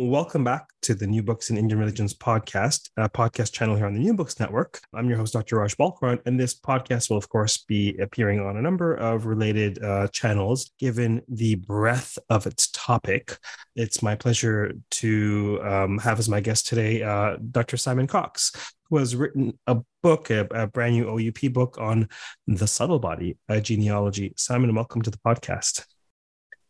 Welcome 0.00 0.44
back 0.44 0.68
to 0.82 0.94
the 0.94 1.08
New 1.08 1.24
Books 1.24 1.50
in 1.50 1.58
Indian 1.58 1.80
Religions 1.80 2.14
podcast, 2.14 2.88
a 2.96 3.08
podcast 3.08 3.52
channel 3.52 3.74
here 3.74 3.84
on 3.84 3.94
the 3.94 3.98
New 3.98 4.14
Books 4.14 4.38
Network. 4.38 4.80
I'm 4.94 5.08
your 5.08 5.18
host, 5.18 5.32
Dr. 5.32 5.56
Raj 5.56 5.76
Balkaran, 5.76 6.20
and 6.24 6.38
this 6.38 6.54
podcast 6.54 7.10
will, 7.10 7.16
of 7.16 7.28
course, 7.28 7.64
be 7.64 7.98
appearing 7.98 8.38
on 8.38 8.56
a 8.56 8.62
number 8.62 8.94
of 8.94 9.26
related 9.26 9.82
uh, 9.82 10.06
channels 10.12 10.70
given 10.78 11.22
the 11.26 11.56
breadth 11.56 12.16
of 12.30 12.46
its 12.46 12.68
topic. 12.68 13.38
It's 13.74 14.00
my 14.00 14.14
pleasure 14.14 14.72
to 14.92 15.60
um, 15.64 15.98
have 15.98 16.20
as 16.20 16.28
my 16.28 16.38
guest 16.38 16.68
today 16.68 17.02
uh, 17.02 17.36
Dr. 17.50 17.76
Simon 17.76 18.06
Cox, 18.06 18.52
who 18.90 18.98
has 18.98 19.16
written 19.16 19.58
a 19.66 19.78
book, 20.04 20.30
a, 20.30 20.46
a, 20.52 20.68
brand 20.68 20.94
new 20.94 21.08
OUP 21.08 21.52
book 21.52 21.76
on 21.80 22.08
the 22.46 22.68
subtle 22.68 23.00
body, 23.00 23.36
a 23.48 23.60
genealogy. 23.60 24.32
Simon, 24.36 24.72
welcome 24.76 25.02
to 25.02 25.10
the 25.10 25.18
podcast. 25.26 25.84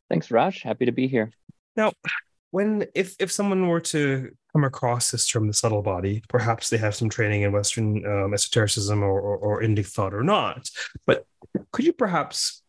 Thanks, 0.09 0.31
Raj. 0.31 0.63
Happy 0.63 0.87
to 0.87 0.93
be 0.93 1.09
here. 1.09 1.31
Now, 1.77 1.93
when 2.51 2.87
if 2.95 3.15
if 3.19 3.31
someone 3.31 3.69
were 3.69 3.81
to 3.81 4.31
come 4.53 4.65
across 4.65 5.11
this 5.11 5.27
term 5.27 5.47
the 5.47 5.53
subtle 5.53 5.83
body 5.83 6.23
perhaps 6.29 6.71
they 6.71 6.79
have 6.79 6.95
some 6.95 7.09
training 7.09 7.43
in 7.43 7.53
western 7.53 8.05
um, 8.07 8.33
esotericism 8.33 9.03
or, 9.03 9.21
or, 9.21 9.37
or 9.37 9.63
indic 9.63 9.87
thought 9.87 10.15
or 10.15 10.23
not. 10.23 10.71
But 11.07 11.27
could 11.73 11.85
you 11.85 11.93
perhaps 11.93 12.63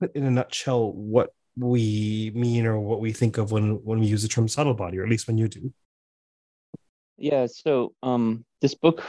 put 0.00 0.14
in 0.14 0.24
a 0.24 0.30
nutshell 0.30 0.92
what 0.92 1.32
we 1.58 2.32
mean 2.34 2.66
or 2.66 2.78
what 2.78 3.00
we 3.00 3.12
think 3.12 3.38
of 3.38 3.50
when 3.52 3.84
when 3.84 3.98
we 4.00 4.06
use 4.06 4.22
the 4.22 4.28
term 4.28 4.48
subtle 4.48 4.74
body 4.74 4.98
or 4.98 5.04
at 5.04 5.10
least 5.10 5.26
when 5.26 5.38
you 5.38 5.48
do? 5.48 5.72
Yeah 7.18 7.46
so 7.46 7.94
um 8.02 8.44
this 8.60 8.74
book 8.74 9.02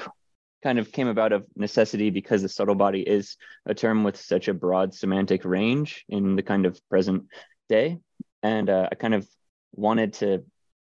kind 0.63 0.79
of 0.79 0.91
came 0.91 1.07
about 1.07 1.31
of 1.31 1.45
necessity 1.55 2.09
because 2.09 2.41
the 2.41 2.49
subtle 2.49 2.75
body 2.75 3.01
is 3.01 3.37
a 3.65 3.73
term 3.73 4.03
with 4.03 4.17
such 4.17 4.47
a 4.47 4.53
broad 4.53 4.93
semantic 4.93 5.45
range 5.45 6.03
in 6.09 6.35
the 6.35 6.43
kind 6.43 6.65
of 6.65 6.79
present 6.89 7.25
day. 7.69 7.97
And 8.43 8.69
uh, 8.69 8.89
i 8.91 8.95
kind 8.95 9.13
of 9.13 9.27
wanted 9.73 10.13
to 10.13 10.43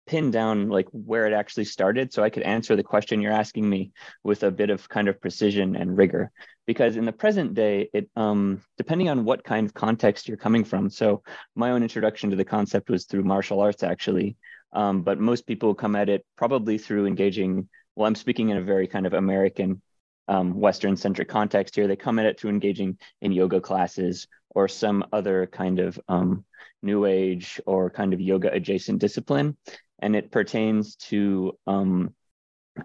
pin 0.07 0.31
down 0.31 0.67
like 0.67 0.87
where 0.91 1.25
it 1.27 1.33
actually 1.33 1.63
started 1.63 2.11
so 2.11 2.23
I 2.23 2.29
could 2.29 2.43
answer 2.43 2.75
the 2.75 2.83
question 2.83 3.21
you're 3.21 3.31
asking 3.31 3.69
me 3.69 3.91
with 4.23 4.43
a 4.43 4.51
bit 4.51 4.69
of 4.69 4.89
kind 4.89 5.07
of 5.07 5.21
precision 5.21 5.75
and 5.75 5.95
rigor. 5.95 6.31
Because 6.65 6.97
in 6.97 7.05
the 7.05 7.11
present 7.11 7.53
day, 7.53 7.89
it 7.93 8.09
um, 8.15 8.61
depending 8.77 9.09
on 9.09 9.25
what 9.25 9.43
kind 9.43 9.65
of 9.65 9.73
context 9.73 10.27
you're 10.27 10.37
coming 10.37 10.63
from. 10.63 10.89
So 10.89 11.23
my 11.55 11.71
own 11.71 11.83
introduction 11.83 12.29
to 12.29 12.35
the 12.35 12.45
concept 12.45 12.89
was 12.89 13.05
through 13.05 13.23
martial 13.23 13.59
arts, 13.59 13.83
actually. 13.83 14.37
Um, 14.73 15.01
but 15.01 15.19
most 15.19 15.47
people 15.47 15.75
come 15.75 15.95
at 15.95 16.09
it 16.09 16.25
probably 16.37 16.77
through 16.77 17.05
engaging. 17.05 17.69
Well, 17.95 18.07
I'm 18.07 18.15
speaking 18.15 18.49
in 18.49 18.57
a 18.57 18.61
very 18.61 18.87
kind 18.87 19.05
of 19.05 19.13
American 19.13 19.81
um, 20.27 20.53
Western 20.59 20.95
centric 20.95 21.27
context 21.27 21.75
here. 21.75 21.87
They 21.87 21.95
come 21.95 22.19
at 22.19 22.25
it 22.25 22.39
through 22.39 22.51
engaging 22.51 22.97
in 23.21 23.31
yoga 23.31 23.59
classes 23.61 24.27
or 24.49 24.67
some 24.67 25.05
other 25.11 25.47
kind 25.47 25.79
of 25.79 25.99
um, 26.07 26.45
new 26.81 27.05
age 27.05 27.59
or 27.65 27.89
kind 27.89 28.13
of 28.13 28.21
yoga 28.21 28.51
adjacent 28.51 28.99
discipline. 28.99 29.57
And 29.99 30.15
it 30.15 30.31
pertains 30.31 30.95
to 31.07 31.57
um, 31.67 32.13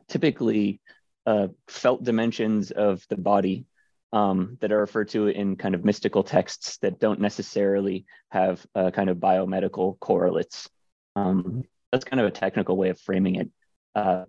typically 0.09 0.81
uh, 1.27 1.49
felt 1.69 2.05
dimensions 2.05 2.71
of 2.71 3.05
the 3.09 3.17
body 3.17 3.67
um, 4.13 4.57
that 4.61 4.73
are 4.73 4.81
referred 4.81 5.09
to 5.11 5.29
in 5.29 5.57
kind 5.57 5.75
of 5.75 5.85
mystical 5.85 6.23
texts 6.23 6.79
that 6.79 7.01
don't 7.01 7.21
necessarily 7.21 8.07
have 8.31 8.65
uh, 8.75 8.91
kind 8.91 9.11
of 9.11 9.19
biomedical 9.19 9.99
correlates. 9.99 10.69
Um, 11.17 11.65
that's 11.91 12.05
kind 12.05 12.21
of 12.21 12.27
a 12.27 12.31
technical 12.31 12.77
way 12.77 12.91
of 12.91 13.01
framing 13.01 13.37
it. 13.37 13.51
Uh, 13.95 14.25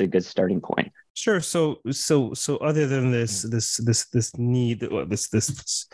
a 0.00 0.06
good 0.06 0.24
starting 0.24 0.60
point. 0.60 0.90
Sure. 1.14 1.40
So, 1.40 1.80
so, 1.90 2.34
so, 2.34 2.56
other 2.58 2.86
than 2.86 3.10
this, 3.10 3.42
this, 3.42 3.76
this, 3.78 4.06
this 4.06 4.36
need, 4.36 4.80
this, 4.80 5.28
this, 5.28 5.48
this 5.48 5.88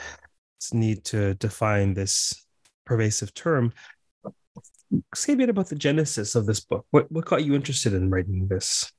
need 0.72 1.04
to 1.04 1.34
define 1.34 1.94
this 1.94 2.46
pervasive 2.84 3.34
term. 3.34 3.72
Say 5.14 5.32
a 5.32 5.36
bit 5.36 5.50
about 5.50 5.68
the 5.68 5.74
genesis 5.74 6.34
of 6.34 6.46
this 6.46 6.60
book. 6.60 6.86
What 6.92 7.10
what 7.10 7.24
got 7.24 7.44
you 7.44 7.54
interested 7.54 7.92
in 7.92 8.08
writing 8.08 8.46
this? 8.48 8.90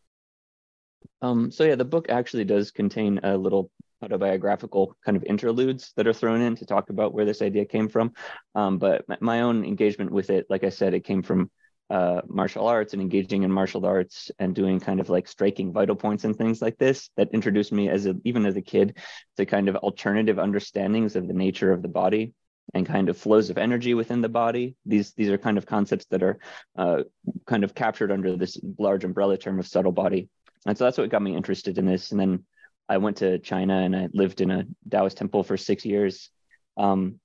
Um, 1.21 1.49
so 1.49 1.63
yeah, 1.63 1.75
the 1.75 1.85
book 1.85 2.09
actually 2.09 2.43
does 2.43 2.71
contain 2.71 3.19
a 3.23 3.37
little 3.37 3.71
autobiographical 4.03 4.95
kind 5.03 5.17
of 5.17 5.23
interludes 5.23 5.93
that 5.95 6.05
are 6.05 6.13
thrown 6.13 6.41
in 6.41 6.55
to 6.55 6.65
talk 6.65 6.89
about 6.89 7.13
where 7.13 7.25
this 7.25 7.41
idea 7.41 7.65
came 7.65 7.87
from. 7.87 8.13
Um, 8.53 8.77
but 8.77 9.05
my 9.21 9.41
own 9.41 9.65
engagement 9.65 10.11
with 10.11 10.29
it, 10.29 10.45
like 10.49 10.63
I 10.63 10.69
said, 10.69 10.93
it 10.93 11.03
came 11.05 11.23
from 11.23 11.49
uh, 11.89 12.21
martial 12.27 12.67
arts 12.67 12.93
and 12.93 13.01
engaging 13.01 13.43
in 13.43 13.51
martial 13.51 13.85
arts 13.85 14.29
and 14.39 14.53
doing 14.53 14.79
kind 14.79 14.99
of 14.99 15.09
like 15.09 15.27
striking 15.27 15.71
vital 15.71 15.95
points 15.95 16.25
and 16.25 16.35
things 16.35 16.61
like 16.61 16.77
this 16.77 17.09
that 17.15 17.33
introduced 17.33 17.71
me 17.71 17.87
as 17.87 18.05
a 18.05 18.15
even 18.25 18.45
as 18.45 18.57
a 18.57 18.61
kid 18.61 18.97
to 19.37 19.45
kind 19.45 19.69
of 19.69 19.75
alternative 19.77 20.37
understandings 20.37 21.15
of 21.15 21.27
the 21.27 21.33
nature 21.33 21.71
of 21.71 21.81
the 21.81 21.87
body 21.87 22.33
and 22.73 22.85
kind 22.85 23.07
of 23.07 23.17
flows 23.17 23.49
of 23.49 23.57
energy 23.57 23.93
within 23.93 24.21
the 24.21 24.29
body. 24.29 24.75
These 24.85 25.13
these 25.13 25.29
are 25.29 25.37
kind 25.37 25.57
of 25.57 25.65
concepts 25.65 26.05
that 26.07 26.23
are 26.23 26.39
uh, 26.77 27.03
kind 27.45 27.63
of 27.63 27.73
captured 27.73 28.11
under 28.11 28.35
this 28.35 28.59
large 28.77 29.05
umbrella 29.05 29.37
term 29.37 29.59
of 29.59 29.67
subtle 29.67 29.93
body. 29.93 30.29
And 30.65 30.77
so 30.77 30.83
that's 30.83 30.97
what 30.97 31.09
got 31.09 31.21
me 31.21 31.35
interested 31.35 31.77
in 31.77 31.85
this. 31.85 32.11
And 32.11 32.19
then 32.19 32.43
I 32.89 32.97
went 32.97 33.17
to 33.17 33.39
China 33.39 33.77
and 33.79 33.95
I 33.95 34.09
lived 34.13 34.41
in 34.41 34.51
a 34.51 34.65
Taoist 34.89 35.17
temple 35.17 35.43
for 35.43 35.55
six 35.55 35.85
years. 35.85 36.29
Um, 36.75 37.19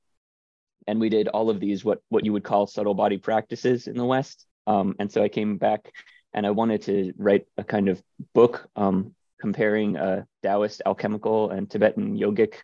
and 0.86 1.00
we 1.00 1.08
did 1.08 1.28
all 1.28 1.50
of 1.50 1.60
these 1.60 1.84
what 1.84 2.00
what 2.08 2.24
you 2.24 2.32
would 2.32 2.44
call 2.44 2.66
subtle 2.66 2.94
body 2.94 3.18
practices 3.18 3.86
in 3.86 3.96
the 3.96 4.04
West. 4.04 4.46
Um, 4.66 4.96
and 4.98 5.10
so 5.10 5.22
I 5.22 5.28
came 5.28 5.56
back 5.56 5.92
and 6.34 6.46
I 6.46 6.50
wanted 6.50 6.82
to 6.82 7.12
write 7.16 7.46
a 7.56 7.64
kind 7.64 7.88
of 7.88 8.02
book 8.34 8.68
um, 8.76 9.14
comparing 9.40 9.96
uh, 9.96 10.24
Taoist 10.42 10.82
alchemical 10.86 11.50
and 11.50 11.70
Tibetan 11.70 12.16
yogic 12.16 12.54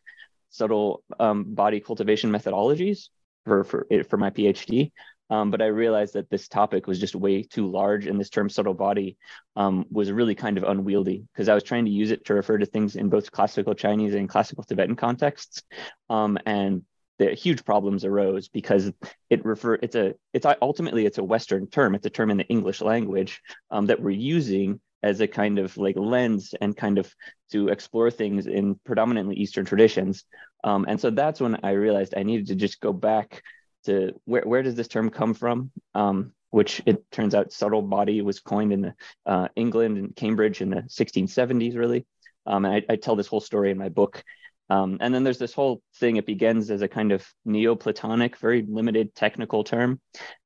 subtle 0.51 1.03
um, 1.21 1.55
body 1.55 1.81
cultivation 1.81 2.31
methodologies 2.31 3.09
for 3.45 3.65
for 3.65 3.87
for 4.09 4.17
my 4.17 4.31
PhD. 4.31 4.93
Um, 5.31 5.51
but 5.51 5.61
I 5.61 5.67
realized 5.67 6.15
that 6.15 6.31
this 6.31 6.49
topic 6.49 6.87
was 6.87 6.99
just 6.99 7.15
way 7.15 7.43
too 7.43 7.71
large, 7.71 8.07
and 8.07 8.19
this 8.19 8.31
term 8.31 8.49
subtle 8.49 8.73
body 8.73 9.19
um, 9.57 9.85
was 9.91 10.11
really 10.11 10.35
kind 10.35 10.57
of 10.57 10.65
unwieldy 10.65 11.27
because 11.33 11.51
I 11.51 11.55
was 11.55 11.65
trying 11.65 11.85
to 11.85 11.91
use 11.91 12.11
it 12.11 12.25
to 12.27 12.35
refer 12.35 12.57
to 12.57 12.65
things 12.65 12.97
in 12.97 13.11
both 13.11 13.31
classical 13.31 13.75
Chinese 13.75 14.15
and 14.15 14.29
classical 14.29 14.65
Tibetan 14.65 14.97
contexts, 14.97 15.63
um, 16.09 16.39
and 16.47 16.83
the 17.19 17.35
huge 17.35 17.65
problems 17.65 18.05
arose 18.05 18.49
because 18.49 18.93
it 19.29 19.45
refer 19.45 19.75
it's 19.75 19.97
a 19.97 20.15
it's 20.33 20.47
ultimately 20.63 21.05
it's 21.05 21.19
a 21.19 21.25
Western 21.25 21.67
term. 21.67 21.95
It's 21.95 22.07
a 22.07 22.11
term 22.11 22.31
in 22.31 22.37
the 22.37 22.47
English 22.47 22.81
language 22.81 23.41
um, 23.71 23.87
that 23.87 24.01
we're 24.01 24.11
using 24.11 24.81
as 25.03 25.21
a 25.21 25.29
kind 25.29 25.59
of 25.59 25.77
like 25.77 25.97
lens 25.97 26.55
and 26.61 26.77
kind 26.77 26.99
of 26.99 27.13
to 27.53 27.69
explore 27.69 28.11
things 28.11 28.47
in 28.47 28.75
predominantly 28.85 29.37
Eastern 29.37 29.65
traditions. 29.65 30.25
Um, 30.65 30.87
and 30.89 31.01
so 31.01 31.11
that's 31.11 31.41
when 31.41 31.59
I 31.63 31.71
realized 31.73 32.15
I 32.17 32.25
needed 32.25 32.49
to 32.49 32.57
just 32.57 32.81
go 32.81 32.93
back 32.93 33.43
to 33.85 34.13
where, 34.25 34.43
where 34.43 34.63
does 34.63 34.75
this 34.75 34.89
term 34.89 35.11
come 35.11 35.35
from? 35.35 35.71
Um, 35.95 36.33
which 36.51 36.83
it 36.87 37.11
turns 37.13 37.35
out 37.35 37.53
subtle 37.53 37.83
body 37.83 38.23
was 38.23 38.41
coined 38.41 38.73
in 38.73 38.81
the, 38.81 38.95
uh, 39.27 39.49
England 39.55 39.99
and 39.99 40.17
Cambridge 40.17 40.63
in 40.63 40.71
the 40.71 40.83
1670s, 40.83 41.77
really. 41.77 42.07
Um, 42.47 42.65
and 42.65 42.75
I, 42.75 42.93
I, 42.93 42.97
tell 42.97 43.17
this 43.17 43.27
whole 43.27 43.41
story 43.41 43.71
in 43.71 43.77
my 43.77 43.91
book. 43.91 44.25
Um, 44.71 44.99
and 45.01 45.15
then 45.15 45.25
there's 45.25 45.39
this 45.39 45.55
whole 45.55 45.83
thing, 45.97 46.17
it 46.17 46.27
begins 46.27 46.71
as 46.71 46.83
a 46.83 46.89
kind 46.89 47.13
of 47.13 47.27
Neoplatonic, 47.47 48.37
very 48.37 48.65
limited 48.69 49.15
technical 49.15 49.65
term. 49.65 50.01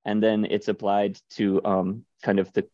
And 0.04 0.22
then 0.22 0.46
it's 0.48 0.68
applied 0.68 1.18
to 1.30 1.64
um, 1.64 2.04
kind 2.22 2.38
of 2.38 2.52
the 2.52 2.66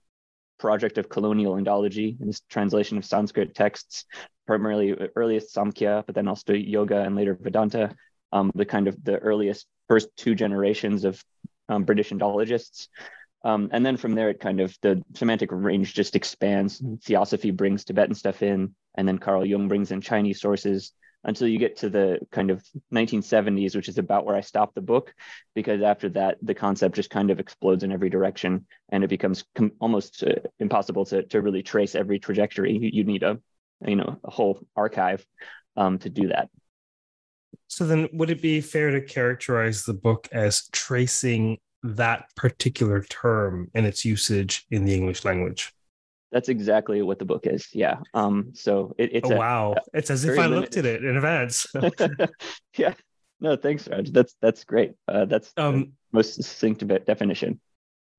project 0.59 0.99
of 0.99 1.09
colonial 1.09 1.55
Indology 1.55 2.19
and 2.21 2.29
this 2.29 2.43
translation 2.51 2.99
of 2.99 3.05
Sanskrit 3.05 3.55
texts, 3.55 4.05
primarily 4.47 4.93
earliest 5.17 5.55
Samkhya, 5.55 6.05
but 6.05 6.15
then 6.15 6.29
also 6.29 6.53
yoga 6.53 7.01
and 7.01 7.17
later 7.17 7.39
Vedanta, 7.41 7.95
um, 8.33 8.51
the 8.55 8.67
kind 8.67 8.89
of 8.89 9.03
the 9.05 9.19
earliest 9.19 9.67
first 9.89 10.09
two 10.17 10.35
generations 10.35 11.05
of 11.05 11.23
um, 11.69 11.85
British 11.85 12.11
Indologists. 12.11 12.89
Um, 13.45 13.69
and 13.73 13.87
then 13.87 13.97
from 13.97 14.15
there, 14.15 14.31
it 14.31 14.41
kind 14.41 14.61
of 14.61 14.77
the 14.83 15.03
semantic 15.15 15.51
range 15.53 15.95
just 15.95 16.17
expands. 16.17 16.83
Theosophy 17.05 17.53
brings 17.53 17.85
Tibetan 17.85 18.15
stuff 18.15 18.43
in, 18.43 18.75
and 18.97 19.07
then 19.07 19.19
Carl 19.19 19.47
Jung 19.47 19.69
brings 19.69 19.93
in 19.93 20.01
Chinese 20.01 20.41
sources 20.41 20.93
until 21.29 21.47
you 21.47 21.59
get 21.59 21.77
to 21.77 21.91
the 21.91 22.19
kind 22.33 22.51
of 22.51 22.65
1970s, 22.91 23.77
which 23.77 23.91
is 23.91 23.99
about 23.99 24.25
where 24.25 24.35
I 24.35 24.41
stopped 24.41 24.75
the 24.75 24.81
book, 24.81 25.13
because 25.55 25.83
after 25.83 26.09
that, 26.11 26.39
the 26.41 26.55
concept 26.55 26.97
just 26.97 27.11
kind 27.11 27.31
of 27.31 27.39
explodes 27.39 27.85
in 27.85 27.93
every 27.93 28.09
direction, 28.09 28.67
and 28.89 29.05
it 29.05 29.09
becomes 29.09 29.45
com- 29.55 29.73
almost 29.79 30.25
uh, 30.25 30.37
impossible 30.59 31.05
to 31.05 31.23
to 31.25 31.43
really 31.43 31.63
trace 31.63 31.95
every 31.95 32.19
trajectory. 32.19 32.73
You, 32.73 32.91
you 32.91 33.05
need 33.05 33.23
a 33.25 33.39
you 33.87 33.97
know 33.97 34.19
a 34.25 34.31
whole 34.31 34.67
archive 34.75 35.25
um, 35.77 35.99
to 35.99 36.09
do 36.09 36.29
that. 36.29 36.49
So 37.67 37.87
then, 37.87 38.09
would 38.15 38.31
it 38.31 38.41
be 38.41 38.63
fair 38.63 38.91
to 38.91 39.03
characterize 39.03 39.85
the 39.85 39.93
book 39.93 40.29
as 40.33 40.67
tracing 40.73 41.59
that 41.83 42.35
particular 42.37 43.03
term 43.03 43.71
and 43.75 43.85
its 43.85 44.03
usage 44.03 44.65
in 44.71 44.87
the 44.87 44.95
English 44.95 45.27
language? 45.27 45.75
That's 46.31 46.49
exactly 46.49 47.01
what 47.03 47.19
the 47.19 47.25
book 47.25 47.47
is. 47.47 47.69
Yeah. 47.73 48.01
Um. 48.15 48.51
So 48.55 48.95
it, 48.99 49.11
it's 49.13 49.31
oh, 49.31 49.35
a, 49.35 49.39
wow. 49.39 49.75
It's 49.95 50.11
as 50.11 50.25
if 50.25 50.39
I 50.39 50.47
looked 50.47 50.77
at 50.77 50.85
it 50.85 51.05
in 51.05 51.17
advance. 51.17 51.67
yeah. 52.77 52.95
No, 53.41 53.57
thanks, 53.57 53.89
Raj. 53.89 54.11
That's 54.11 54.35
that's 54.43 54.65
great. 54.65 54.93
Uh, 55.07 55.25
that's 55.25 55.53
um 55.57 55.93
most 56.13 56.35
succinct 56.35 56.87
definition. 57.07 57.61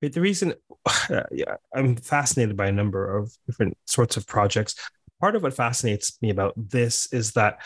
The 0.01 0.21
reason, 0.21 0.53
uh, 0.85 1.23
yeah, 1.31 1.55
I'm 1.73 1.95
fascinated 1.97 2.55
by 2.55 2.67
a 2.67 2.71
number 2.71 3.17
of 3.17 3.31
different 3.45 3.77
sorts 3.85 4.17
of 4.17 4.25
projects. 4.25 4.75
Part 5.19 5.35
of 5.35 5.43
what 5.43 5.53
fascinates 5.53 6.17
me 6.21 6.29
about 6.29 6.53
this 6.55 7.11
is 7.11 7.33
that 7.33 7.59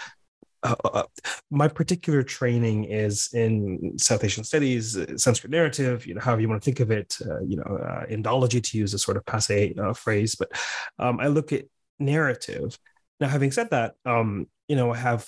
uh, 0.64 0.76
uh, 0.86 1.04
my 1.52 1.68
particular 1.68 2.24
training 2.24 2.86
is 2.86 3.30
in 3.34 3.98
South 3.98 4.24
Asian 4.24 4.44
studies, 4.44 4.98
uh, 4.98 5.18
Sanskrit 5.18 5.52
narrative, 5.52 6.06
you 6.08 6.16
know, 6.16 6.22
however 6.22 6.42
you 6.42 6.50
want 6.50 6.62
to 6.62 6.66
think 6.66 6.80
of 6.80 6.90
it, 6.90 7.18
uh, 7.26 7.42
you 7.42 7.58
know, 7.58 7.64
uh, 7.64 8.06
Indology 8.06 8.64
to 8.64 8.78
use 8.78 8.94
a 8.94 9.00
sort 9.00 9.18
of 9.18 9.26
passe 9.26 9.76
uh, 9.76 9.94
phrase, 9.94 10.36
but 10.36 10.52
um, 11.00 11.20
I 11.20 11.28
look 11.28 11.52
at 11.52 11.66
narrative. 12.00 12.78
Now, 13.20 13.28
having 13.28 13.52
said 13.52 13.70
that, 13.72 13.96
um, 14.06 14.48
you 14.68 14.76
know, 14.76 14.92
I 14.92 14.98
have 14.98 15.28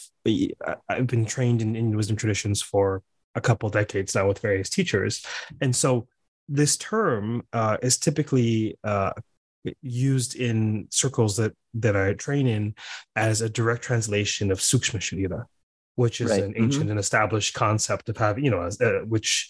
I've 0.89 1.07
been 1.07 1.25
trained 1.25 1.61
in, 1.61 1.75
in 1.75 1.95
wisdom 1.95 2.15
traditions 2.15 2.61
for 2.61 3.03
a 3.35 3.41
couple 3.41 3.69
decades 3.69 4.15
now 4.15 4.27
with 4.27 4.39
various 4.39 4.69
teachers, 4.69 5.25
and 5.61 5.75
so 5.75 6.07
this 6.47 6.77
term 6.77 7.43
is 7.81 7.97
typically 7.97 8.77
used 9.81 10.35
in 10.35 10.87
circles 10.91 11.37
that 11.37 11.53
that 11.75 11.95
I 11.95 12.13
train 12.13 12.47
in 12.47 12.75
as 13.15 13.41
a 13.41 13.49
direct 13.49 13.83
translation 13.83 14.51
of 14.51 14.59
Sukshma 14.59 14.99
Sharira, 14.99 15.45
which 15.95 16.21
is 16.21 16.31
right. 16.31 16.43
an 16.43 16.53
ancient 16.55 16.83
mm-hmm. 16.83 16.91
and 16.91 16.99
established 16.99 17.53
concept 17.53 18.09
of 18.09 18.17
having, 18.17 18.45
you 18.45 18.51
know, 18.51 18.61
uh, 18.61 19.05
which, 19.05 19.49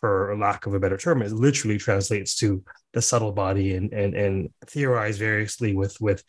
for 0.00 0.36
lack 0.38 0.66
of 0.66 0.74
a 0.74 0.80
better 0.80 0.96
term, 0.96 1.22
it 1.22 1.32
literally 1.32 1.78
translates 1.78 2.36
to 2.36 2.62
the 2.92 3.02
subtle 3.02 3.32
body 3.32 3.74
and 3.74 3.92
and 3.92 4.14
and 4.14 4.50
theorize 4.66 5.18
variously 5.18 5.74
with 5.74 6.00
with 6.00 6.22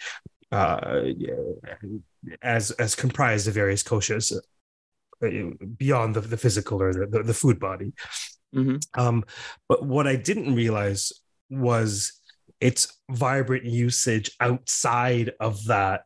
uh, 0.51 1.01
as 2.41 2.71
as 2.71 2.95
comprised 2.95 3.47
of 3.47 3.53
various 3.53 3.83
koshas 3.83 4.33
uh, 5.23 5.29
beyond 5.77 6.15
the, 6.15 6.21
the 6.21 6.37
physical 6.37 6.81
or 6.81 6.93
the, 6.93 7.07
the, 7.07 7.23
the 7.23 7.33
food 7.33 7.59
body. 7.59 7.93
Mm-hmm. 8.55 8.77
Um, 8.99 9.23
but 9.67 9.85
what 9.85 10.07
I 10.07 10.15
didn't 10.15 10.55
realize 10.55 11.11
was 11.49 12.16
its 12.59 12.99
vibrant 13.09 13.65
usage 13.65 14.31
outside 14.39 15.31
of 15.39 15.63
that 15.65 16.01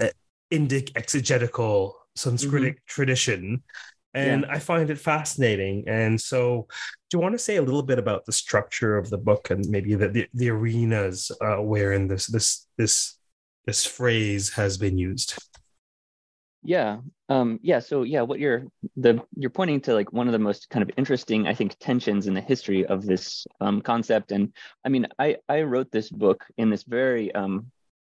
uh, 0.00 0.08
Indic 0.52 0.92
exegetical 0.96 1.96
Sanskritic 2.16 2.74
mm-hmm. 2.74 2.86
tradition. 2.86 3.62
And 4.14 4.42
yeah. 4.42 4.54
I 4.54 4.58
find 4.60 4.90
it 4.90 4.98
fascinating. 4.98 5.84
And 5.88 6.20
so, 6.20 6.68
do 7.10 7.16
you 7.16 7.20
want 7.20 7.34
to 7.34 7.38
say 7.38 7.56
a 7.56 7.62
little 7.62 7.82
bit 7.82 7.98
about 7.98 8.24
the 8.24 8.32
structure 8.32 8.96
of 8.96 9.10
the 9.10 9.18
book 9.18 9.50
and 9.50 9.68
maybe 9.68 9.94
the 9.96 10.08
the, 10.08 10.28
the 10.34 10.50
arenas 10.50 11.32
uh, 11.40 11.56
wherein 11.56 12.06
this 12.06 12.26
this 12.26 12.68
this 12.78 13.18
this 13.66 13.84
phrase 13.84 14.52
has 14.54 14.78
been 14.78 14.98
used? 14.98 15.36
Yeah. 16.64 17.00
Um, 17.28 17.60
yeah. 17.62 17.78
So 17.78 18.02
yeah, 18.02 18.22
what 18.22 18.40
you're 18.40 18.64
the 18.96 19.22
you're 19.36 19.50
pointing 19.50 19.82
to 19.82 19.94
like 19.94 20.12
one 20.12 20.28
of 20.28 20.32
the 20.32 20.38
most 20.38 20.70
kind 20.70 20.82
of 20.82 20.90
interesting, 20.96 21.46
I 21.46 21.54
think, 21.54 21.76
tensions 21.78 22.26
in 22.26 22.34
the 22.34 22.40
history 22.40 22.86
of 22.86 23.04
this 23.04 23.46
um, 23.60 23.82
concept. 23.82 24.32
And 24.32 24.52
I 24.84 24.88
mean, 24.88 25.06
I 25.18 25.36
I 25.48 25.62
wrote 25.62 25.90
this 25.92 26.10
book 26.10 26.44
in 26.56 26.70
this 26.70 26.82
very 26.82 27.34
um, 27.34 27.70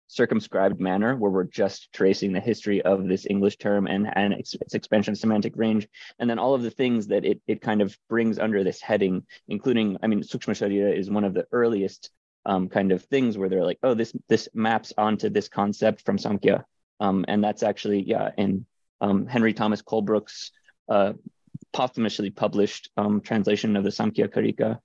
circumscribed 0.08 0.78
manner 0.78 1.16
where 1.16 1.30
we're 1.30 1.44
just 1.44 1.90
tracing 1.92 2.32
the 2.32 2.40
history 2.40 2.82
of 2.82 3.08
this 3.08 3.26
English 3.28 3.56
term 3.56 3.86
and, 3.86 4.06
and 4.14 4.34
its, 4.34 4.54
its, 4.54 4.74
expansion 4.74 5.14
semantic 5.16 5.54
range, 5.56 5.88
and 6.18 6.28
then 6.28 6.38
all 6.38 6.54
of 6.54 6.62
the 6.62 6.70
things 6.70 7.06
that 7.08 7.24
it, 7.24 7.40
it 7.46 7.62
kind 7.62 7.80
of 7.80 7.96
brings 8.08 8.38
under 8.38 8.62
this 8.62 8.80
heading, 8.80 9.24
including, 9.48 9.96
I 10.02 10.06
mean, 10.06 10.20
Sukshma 10.20 10.54
Sharira 10.54 10.96
is 10.96 11.10
one 11.10 11.24
of 11.24 11.34
the 11.34 11.46
earliest 11.50 12.10
um, 12.46 12.68
kind 12.68 12.92
of 12.92 13.02
things 13.04 13.38
where 13.38 13.48
they're 13.48 13.64
like, 13.64 13.78
oh, 13.82 13.94
this 13.94 14.12
this 14.28 14.48
maps 14.54 14.92
onto 14.98 15.30
this 15.30 15.48
concept 15.48 16.04
from 16.04 16.18
Samkhya, 16.18 16.64
um, 17.04 17.24
and 17.28 17.44
that's 17.44 17.62
actually, 17.62 18.02
yeah, 18.02 18.30
in 18.38 18.64
um, 19.00 19.26
Henry 19.26 19.52
Thomas 19.52 19.82
Colebrooke's 19.82 20.50
uh, 20.88 21.12
posthumously 21.72 22.30
published 22.30 22.90
um, 22.96 23.20
translation 23.20 23.76
of 23.76 23.84
the 23.84 23.90
Samkhya 23.90 24.28
Karika. 24.28 24.78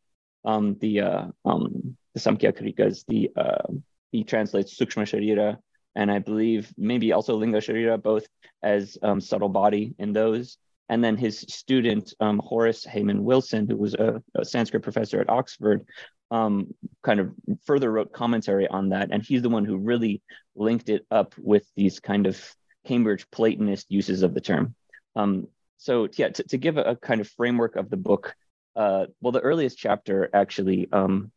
Um, 0.44 0.78
the 0.80 1.02
uh, 1.02 1.26
um, 1.46 1.96
the 2.14 2.20
Samkhya 2.20 2.52
Karika 2.58 2.88
is 2.88 3.06
the 3.08 3.30
uh, 3.36 3.68
he 4.12 4.24
translates 4.24 4.78
Sukshma 4.78 5.04
Sharira 5.04 5.58
and 5.96 6.12
I 6.12 6.20
believe 6.20 6.74
maybe 6.78 7.14
also 7.14 7.36
Linga 7.36 7.60
Sharira 7.60 8.02
both 8.02 8.26
as 8.64 8.98
um, 9.02 9.22
subtle 9.22 9.50
body 9.50 9.96
in 10.00 10.14
those. 10.14 10.58
And 10.90 11.04
then 11.04 11.18
his 11.18 11.46
student 11.48 12.14
Horace 12.20 12.84
Hayman 12.84 13.24
Wilson, 13.24 13.68
who 13.68 13.78
was 13.78 13.94
a, 13.94 14.22
a 14.36 14.44
Sanskrit 14.44 14.82
professor 14.82 15.22
at 15.22 15.30
Oxford, 15.30 15.86
um, 16.32 16.74
kind 17.04 17.20
of 17.20 17.32
further 17.66 17.92
wrote 17.92 18.14
commentary 18.14 18.68
on 18.68 18.90
that. 18.90 19.10
And 19.12 19.24
he's 19.24 19.42
the 19.42 19.50
one 19.50 19.66
who 19.66 19.78
really 19.78 20.22
linked 20.56 20.90
it 20.90 21.06
up 21.10 21.34
with 21.38 21.66
these 21.76 22.00
kind 22.00 22.28
of 22.28 22.42
Cambridge 22.86 23.30
Platonist 23.32 23.88
uses 23.90 24.24
of 24.24 24.34
the 24.34 24.42
term. 24.42 24.76
Um, 25.16 25.48
so, 25.78 26.08
yeah, 26.16 26.30
to, 26.30 26.44
to 26.44 26.58
give 26.58 26.78
a, 26.78 26.84
a, 26.84 26.96
kind 26.96 27.22
of 27.22 27.30
framework 27.30 27.76
of 27.76 27.90
the 27.90 27.98
book, 27.98 28.36
uh, 28.76 29.06
well, 29.22 29.32
the 29.32 29.40
earliest 29.40 29.78
chapter 29.78 30.30
actually 30.34 30.88
um, 30.92 31.32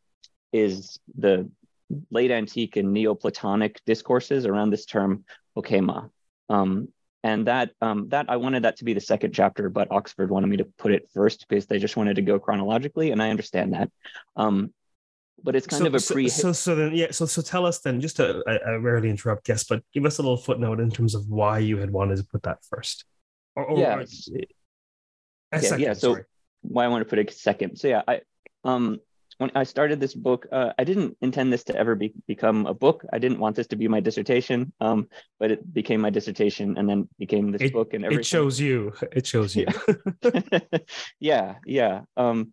is 0.52 0.98
the 1.16 1.50
late 2.10 2.30
antique 2.30 2.76
and 2.76 2.92
Neoplatonic 2.92 3.80
discourses 3.86 4.46
around 4.46 4.70
this 4.70 4.86
term 4.86 5.24
ochema. 5.56 6.10
Um, 6.48 6.88
and 7.24 7.46
that 7.46 7.70
um, 7.80 8.08
that 8.08 8.26
I 8.28 8.36
wanted 8.36 8.64
that 8.64 8.78
to 8.78 8.84
be 8.84 8.94
the 8.94 9.00
second 9.00 9.32
chapter, 9.32 9.68
but 9.68 9.92
Oxford 9.92 10.30
wanted 10.30 10.48
me 10.48 10.56
to 10.56 10.64
put 10.64 10.92
it 10.92 11.08
first 11.14 11.46
because 11.48 11.66
they 11.66 11.78
just 11.78 11.96
wanted 11.96 12.16
to 12.16 12.22
go 12.22 12.40
chronologically, 12.40 13.12
and 13.12 13.22
I 13.22 13.30
understand 13.30 13.74
that. 13.74 13.90
Um, 14.34 14.72
but 15.42 15.56
it's 15.56 15.66
kind 15.66 15.82
so, 15.82 15.86
of 15.86 15.94
a 15.94 16.00
pre. 16.00 16.28
So, 16.28 16.52
so 16.52 16.74
then, 16.74 16.94
yeah. 16.94 17.10
So, 17.10 17.26
so 17.26 17.43
tell 17.43 17.67
us 17.67 17.81
then. 17.81 18.00
Just 18.00 18.17
to, 18.17 18.43
I, 18.46 18.56
I, 18.56 18.74
rarely 18.74 19.10
interrupt 19.10 19.44
guests, 19.44 19.69
but 19.69 19.82
give 19.93 20.05
us 20.05 20.19
a 20.19 20.22
little 20.22 20.36
footnote 20.36 20.81
in 20.81 20.90
terms 20.90 21.14
of 21.14 21.28
why 21.28 21.58
you 21.58 21.78
had 21.78 21.90
wanted 21.90 22.17
to 22.19 22.24
put 22.24 22.43
that 22.44 22.58
first. 22.69 23.05
Or, 23.56 23.64
or 23.64 23.78
yeah. 23.78 23.96
Or, 23.96 24.00
okay, 24.00 24.46
second, 25.58 25.81
yeah. 25.81 25.93
So, 25.93 26.12
sorry. 26.12 26.24
why 26.62 26.84
I 26.84 26.88
want 26.88 27.02
to 27.02 27.08
put 27.08 27.19
it 27.19 27.32
second. 27.32 27.76
So, 27.76 27.88
yeah, 27.88 28.02
I 28.06 28.20
um 28.64 29.00
when 29.38 29.50
I 29.55 29.64
started 29.64 29.98
this 29.98 30.14
book, 30.14 30.46
uh, 30.52 30.72
I 30.78 30.84
didn't 30.84 31.17
intend 31.20 31.52
this 31.52 31.64
to 31.64 31.76
ever 31.76 31.96
be, 31.96 32.12
become 32.28 32.67
a 32.67 32.74
book. 32.74 33.05
I 33.12 33.19
didn't 33.19 33.40
want 33.40 33.56
this 33.56 33.67
to 33.69 33.76
be 33.76 33.88
my 33.88 33.98
dissertation, 33.98 34.72
um, 34.81 35.08
but 35.40 35.50
it 35.50 35.74
became 35.74 36.00
my 36.00 36.10
dissertation 36.10 36.78
and 36.78 36.88
then 36.88 37.08
became 37.19 37.50
this 37.50 37.62
it, 37.62 37.72
book 37.72 37.93
and 37.93 38.05
everything. 38.05 38.20
It 38.20 38.26
shows 38.26 38.60
you. 38.60 38.93
It 39.10 39.26
shows 39.26 39.56
you. 39.56 39.67
Yeah, 40.22 40.60
yeah. 41.19 41.55
yeah. 41.67 42.00
Um, 42.17 42.52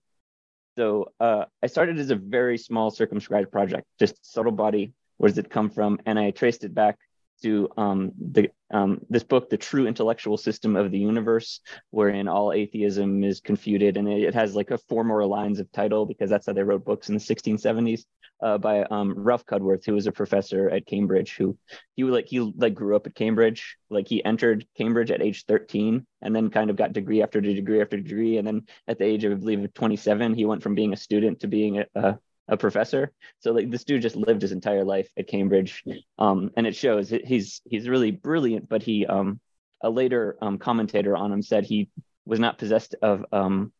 so 0.77 1.11
uh, 1.19 1.45
I 1.63 1.67
started 1.67 1.99
as 1.99 2.09
a 2.09 2.15
very 2.15 2.57
small 2.57 2.91
circumscribed 2.91 3.51
project, 3.51 3.85
just 3.99 4.15
subtle 4.21 4.51
body. 4.51 4.93
Where 5.17 5.29
does 5.29 5.37
it 5.37 5.49
come 5.49 5.69
from? 5.69 5.99
And 6.05 6.17
I 6.17 6.31
traced 6.31 6.63
it 6.63 6.73
back 6.73 6.97
to 7.39 7.69
um, 7.77 8.11
the 8.19 8.49
um, 8.71 9.01
this 9.09 9.23
book, 9.23 9.49
The 9.49 9.57
True 9.57 9.87
Intellectual 9.87 10.37
System 10.37 10.75
of 10.75 10.91
the 10.91 10.99
Universe, 10.99 11.61
wherein 11.89 12.27
all 12.27 12.53
atheism 12.53 13.23
is 13.23 13.39
confuted. 13.41 13.97
And 13.97 14.07
it, 14.07 14.23
it 14.23 14.35
has 14.35 14.55
like 14.55 14.71
a 14.71 14.77
four 14.77 15.03
more 15.03 15.25
lines 15.25 15.59
of 15.59 15.71
title 15.71 16.05
because 16.05 16.29
that's 16.29 16.45
how 16.45 16.53
they 16.53 16.63
wrote 16.63 16.85
books 16.85 17.09
in 17.09 17.15
the 17.15 17.21
1670s 17.21 18.03
uh, 18.41 18.57
by 18.57 18.83
um, 18.83 19.13
Ralph 19.17 19.45
Cudworth, 19.45 19.85
who 19.85 19.93
was 19.93 20.07
a 20.07 20.11
professor 20.11 20.69
at 20.69 20.85
Cambridge, 20.85 21.35
who 21.35 21.57
he 21.95 22.03
like 22.03 22.27
he 22.27 22.39
like 22.39 22.73
grew 22.73 22.95
up 22.95 23.07
at 23.07 23.15
Cambridge. 23.15 23.77
Like 23.89 24.07
he 24.07 24.23
entered 24.23 24.65
Cambridge 24.77 25.11
at 25.11 25.21
age 25.21 25.45
13 25.45 26.05
and 26.21 26.35
then 26.35 26.49
kind 26.49 26.69
of 26.69 26.75
got 26.75 26.93
degree 26.93 27.21
after 27.21 27.41
degree 27.41 27.81
after 27.81 27.97
degree. 27.97 28.37
And 28.37 28.47
then 28.47 28.63
at 28.87 28.97
the 28.97 29.05
age 29.05 29.23
of 29.23 29.31
I 29.31 29.35
believe 29.35 29.73
27, 29.73 30.35
he 30.35 30.45
went 30.45 30.63
from 30.63 30.75
being 30.75 30.93
a 30.93 30.97
student 30.97 31.41
to 31.41 31.47
being 31.47 31.79
a, 31.79 31.85
a 31.95 32.19
a 32.49 32.57
professor. 32.57 33.11
So 33.39 33.51
like 33.51 33.69
this 33.69 33.83
dude 33.83 34.01
just 34.01 34.15
lived 34.15 34.41
his 34.41 34.51
entire 34.51 34.83
life 34.83 35.09
at 35.17 35.27
Cambridge, 35.27 35.83
um, 36.17 36.51
and 36.57 36.67
it 36.67 36.75
shows. 36.75 37.09
He's 37.09 37.61
he's 37.65 37.87
really 37.87 38.11
brilliant, 38.11 38.67
but 38.67 38.83
he 38.83 39.05
um, 39.05 39.39
a 39.81 39.89
later 39.89 40.37
um, 40.41 40.57
commentator 40.57 41.15
on 41.15 41.31
him 41.31 41.41
said 41.41 41.63
he 41.63 41.89
was 42.25 42.39
not 42.39 42.57
possessed 42.57 42.95
of 43.01 43.25
um, 43.31 43.71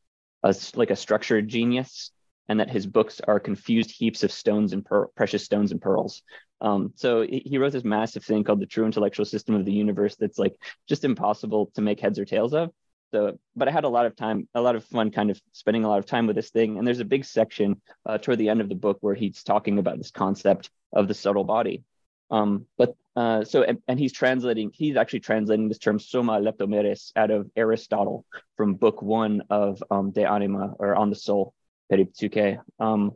a 0.43 0.55
like 0.75 0.91
a 0.91 0.95
structured 0.95 1.47
genius, 1.47 2.11
and 2.47 2.59
that 2.59 2.69
his 2.69 2.85
books 2.85 3.19
are 3.27 3.39
confused 3.39 3.91
heaps 3.91 4.23
of 4.23 4.31
stones 4.31 4.73
and 4.73 4.85
per- 4.85 5.07
precious 5.07 5.43
stones 5.43 5.71
and 5.71 5.81
pearls. 5.81 6.21
Um, 6.61 6.91
so 6.95 7.21
he 7.21 7.57
wrote 7.57 7.71
this 7.71 7.85
massive 7.85 8.25
thing 8.25 8.43
called 8.43 8.59
the 8.59 8.65
True 8.65 8.85
Intellectual 8.85 9.25
System 9.25 9.55
of 9.55 9.65
the 9.65 9.71
Universe 9.71 10.15
that's 10.17 10.37
like 10.37 10.55
just 10.87 11.05
impossible 11.05 11.71
to 11.75 11.81
make 11.81 11.99
heads 11.99 12.19
or 12.19 12.25
tails 12.25 12.53
of. 12.53 12.71
So, 13.11 13.39
but 13.55 13.67
I 13.67 13.71
had 13.71 13.85
a 13.85 13.89
lot 13.89 14.05
of 14.05 14.15
time, 14.15 14.47
a 14.53 14.61
lot 14.61 14.75
of 14.75 14.85
fun, 14.85 15.11
kind 15.11 15.31
of 15.31 15.41
spending 15.51 15.83
a 15.83 15.89
lot 15.89 15.99
of 15.99 16.05
time 16.05 16.27
with 16.27 16.35
this 16.35 16.51
thing. 16.51 16.77
And 16.77 16.85
there's 16.85 16.99
a 16.99 17.05
big 17.05 17.25
section 17.25 17.81
uh, 18.05 18.17
toward 18.17 18.37
the 18.37 18.49
end 18.49 18.61
of 18.61 18.69
the 18.69 18.75
book 18.75 18.97
where 19.01 19.15
he's 19.15 19.43
talking 19.43 19.79
about 19.79 19.97
this 19.97 20.11
concept 20.11 20.69
of 20.93 21.07
the 21.07 21.13
subtle 21.13 21.43
body. 21.43 21.83
Um, 22.31 22.65
but 22.77 22.95
uh, 23.15 23.43
so, 23.43 23.63
and, 23.63 23.81
and, 23.87 23.99
he's 23.99 24.13
translating, 24.13 24.71
he's 24.73 24.95
actually 24.95 25.21
translating 25.21 25.67
this 25.67 25.79
term 25.79 25.99
soma 25.99 26.33
leptomeres 26.33 27.11
out 27.15 27.31
of 27.31 27.49
Aristotle 27.55 28.25
from 28.55 28.75
book 28.75 29.01
one 29.01 29.41
of 29.49 29.83
um, 29.89 30.11
De 30.11 30.29
Anima 30.29 30.75
or 30.77 30.95
On 30.95 31.09
the 31.09 31.15
Soul, 31.15 31.55
Peri 31.89 32.07
Psyches. 32.13 32.59
Um, 32.79 33.13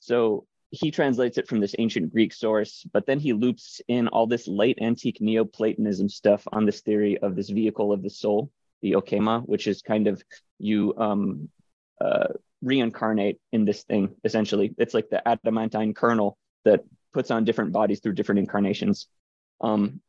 so 0.00 0.46
he 0.70 0.90
translates 0.90 1.38
it 1.38 1.48
from 1.48 1.60
this 1.60 1.74
ancient 1.78 2.12
Greek 2.12 2.32
source, 2.32 2.86
but 2.92 3.06
then 3.06 3.18
he 3.18 3.32
loops 3.32 3.80
in 3.88 4.08
all 4.08 4.26
this 4.26 4.46
late 4.46 4.78
antique 4.80 5.20
Neoplatonism 5.20 6.08
stuff 6.08 6.46
on 6.52 6.64
this 6.64 6.80
theory 6.80 7.18
of 7.18 7.34
this 7.34 7.48
vehicle 7.48 7.92
of 7.92 8.02
the 8.02 8.10
soul, 8.10 8.50
the 8.82 8.92
ochema, 8.92 9.42
which 9.42 9.66
is 9.66 9.82
kind 9.82 10.06
of 10.06 10.22
you 10.58 10.94
um, 10.96 11.48
uh, 12.00 12.28
reincarnate 12.62 13.38
in 13.52 13.64
this 13.64 13.82
thing. 13.84 14.14
Essentially, 14.24 14.74
it's 14.78 14.94
like 14.94 15.08
the 15.10 15.26
adamantine 15.26 15.94
kernel 15.94 16.36
that 16.64 16.84
puts 17.12 17.30
on 17.30 17.44
different 17.44 17.72
bodies 17.72 18.00
through 18.00 18.14
different 18.14 18.38
incarnations. 18.38 19.08
Um, 19.60 20.00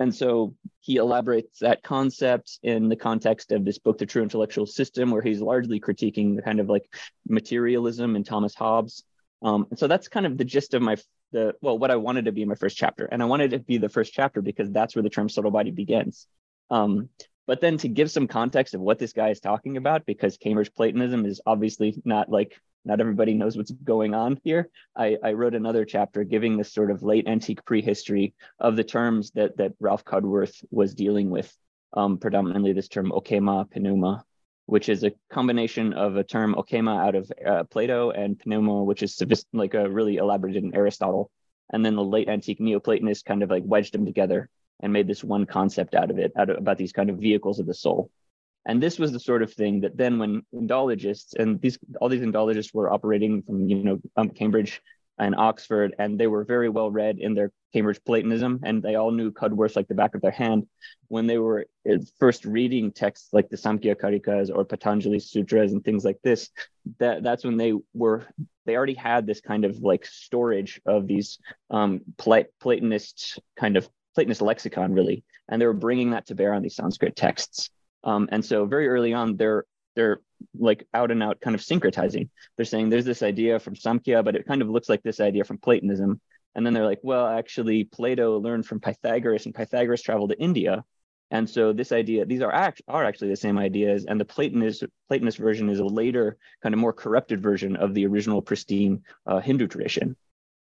and 0.00 0.14
so 0.14 0.54
he 0.80 0.96
elaborates 0.96 1.58
that 1.58 1.82
concept 1.82 2.60
in 2.62 2.88
the 2.88 2.96
context 2.96 3.50
of 3.50 3.64
this 3.64 3.78
book, 3.78 3.98
The 3.98 4.06
True 4.06 4.22
Intellectual 4.22 4.66
System, 4.66 5.10
where 5.10 5.22
he's 5.22 5.40
largely 5.40 5.80
critiquing 5.80 6.36
the 6.36 6.42
kind 6.42 6.60
of 6.60 6.68
like 6.68 6.84
materialism 7.26 8.14
and 8.14 8.24
Thomas 8.24 8.54
Hobbes 8.54 9.02
um, 9.42 9.66
and 9.70 9.78
so 9.78 9.86
that's 9.86 10.08
kind 10.08 10.26
of 10.26 10.36
the 10.36 10.44
gist 10.44 10.74
of 10.74 10.82
my 10.82 10.96
the 11.30 11.54
well, 11.60 11.78
what 11.78 11.90
I 11.90 11.96
wanted 11.96 12.24
to 12.24 12.32
be 12.32 12.44
my 12.44 12.54
first 12.54 12.76
chapter, 12.76 13.04
and 13.04 13.22
I 13.22 13.26
wanted 13.26 13.52
it 13.52 13.58
to 13.58 13.64
be 13.64 13.78
the 13.78 13.88
first 13.88 14.12
chapter 14.12 14.40
because 14.40 14.70
that's 14.70 14.96
where 14.96 15.02
the 15.02 15.10
term 15.10 15.28
subtle 15.28 15.50
body 15.50 15.70
begins. 15.70 16.26
Um, 16.70 17.08
but 17.48 17.62
then 17.62 17.78
to 17.78 17.88
give 17.88 18.10
some 18.10 18.28
context 18.28 18.74
of 18.74 18.82
what 18.82 18.98
this 18.98 19.14
guy 19.14 19.30
is 19.30 19.40
talking 19.40 19.78
about, 19.78 20.04
because 20.04 20.36
Cambridge 20.36 20.72
Platonism 20.74 21.24
is 21.24 21.40
obviously 21.46 22.00
not 22.04 22.28
like 22.28 22.60
not 22.84 23.00
everybody 23.00 23.34
knows 23.34 23.56
what's 23.56 23.70
going 23.70 24.14
on 24.14 24.38
here. 24.44 24.68
I, 24.94 25.16
I 25.24 25.32
wrote 25.32 25.54
another 25.54 25.84
chapter 25.84 26.24
giving 26.24 26.56
this 26.56 26.72
sort 26.72 26.90
of 26.90 27.02
late 27.02 27.26
antique 27.26 27.64
prehistory 27.64 28.34
of 28.60 28.76
the 28.76 28.84
terms 28.84 29.30
that 29.32 29.56
that 29.56 29.72
Ralph 29.80 30.04
Cudworth 30.04 30.62
was 30.70 30.94
dealing 30.94 31.30
with, 31.30 31.50
um, 31.94 32.18
predominantly 32.18 32.74
this 32.74 32.88
term 32.88 33.10
ochema, 33.10 33.66
pneuma, 33.74 34.24
which 34.66 34.90
is 34.90 35.02
a 35.02 35.12
combination 35.32 35.94
of 35.94 36.16
a 36.16 36.24
term 36.24 36.54
ochema 36.54 37.02
out 37.02 37.14
of 37.14 37.32
uh, 37.44 37.64
Plato 37.64 38.10
and 38.10 38.38
pneuma, 38.44 38.84
which 38.84 39.02
is 39.02 39.20
like 39.54 39.72
a 39.72 39.88
really 39.88 40.16
elaborated 40.16 40.64
in 40.64 40.74
Aristotle. 40.74 41.30
And 41.72 41.84
then 41.84 41.96
the 41.96 42.04
late 42.04 42.28
antique 42.28 42.60
Neoplatonists 42.60 43.22
kind 43.22 43.42
of 43.42 43.50
like 43.50 43.62
wedged 43.64 43.94
them 43.94 44.04
together 44.04 44.50
and 44.80 44.92
made 44.92 45.06
this 45.06 45.24
one 45.24 45.46
concept 45.46 45.94
out 45.94 46.10
of 46.10 46.18
it, 46.18 46.32
out 46.36 46.50
of, 46.50 46.58
about 46.58 46.78
these 46.78 46.92
kind 46.92 47.10
of 47.10 47.18
vehicles 47.18 47.58
of 47.58 47.66
the 47.66 47.74
soul. 47.74 48.10
And 48.66 48.82
this 48.82 48.98
was 48.98 49.12
the 49.12 49.20
sort 49.20 49.42
of 49.42 49.52
thing 49.52 49.80
that 49.80 49.96
then 49.96 50.18
when 50.18 50.42
Indologists 50.54 51.34
and 51.34 51.60
these 51.60 51.78
all 52.00 52.08
these 52.08 52.22
Indologists 52.22 52.74
were 52.74 52.92
operating 52.92 53.42
from 53.42 53.68
you 53.68 53.82
know 53.82 54.00
um, 54.16 54.30
Cambridge 54.30 54.82
and 55.18 55.34
Oxford, 55.34 55.94
and 55.98 56.18
they 56.18 56.26
were 56.26 56.44
very 56.44 56.68
well 56.68 56.90
read 56.90 57.18
in 57.18 57.34
their 57.34 57.50
Cambridge 57.72 58.00
Platonism, 58.04 58.60
and 58.62 58.82
they 58.82 58.94
all 58.94 59.10
knew 59.10 59.32
Cudworth 59.32 59.74
like 59.74 59.88
the 59.88 59.94
back 59.94 60.14
of 60.14 60.20
their 60.20 60.30
hand. 60.30 60.66
When 61.08 61.26
they 61.26 61.38
were 61.38 61.66
uh, 61.90 61.96
first 62.18 62.44
reading 62.44 62.92
texts 62.92 63.30
like 63.32 63.48
the 63.48 63.56
Samkhya 63.56 63.96
Karikas 63.96 64.54
or 64.54 64.64
Patanjali 64.64 65.18
Sutras 65.18 65.72
and 65.72 65.84
things 65.84 66.04
like 66.04 66.18
this, 66.22 66.50
that 66.98 67.22
that's 67.22 67.44
when 67.44 67.56
they 67.56 67.72
were 67.94 68.26
they 68.64 68.76
already 68.76 68.94
had 68.94 69.26
this 69.26 69.40
kind 69.40 69.64
of 69.64 69.78
like 69.78 70.06
storage 70.06 70.80
of 70.86 71.06
these 71.06 71.38
um, 71.70 72.02
Platonist 72.18 73.38
kind 73.56 73.76
of 73.76 73.88
Platonist 74.18 74.42
lexicon 74.42 74.92
really, 74.94 75.22
and 75.48 75.62
they 75.62 75.66
were 75.66 75.72
bringing 75.72 76.10
that 76.10 76.26
to 76.26 76.34
bear 76.34 76.52
on 76.52 76.60
these 76.60 76.74
Sanskrit 76.74 77.14
texts. 77.14 77.70
Um, 78.02 78.28
and 78.32 78.44
so 78.44 78.66
very 78.66 78.88
early 78.88 79.12
on, 79.12 79.36
they're 79.36 79.64
they're 79.94 80.22
like 80.58 80.88
out 80.92 81.12
and 81.12 81.22
out 81.22 81.40
kind 81.40 81.54
of 81.54 81.60
syncretizing. 81.60 82.28
They're 82.56 82.66
saying 82.66 82.88
there's 82.88 83.04
this 83.04 83.22
idea 83.22 83.60
from 83.60 83.76
Samkhya, 83.76 84.24
but 84.24 84.34
it 84.34 84.44
kind 84.44 84.60
of 84.60 84.68
looks 84.70 84.88
like 84.88 85.04
this 85.04 85.20
idea 85.20 85.44
from 85.44 85.58
Platonism. 85.58 86.20
And 86.56 86.66
then 86.66 86.74
they're 86.74 86.84
like, 86.84 86.98
well, 87.04 87.28
actually, 87.28 87.84
Plato 87.84 88.40
learned 88.40 88.66
from 88.66 88.80
Pythagoras, 88.80 89.46
and 89.46 89.54
Pythagoras 89.54 90.02
traveled 90.02 90.30
to 90.30 90.40
India. 90.40 90.84
And 91.30 91.48
so 91.48 91.72
this 91.72 91.92
idea, 91.92 92.24
these 92.24 92.42
are 92.42 92.52
act, 92.52 92.82
are 92.88 93.04
actually 93.04 93.28
the 93.28 93.36
same 93.36 93.56
ideas, 93.56 94.04
and 94.04 94.20
the 94.20 94.24
Platonist 94.24 94.82
Platonist 95.06 95.38
version 95.38 95.70
is 95.70 95.78
a 95.78 95.84
later, 95.84 96.38
kind 96.60 96.74
of 96.74 96.80
more 96.80 96.92
corrupted 96.92 97.40
version 97.40 97.76
of 97.76 97.94
the 97.94 98.04
original 98.04 98.42
pristine 98.42 99.04
uh, 99.28 99.38
Hindu 99.38 99.68
tradition. 99.68 100.16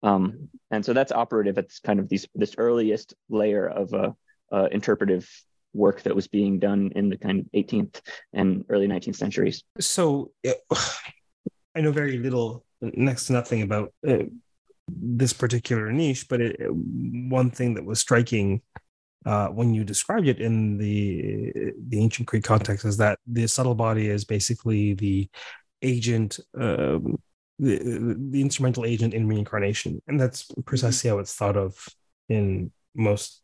Um, 0.07 0.49
and 0.71 0.85
so 0.85 0.93
that's 0.93 1.13
operative 1.13 1.59
at 1.59 1.69
this 1.69 1.81
kind 1.81 1.99
of 1.99 2.09
these 2.09 2.27
this 2.35 2.55
earliest 2.59 3.15
layer 3.29 3.67
of 3.67 3.93
uh, 3.93 4.13
uh, 4.53 4.69
interpretive 4.71 5.29
work 5.73 6.03
that 6.03 6.15
was 6.15 6.29
being 6.29 6.59
done 6.59 6.93
in 6.95 7.09
the 7.09 7.19
kind 7.19 7.41
of 7.41 7.47
18th 7.53 8.01
and 8.33 8.65
early 8.69 8.87
19th 8.87 9.17
centuries. 9.17 9.65
So 9.81 10.31
I 11.75 11.81
know 11.81 11.93
very 11.93 12.19
little, 12.19 12.65
next 12.81 13.27
to 13.27 13.33
nothing 13.33 13.63
about 13.63 13.93
uh, 14.07 14.25
this 14.89 15.33
particular 15.33 15.93
niche, 15.93 16.29
but 16.29 16.41
it, 16.41 16.57
one 16.71 17.51
thing 17.51 17.75
that 17.75 17.85
was 17.85 17.99
striking 17.99 18.63
uh, 19.27 19.49
when 19.49 19.75
you 19.75 19.83
described 19.83 20.29
it 20.29 20.41
in 20.41 20.79
the 20.79 21.53
the 21.89 22.01
ancient 22.01 22.29
Greek 22.29 22.45
context 22.45 22.85
is 22.85 22.97
that 22.99 23.19
the 23.27 23.49
subtle 23.49 23.75
body 23.75 24.09
is 24.09 24.25
basically 24.25 24.95
the 24.95 25.29
agent, 25.83 26.39
um, 26.59 27.19
the, 27.59 28.17
the 28.31 28.41
instrumental 28.41 28.85
agent 28.85 29.15
in 29.15 29.29
reincarnation, 29.29 30.03
and 30.07 30.21
that's 30.21 30.51
precisely 30.65 31.11
how 31.11 31.19
it's 31.19 31.35
thought 31.35 31.57
of 31.57 31.87
in 32.29 32.71
most 32.95 33.43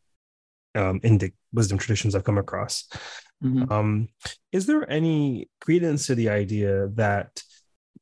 um, 0.74 1.00
Indic 1.00 1.32
wisdom 1.52 1.78
traditions 1.78 2.14
I've 2.14 2.24
come 2.24 2.38
across. 2.38 2.88
Mm-hmm. 3.42 3.72
Um, 3.72 4.08
is 4.52 4.66
there 4.66 4.88
any 4.90 5.48
credence 5.60 6.06
to 6.06 6.14
the 6.14 6.28
idea 6.28 6.88
that 6.94 7.42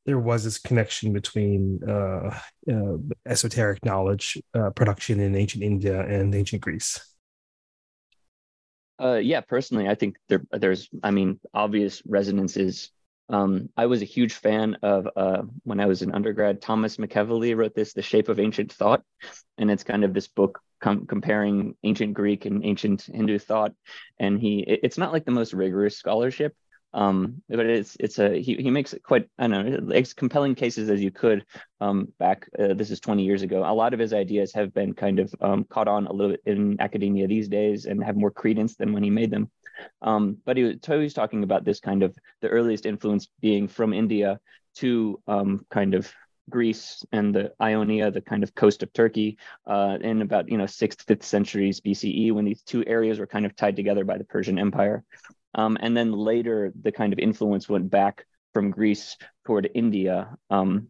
there 0.07 0.19
was 0.19 0.45
this 0.45 0.59
connection 0.59 1.13
between 1.13 1.81
uh, 1.89 2.39
uh, 2.71 2.97
esoteric 3.27 3.85
knowledge 3.85 4.39
uh, 4.55 4.71
production 4.71 5.21
in 5.21 5.35
ancient 5.35 5.63
India 5.63 6.01
and 6.01 6.35
ancient 6.35 6.63
Greece? 6.63 7.01
Uh, 9.01 9.15
yeah, 9.15 9.41
personally, 9.41 9.89
I 9.89 9.95
think 9.95 10.17
there, 10.29 10.43
there's, 10.53 10.89
I 11.03 11.11
mean, 11.11 11.41
obvious 11.55 12.03
resonances. 12.07 12.91
Um, 13.31 13.69
I 13.77 13.87
was 13.87 14.03
a 14.03 14.07
huge 14.07 14.35
fan 14.35 14.77
of 14.83 15.09
uh, 15.17 15.43
when 15.63 15.81
I 15.81 15.87
was 15.87 16.03
an 16.03 16.13
undergrad. 16.13 16.61
Thomas 16.61 16.97
McEvilley 16.97 17.57
wrote 17.57 17.75
this, 17.75 17.93
"The 17.93 18.03
Shape 18.03 18.29
of 18.29 18.41
Ancient 18.41 18.73
Thought," 18.73 19.03
and 19.57 19.71
it's 19.71 19.85
kind 19.85 20.05
of 20.05 20.13
this 20.13 20.29
book 20.29 20.61
com- 20.81 21.07
comparing 21.07 21.77
ancient 21.85 22.15
Greek 22.15 22.45
and 22.45 22.65
ancient 22.65 23.03
Hindu 23.03 23.39
thought. 23.39 23.73
And 24.19 24.41
he, 24.41 24.61
it, 24.61 24.81
it's 24.83 24.99
not 24.99 25.13
like 25.13 25.25
the 25.25 25.31
most 25.31 25.53
rigorous 25.53 25.97
scholarship, 25.97 26.55
um, 26.93 27.43
but 27.49 27.67
it's 27.67 27.97
it's 28.01 28.19
a 28.19 28.41
he, 28.41 28.57
he 28.57 28.71
makes 28.71 28.93
it 28.93 29.03
quite 29.05 29.29
I 29.39 29.47
don't 29.47 29.87
know 29.87 29.95
as 29.95 30.13
compelling 30.13 30.57
cases 30.57 30.91
as 30.91 31.01
you 31.01 31.13
could 31.13 31.45
um, 31.81 32.09
back. 32.19 32.49
Uh, 32.59 32.75
this 32.75 32.91
is 32.91 32.99
20 32.99 33.23
years 33.23 33.43
ago. 33.43 33.63
A 33.65 33.73
lot 33.73 33.95
of 33.95 34.01
his 34.01 34.13
ideas 34.13 34.53
have 34.55 34.75
been 34.75 34.93
kind 34.95 35.21
of 35.21 35.33
um, 35.41 35.65
caught 35.65 35.89
on 35.89 36.07
a 36.07 36.13
little 36.13 36.33
bit 36.33 36.43
in 36.47 36.81
academia 36.81 37.29
these 37.29 37.49
days 37.49 37.87
and 37.87 38.03
have 38.03 38.17
more 38.17 38.33
credence 38.33 38.75
than 38.75 38.93
when 38.93 39.05
he 39.05 39.11
made 39.11 39.31
them. 39.31 39.51
Um, 40.03 40.39
but 40.45 40.57
he 40.57 40.63
was, 40.65 40.77
he 40.85 40.93
was 40.95 41.15
talking 41.15 41.43
about 41.43 41.65
this 41.65 41.81
kind 41.81 42.03
of 42.03 42.17
the 42.41 42.49
earliest 42.49 42.87
influence 42.87 43.29
being 43.41 43.69
from 43.69 43.93
India 43.93 44.41
to 44.77 45.21
um, 45.27 45.67
kind 45.71 45.95
of 45.95 46.13
Greece 46.49 47.05
and 47.13 47.35
the 47.35 47.53
Ionia, 47.63 48.11
the 48.11 48.21
kind 48.21 48.43
of 48.43 48.55
coast 48.55 48.83
of 48.83 48.93
Turkey, 48.93 49.39
uh, 49.67 49.99
in 50.01 50.21
about 50.21 50.49
you 50.49 50.59
know 50.59 50.67
sixth, 50.67 51.03
fifth 51.03 51.25
centuries 51.25 51.81
BCE, 51.81 52.33
when 52.33 52.45
these 52.45 52.63
two 52.63 52.85
areas 52.87 53.19
were 53.19 53.27
kind 53.27 53.47
of 53.47 53.57
tied 53.57 53.77
together 53.77 54.05
by 54.05 54.19
the 54.19 54.25
Persian 54.25 54.59
Empire, 54.59 55.05
um, 55.55 55.79
and 55.81 55.97
then 55.97 56.13
later 56.13 56.73
the 56.83 56.93
kind 56.93 57.13
of 57.13 57.19
influence 57.19 57.69
went 57.69 57.91
back 57.91 58.27
from 58.53 58.71
Greece 58.71 59.17
toward 59.47 59.71
India. 59.75 60.37
Um, 60.51 60.89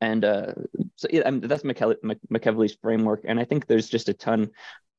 and 0.00 0.24
uh, 0.24 0.52
so 0.96 1.08
yeah, 1.10 1.22
I 1.24 1.30
mean, 1.30 1.40
that's 1.42 1.62
McEvilley's 1.62 2.76
framework, 2.82 3.22
and 3.24 3.40
I 3.40 3.44
think 3.44 3.66
there's 3.66 3.88
just 3.88 4.08
a 4.08 4.14
ton 4.14 4.50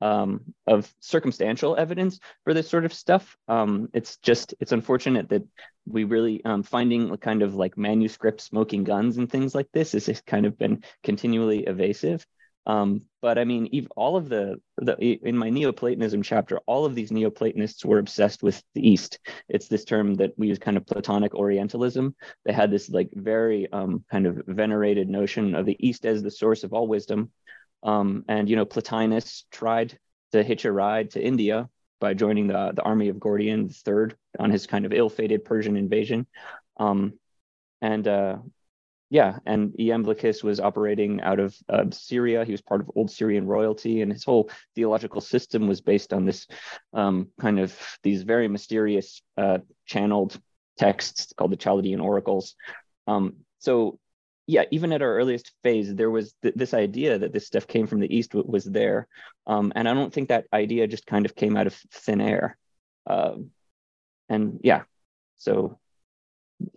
um, 0.01 0.41
of 0.67 0.91
circumstantial 0.99 1.75
evidence 1.75 2.19
for 2.43 2.53
this 2.53 2.69
sort 2.69 2.85
of 2.85 2.93
stuff. 2.93 3.37
Um, 3.47 3.89
it's 3.93 4.17
just 4.17 4.53
it's 4.59 4.71
unfortunate 4.71 5.29
that 5.29 5.43
we 5.87 6.03
really 6.03 6.43
um, 6.45 6.63
finding 6.63 7.11
a 7.11 7.17
kind 7.17 7.41
of 7.41 7.55
like 7.55 7.77
manuscript 7.77 8.41
smoking 8.41 8.83
guns 8.83 9.17
and 9.17 9.29
things 9.29 9.55
like 9.55 9.67
this 9.71 9.93
has 9.93 10.21
kind 10.21 10.45
of 10.45 10.57
been 10.57 10.83
continually 11.03 11.63
evasive. 11.63 12.25
Um, 12.67 13.03
but 13.21 13.37
I 13.37 13.43
mean, 13.43 13.87
all 13.95 14.17
of 14.17 14.27
the, 14.27 14.59
the 14.77 14.95
in 14.99 15.37
my 15.37 15.49
Neoplatonism 15.49 16.23
chapter, 16.23 16.59
all 16.65 16.85
of 16.85 16.95
these 16.95 17.11
Neoplatonists 17.11 17.85
were 17.85 17.99
obsessed 17.99 18.41
with 18.41 18.61
the 18.73 18.87
East. 18.87 19.19
It's 19.47 19.67
this 19.67 19.85
term 19.85 20.15
that 20.15 20.33
we 20.37 20.47
use 20.47 20.59
kind 20.59 20.77
of 20.77 20.85
Platonic 20.85 21.35
Orientalism. 21.35 22.15
They 22.43 22.53
had 22.53 22.71
this 22.71 22.89
like 22.89 23.09
very 23.13 23.71
um, 23.71 24.03
kind 24.09 24.25
of 24.25 24.41
venerated 24.47 25.09
notion 25.09 25.53
of 25.53 25.65
the 25.65 25.77
East 25.79 26.05
as 26.05 26.23
the 26.23 26.31
source 26.31 26.63
of 26.63 26.73
all 26.73 26.87
wisdom. 26.87 27.31
Um, 27.85 28.25
and 28.27 28.49
you 28.49 28.57
know, 28.57 28.65
Plotinus 28.65 29.45
tried 29.51 29.97
to 30.33 30.43
hitch 30.43 30.65
a 30.65 30.71
ride 30.71 31.11
to 31.11 31.23
India 31.23 31.69
by 32.01 32.13
joining 32.13 32.47
the 32.47 32.73
the 32.75 32.81
army 32.81 33.07
of 33.09 33.19
Gordian 33.19 33.69
III 33.69 34.15
on 34.39 34.49
his 34.49 34.67
kind 34.67 34.85
of 34.85 34.91
ill-fated 34.91 35.45
Persian 35.45 35.77
invasion. 35.77 36.27
Um, 36.77 37.13
and 37.81 38.07
uh, 38.07 38.37
yeah, 39.09 39.37
and 39.45 39.71
Iamblichus 39.79 40.43
was 40.43 40.59
operating 40.59 41.21
out 41.21 41.39
of 41.39 41.55
uh, 41.69 41.85
Syria. 41.91 42.43
He 42.43 42.51
was 42.51 42.61
part 42.61 42.81
of 42.81 42.91
old 42.95 43.11
Syrian 43.11 43.45
royalty, 43.45 44.01
and 44.01 44.11
his 44.11 44.23
whole 44.23 44.49
theological 44.73 45.21
system 45.21 45.67
was 45.67 45.79
based 45.79 46.11
on 46.11 46.25
this 46.25 46.47
um, 46.93 47.29
kind 47.39 47.59
of 47.59 47.77
these 48.01 48.23
very 48.23 48.47
mysterious 48.47 49.21
uh, 49.37 49.59
channeled 49.85 50.39
texts 50.77 51.33
called 51.37 51.51
the 51.51 51.57
Chaldean 51.57 51.99
oracles. 51.99 52.55
Um, 53.07 53.37
so, 53.59 53.99
yeah, 54.47 54.63
even 54.71 54.91
at 54.93 55.01
our 55.01 55.15
earliest 55.15 55.51
phase, 55.63 55.93
there 55.95 56.11
was 56.11 56.33
th- 56.43 56.55
this 56.55 56.73
idea 56.73 57.17
that 57.17 57.33
this 57.33 57.47
stuff 57.47 57.67
came 57.67 57.87
from 57.87 57.99
the 57.99 58.15
east 58.15 58.31
w- 58.31 58.49
was 58.49 58.63
there, 58.63 59.07
um, 59.47 59.73
and 59.75 59.89
I 59.89 59.93
don't 59.93 60.13
think 60.13 60.29
that 60.29 60.45
idea 60.53 60.87
just 60.87 61.07
kind 61.07 61.25
of 61.25 61.35
came 61.35 61.57
out 61.57 61.67
of 61.67 61.73
thin 61.91 62.21
air. 62.21 62.57
Uh, 63.07 63.37
and 64.29 64.59
yeah, 64.63 64.83
so 65.37 65.79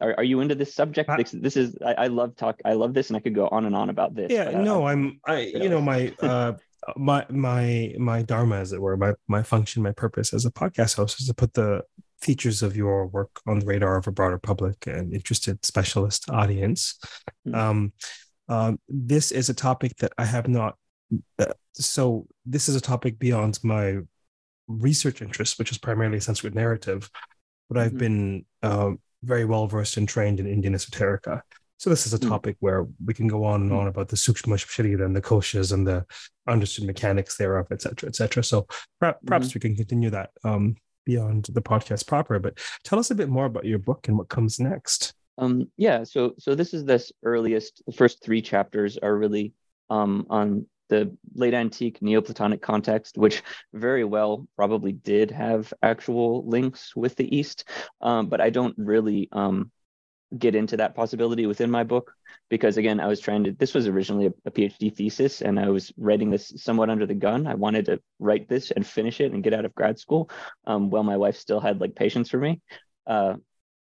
are, 0.01 0.15
are 0.19 0.25
you 0.25 0.41
into 0.41 0.55
this 0.55 0.75
subject? 0.75 1.11
This, 1.17 1.31
this 1.31 1.57
is 1.57 1.77
I, 1.85 1.95
I, 1.95 2.07
love 2.07 2.37
talk. 2.37 2.61
I 2.65 2.73
love 2.73 2.95
this, 2.95 3.11
and 3.11 3.17
I 3.17 3.21
could 3.21 3.35
go 3.35 3.49
on 3.49 3.67
and 3.67 3.77
on 3.77 3.91
about 3.91 4.15
this. 4.15 4.33
Yeah, 4.33 4.47
but, 4.47 4.55
uh, 4.57 4.63
no, 4.63 4.87
I'm 4.87 5.21
I 5.27 5.41
you 5.41 5.69
know 5.69 5.81
my 5.81 6.13
uh 6.23 6.55
my 6.97 7.27
my 7.29 7.95
my 7.99 8.23
dharma, 8.23 8.57
as 8.57 8.73
it 8.73 8.81
were, 8.81 8.97
my 8.97 9.15
my 9.27 9.43
function, 9.43 9.83
my 9.83 9.93
purpose 9.93 10.33
as 10.33 10.47
a 10.47 10.51
podcast 10.51 10.97
host 10.97 11.21
is 11.21 11.27
to 11.27 11.35
put 11.35 11.55
the 11.55 11.83
features 12.21 12.63
of 12.63 12.77
your 12.77 13.07
work 13.07 13.41
on 13.47 13.61
the 13.61 13.67
radar 13.67 13.97
of 13.97 14.07
a 14.07 14.13
broader 14.13 14.39
public 14.39 14.87
and 14.87 15.15
interested 15.15 15.65
specialist 15.65 16.29
audience. 16.31 16.99
Mm-hmm. 17.47 17.55
Um, 17.55 17.93
um, 18.49 18.81
this 18.89 19.31
is 19.31 19.49
a 19.49 19.55
topic 19.55 19.97
that 19.99 20.13
I 20.19 20.25
have 20.25 20.49
not. 20.49 20.77
Uh, 21.39 21.53
so 21.75 22.27
this 22.45 22.69
is 22.69 22.77
a 22.77 22.81
topic 22.81 23.19
beyond 23.19 23.59
my 23.63 23.99
research 24.67 25.23
interest, 25.23 25.59
which 25.59 25.71
is 25.71 25.79
primarily 25.79 26.21
Sanskrit 26.21 26.55
narrative, 26.55 27.11
but 27.69 27.79
I've 27.79 27.91
mm-hmm. 27.91 27.99
been 27.99 28.47
um, 28.63 29.01
very 29.23 29.45
well 29.45 29.67
versed 29.67 29.97
and 29.97 30.09
trained 30.09 30.41
in 30.41 30.47
Indian 30.47 30.75
esoterica. 30.75 31.43
So 31.79 31.91
this 31.91 32.07
is 32.07 32.13
a 32.13 32.17
hmm. 32.17 32.29
topic 32.29 32.57
mm. 32.57 32.61
where 32.61 32.87
we 33.05 33.15
can 33.15 33.29
go 33.29 33.45
on 33.45 33.63
and 33.63 33.73
on 33.73 33.87
about 33.87 34.09
the 34.09 34.17
sukshma 34.17 34.57
sharira 34.57 35.05
and 35.05 35.15
the 35.15 35.23
koshas 35.23 35.73
and 35.73 35.87
the 35.87 36.05
understood 36.49 36.87
mechanics 36.87 37.37
thereof, 37.37 37.69
et 37.71 37.83
cetera, 37.83 38.09
et 38.09 38.17
cetera. 38.17 38.43
So 38.43 38.67
perhaps, 38.99 39.21
mm-hmm. 39.25 39.49
we 39.55 39.61
can 39.61 39.77
continue 39.77 40.11
that 40.11 40.31
um, 40.43 40.75
beyond 41.09 41.47
the 41.55 41.63
podcast 41.63 42.07
proper. 42.07 42.39
But 42.39 42.59
tell 42.85 42.99
us 42.99 43.11
a 43.11 43.15
bit 43.15 43.31
more 43.31 43.47
about 43.47 43.65
your 43.65 43.79
book 43.79 44.09
and 44.09 44.19
what 44.19 44.29
comes 44.29 44.61
next. 44.61 45.15
Um, 45.39 45.71
yeah, 45.79 46.05
so 46.05 46.35
so 46.39 46.55
this 46.55 46.75
is 46.75 46.85
this 46.85 47.11
earliest. 47.23 47.83
The 47.87 47.93
first 47.93 48.23
three 48.23 48.43
chapters 48.43 48.99
are 48.99 49.17
really 49.17 49.55
um, 49.89 50.27
on 50.29 50.67
the 50.91 51.17
late 51.35 51.55
antique 51.55 52.01
Neoplatonic 52.03 52.61
context, 52.61 53.17
which 53.17 53.43
very 53.73 54.05
well 54.05 54.47
probably 54.55 54.93
did 54.93 55.31
have 55.31 55.73
actual 55.83 56.47
links 56.47 56.95
with 56.95 57.17
the 57.17 57.35
East, 57.35 57.65
um, 58.03 58.29
but 58.29 58.41
I 58.43 58.51
don't 58.51 58.75
really 58.77 59.29
um, 59.33 59.71
get 60.37 60.55
into 60.55 60.77
that 60.77 60.95
possibility 60.95 61.47
within 61.47 61.71
my 61.71 61.83
book 61.83 62.13
because 62.51 62.77
again 62.77 63.01
i 63.01 63.07
was 63.07 63.19
trying 63.19 63.45
to 63.45 63.53
this 63.53 63.73
was 63.73 63.87
originally 63.87 64.27
a, 64.27 64.33
a, 64.45 64.51
phd 64.51 64.95
thesis 64.95 65.41
and 65.41 65.59
i 65.59 65.69
was 65.71 65.91
writing 65.97 66.31
this 66.31 66.53
somewhat 66.57 66.91
under 66.91 67.07
the 67.07 67.15
gun. 67.15 67.47
I 67.47 67.55
wanted 67.55 67.87
to 67.87 68.01
write 68.19 68.49
this 68.49 68.71
and 68.71 68.87
finish 68.87 69.21
it 69.21 69.33
and 69.33 69.43
get 69.43 69.55
out 69.55 69.65
of 69.65 69.75
grad 69.75 69.99
school 69.99 70.31
um, 70.67 70.91
while 70.91 71.03
my 71.03 71.17
wife 71.17 71.37
still 71.37 71.61
had 71.61 71.81
like 71.81 71.95
patience 71.95 72.29
for 72.29 72.39
me. 72.39 72.61
Uh, 73.07 73.35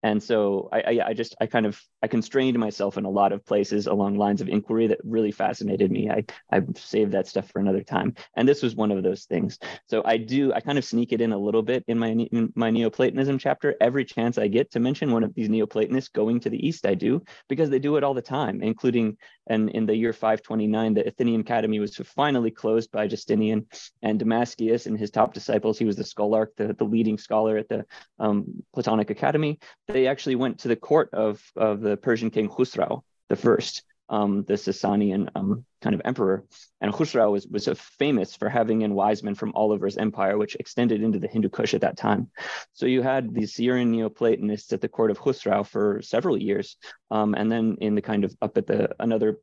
and 0.02 0.22
so 0.22 0.68
I, 0.72 0.80
I, 0.80 1.06
I, 1.08 1.12
just 1.14 1.34
I 1.40 1.46
kind 1.46 1.66
of 1.66 1.80
I 2.02 2.06
constrained 2.06 2.58
myself 2.58 2.98
in 2.98 3.04
a 3.04 3.10
lot 3.10 3.32
of 3.32 3.44
places 3.44 3.86
along 3.86 4.18
lines 4.18 4.40
of 4.40 4.48
inquiry 4.48 4.86
that 4.88 4.98
really 5.04 5.32
fascinated 5.32 5.90
me. 5.90 6.10
I 6.10 6.24
I 6.52 6.62
saved 6.76 7.12
that 7.12 7.26
stuff 7.26 7.50
for 7.50 7.58
another 7.58 7.82
time, 7.82 8.14
and 8.36 8.48
this 8.48 8.62
was 8.62 8.76
one 8.76 8.90
of 8.90 9.02
those 9.02 9.24
things. 9.24 9.58
So 9.88 10.02
I 10.04 10.16
do 10.16 10.52
I 10.52 10.60
kind 10.60 10.78
of 10.78 10.84
sneak 10.84 11.12
it 11.12 11.20
in 11.20 11.32
a 11.32 11.38
little 11.38 11.62
bit 11.62 11.84
in 11.88 11.98
my 11.98 12.08
in 12.08 12.52
my 12.54 12.70
Neoplatonism 12.70 13.38
chapter. 13.38 13.74
Every 13.80 14.04
chance 14.04 14.38
I 14.38 14.48
get 14.48 14.70
to 14.72 14.80
mention 14.80 15.12
one 15.12 15.24
of 15.24 15.34
these 15.34 15.48
Neoplatonists 15.48 16.10
going 16.10 16.40
to 16.40 16.50
the 16.50 16.66
east, 16.66 16.86
I 16.86 16.94
do 16.94 17.22
because 17.48 17.70
they 17.70 17.78
do 17.78 17.96
it 17.96 18.04
all 18.04 18.14
the 18.14 18.22
time, 18.22 18.62
including 18.62 19.16
and 19.48 19.70
in 19.70 19.86
the 19.86 19.94
year 19.94 20.12
529, 20.12 20.94
the 20.94 21.06
Athenian 21.06 21.40
Academy 21.40 21.78
was 21.78 21.96
finally 21.96 22.50
closed 22.50 22.90
by 22.90 23.06
Justinian 23.06 23.66
and 24.02 24.18
Damascius 24.18 24.86
and 24.86 24.98
his 24.98 25.10
top 25.10 25.34
disciples. 25.34 25.78
He 25.78 25.84
was 25.84 25.96
the 25.96 26.04
scholarch, 26.04 26.50
the, 26.56 26.74
the 26.74 26.84
leading 26.84 27.16
scholar 27.16 27.56
at 27.56 27.68
the 27.68 27.84
um, 28.18 28.62
Platonic 28.74 29.10
Academy. 29.10 29.58
They 29.96 30.08
actually 30.08 30.34
went 30.34 30.58
to 30.58 30.68
the 30.68 30.76
court 30.76 31.08
of, 31.14 31.42
of 31.56 31.80
the 31.80 31.96
Persian 31.96 32.28
king 32.28 32.50
Khusrau 32.50 33.02
the 33.30 33.34
first, 33.34 33.82
um, 34.10 34.44
the 34.44 34.52
Sasanian 34.52 35.30
um, 35.34 35.64
kind 35.80 35.94
of 35.94 36.02
emperor. 36.04 36.44
And 36.82 36.92
Khusrau 36.92 37.32
was, 37.32 37.46
was 37.46 37.66
famous 37.98 38.36
for 38.36 38.50
having 38.50 38.82
in 38.82 38.92
wise 38.92 39.22
men 39.22 39.34
from 39.34 39.52
all 39.54 39.72
over 39.72 39.86
his 39.86 39.96
empire, 39.96 40.36
which 40.36 40.54
extended 40.56 41.02
into 41.02 41.18
the 41.18 41.28
Hindu 41.28 41.48
Kush 41.48 41.72
at 41.72 41.80
that 41.80 41.96
time. 41.96 42.30
So 42.74 42.84
you 42.84 43.00
had 43.00 43.32
these 43.32 43.54
Syrian 43.54 43.90
Neoplatonists 43.90 44.70
at 44.74 44.82
the 44.82 44.88
court 44.96 45.10
of 45.10 45.18
Khusrau 45.18 45.66
for 45.66 46.02
several 46.02 46.36
years. 46.36 46.76
Um, 47.10 47.34
and 47.34 47.50
then 47.50 47.78
in 47.80 47.94
the 47.94 48.02
kind 48.02 48.24
of 48.24 48.36
up 48.42 48.58
at 48.58 48.66
the 48.66 48.94
another 49.00 49.38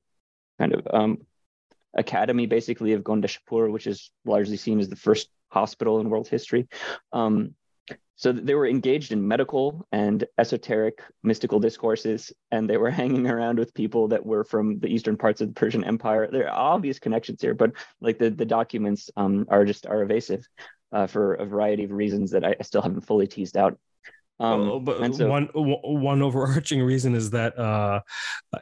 kind 0.60 0.76
of 0.76 0.88
um, 0.94 1.26
academy, 1.96 2.46
basically, 2.46 2.94
of 2.94 3.02
Gondeshapur, 3.02 3.72
which 3.72 3.88
is 3.88 4.12
largely 4.24 4.58
seen 4.58 4.80
as 4.80 4.88
the 4.88 5.04
first 5.08 5.30
hospital 5.50 6.00
in 6.00 6.12
world 6.12 6.28
history. 6.28 6.68
Um, 7.12 7.56
so 8.16 8.32
they 8.32 8.54
were 8.54 8.68
engaged 8.68 9.12
in 9.12 9.28
medical 9.28 9.88
and 9.92 10.26
esoteric 10.38 11.02
mystical 11.24 11.60
discourses, 11.60 12.32
and 12.52 12.70
they 12.70 12.78
were 12.78 12.92
hanging 13.02 13.28
around 13.28 13.60
with 13.60 13.74
people 13.74 14.08
that 14.10 14.26
were 14.26 14.44
from 14.44 14.80
the 14.80 14.88
eastern 14.88 15.18
parts 15.18 15.42
of 15.42 15.48
the 15.48 15.54
Persian 15.54 15.84
Empire. 15.84 16.30
There 16.32 16.48
are 16.48 16.74
obvious 16.74 17.00
connections 17.00 17.42
here, 17.42 17.54
but 17.54 17.72
like 18.02 18.20
the, 18.20 18.30
the 18.30 18.46
documents 18.46 19.10
um, 19.18 19.46
are 19.50 19.66
just 19.66 19.86
are 19.86 20.04
evasive 20.04 20.48
uh, 20.92 21.08
for 21.08 21.34
a 21.36 21.46
variety 21.46 21.84
of 21.84 21.92
reasons 21.92 22.32
that 22.32 22.44
I 22.44 22.56
still 22.62 22.82
haven't 22.82 23.02
fully 23.02 23.28
teased 23.28 23.58
out. 23.58 23.78
Um, 24.40 24.84
but 24.84 25.16
so, 25.16 25.30
one 25.30 25.46
one 25.54 26.22
overarching 26.22 26.82
reason 26.82 27.16
is 27.16 27.30
that 27.32 27.58
uh, 27.58 28.02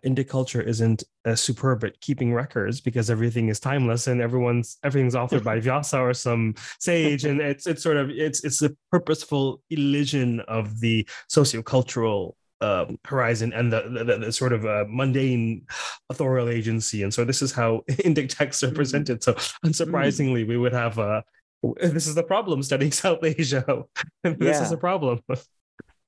Indic 0.05 0.27
culture 0.27 0.62
isn't 0.62 1.03
uh, 1.25 1.36
superb 1.36 1.84
at 1.84 1.99
keeping 2.01 2.34
records 2.34 2.81
because 2.81 3.10
everything 3.10 3.47
is 3.47 3.60
timeless 3.60 4.07
and 4.07 4.21
everyone's 4.21 4.77
everything's 4.84 5.15
authored 5.15 5.43
by 5.43 5.60
Vyasa 5.62 5.99
or 5.99 6.13
some 6.13 6.55
sage, 6.79 7.25
and 7.25 7.39
it's 7.39 7.67
it's 7.67 7.81
sort 7.81 7.97
of 7.97 8.10
it's 8.10 8.43
it's 8.43 8.62
a 8.62 8.71
purposeful 8.91 9.62
elision 9.69 10.41
of 10.41 10.79
the 10.81 11.07
sociocultural 11.31 12.34
um, 12.62 12.99
horizon 13.05 13.53
and 13.53 13.71
the, 13.73 14.03
the, 14.05 14.17
the 14.17 14.31
sort 14.31 14.53
of 14.53 14.65
uh, 14.65 14.86
mundane 14.88 15.65
authorial 16.10 16.49
agency. 16.49 17.01
And 17.03 17.13
so 17.13 17.25
this 17.25 17.41
is 17.41 17.51
how 17.51 17.81
Indic 17.89 18.29
texts 18.29 18.62
are 18.62 18.67
mm-hmm. 18.67 18.75
presented. 18.75 19.23
So 19.23 19.34
unsurprisingly, 19.65 20.47
we 20.47 20.57
would 20.57 20.73
have 20.73 20.97
a 20.97 21.23
this 21.79 22.07
is 22.07 22.15
the 22.15 22.23
problem 22.23 22.63
studying 22.63 22.91
South 23.03 23.23
Asia. 23.23 23.84
this 24.23 24.36
yeah. 24.39 24.63
is 24.63 24.71
a 24.71 24.77
problem. 24.77 25.21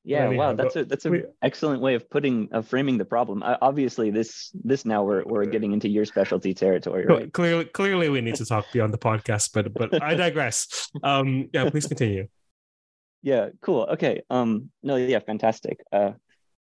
Yeah, 0.05 0.25
anyhow, 0.25 0.37
wow, 0.37 0.53
that's 0.53 0.75
a 0.75 0.83
that's 0.83 1.05
an 1.05 1.23
excellent 1.41 1.81
way 1.81 1.95
of 1.95 2.09
putting 2.09 2.49
of 2.51 2.67
framing 2.67 2.97
the 2.97 3.05
problem. 3.05 3.41
Uh, 3.41 3.55
obviously, 3.61 4.11
this 4.11 4.51
this 4.63 4.83
now 4.83 5.03
we're 5.03 5.23
we're 5.23 5.45
getting 5.45 5.71
into 5.71 5.87
your 5.87 6.03
specialty 6.03 6.53
territory, 6.53 7.05
right? 7.05 7.31
Clearly, 7.31 7.65
clearly, 7.65 8.09
we 8.09 8.19
need 8.19 8.35
to 8.35 8.45
talk 8.45 8.65
beyond 8.73 8.93
the 8.93 8.97
podcast, 8.97 9.51
but 9.53 9.73
but 9.73 10.03
I 10.03 10.15
digress. 10.15 10.89
Um, 11.01 11.49
yeah, 11.53 11.69
please 11.69 11.87
continue. 11.87 12.27
Yeah, 13.21 13.49
cool. 13.61 13.83
Okay. 13.93 14.21
Um, 14.29 14.69
no, 14.83 14.97
yeah, 14.97 15.19
fantastic. 15.19 15.79
Uh, 15.91 16.11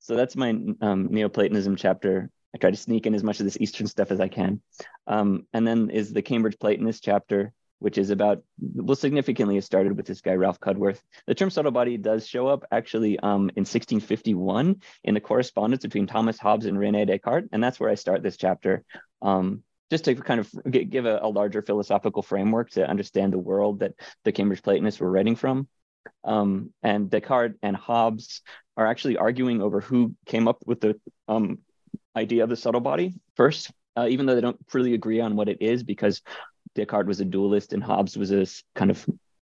so 0.01 0.17
that's 0.17 0.35
my 0.35 0.51
um, 0.81 1.09
Neoplatonism 1.11 1.77
chapter. 1.77 2.29
I 2.53 2.59
try 2.59 2.73
to 2.73 2.77
sneak 2.77 3.07
in 3.07 3.15
as 3.15 3.23
much 3.23 3.39
of 3.39 3.45
this 3.45 3.57
Eastern 3.61 3.87
stuff 3.87 4.11
as 4.11 4.21
I 4.21 4.27
can. 4.27 4.61
Um, 5.07 5.47
and 5.53 5.65
then 5.67 5.91
is 5.91 6.13
the 6.13 6.23
Cambridge 6.23 6.59
Platonist 6.59 7.05
chapter, 7.05 7.53
which 7.81 7.99
is 7.99 8.11
about 8.11 8.43
well 8.59 8.95
significantly 8.95 9.57
it 9.57 9.65
started 9.65 9.97
with 9.97 10.07
this 10.07 10.21
guy 10.21 10.35
ralph 10.35 10.61
cudworth. 10.61 11.01
The 11.27 11.35
term 11.35 11.51
subtle 11.51 11.73
body 11.73 11.97
does 11.97 12.27
show 12.27 12.47
up 12.47 12.65
actually 12.71 13.19
um, 13.19 13.51
in 13.57 13.67
1651 13.67 14.81
in 15.05 15.15
the 15.15 15.21
correspondence 15.21 15.83
between 15.83 16.07
thomas 16.07 16.39
hobbes 16.39 16.67
and 16.67 16.79
rene 16.79 17.05
descartes 17.05 17.49
and 17.53 17.63
that's 17.63 17.81
where 17.81 17.91
i 17.91 17.95
start 17.95 18.23
this 18.23 18.37
chapter 18.37 18.85
um, 19.23 19.63
just 19.91 20.05
to 20.05 20.15
kind 20.15 20.41
of 20.41 20.51
give 20.71 21.05
a, 21.05 21.19
a, 21.23 21.29
larger 21.29 21.63
philosophical 21.63 22.23
framework 22.23 22.71
to 22.71 22.89
understand 22.89 23.33
the 23.33 23.39
world 23.39 23.81
that 23.81 23.95
the 24.25 24.31
cambridge 24.31 24.63
platonists 24.63 25.01
were 25.01 25.11
writing 25.11 25.35
from. 25.35 25.67
Um, 26.23 26.73
and 26.83 27.11
descartes 27.11 27.59
and 27.63 27.77
hobbes 27.77 28.43
are 28.77 28.87
actually 28.87 29.17
arguing 29.17 29.61
over 29.61 29.81
who 29.81 30.15
came 30.27 30.49
up 30.49 30.59
with 30.65 30.81
the 30.81 30.99
um, 31.29 31.59
idea 32.17 32.45
of 32.45 32.49
the 32.49 32.57
subtle 32.57 32.81
body 32.81 33.15
first 33.37 33.71
uh, 33.97 34.07
even 34.09 34.27
though 34.27 34.35
they 34.35 34.41
don't 34.41 34.59
really 34.73 34.95
agree 34.95 35.21
on 35.21 35.37
what 35.37 35.49
it 35.49 35.59
is 35.61 35.83
because 35.83 36.23
Descartes 36.75 37.09
was 37.09 37.21
a 37.21 37.25
dualist 37.25 37.73
and 37.73 37.83
Hobbes 37.83 38.17
was 38.17 38.33
a 38.33 38.47
kind 38.75 38.91
of 38.91 39.07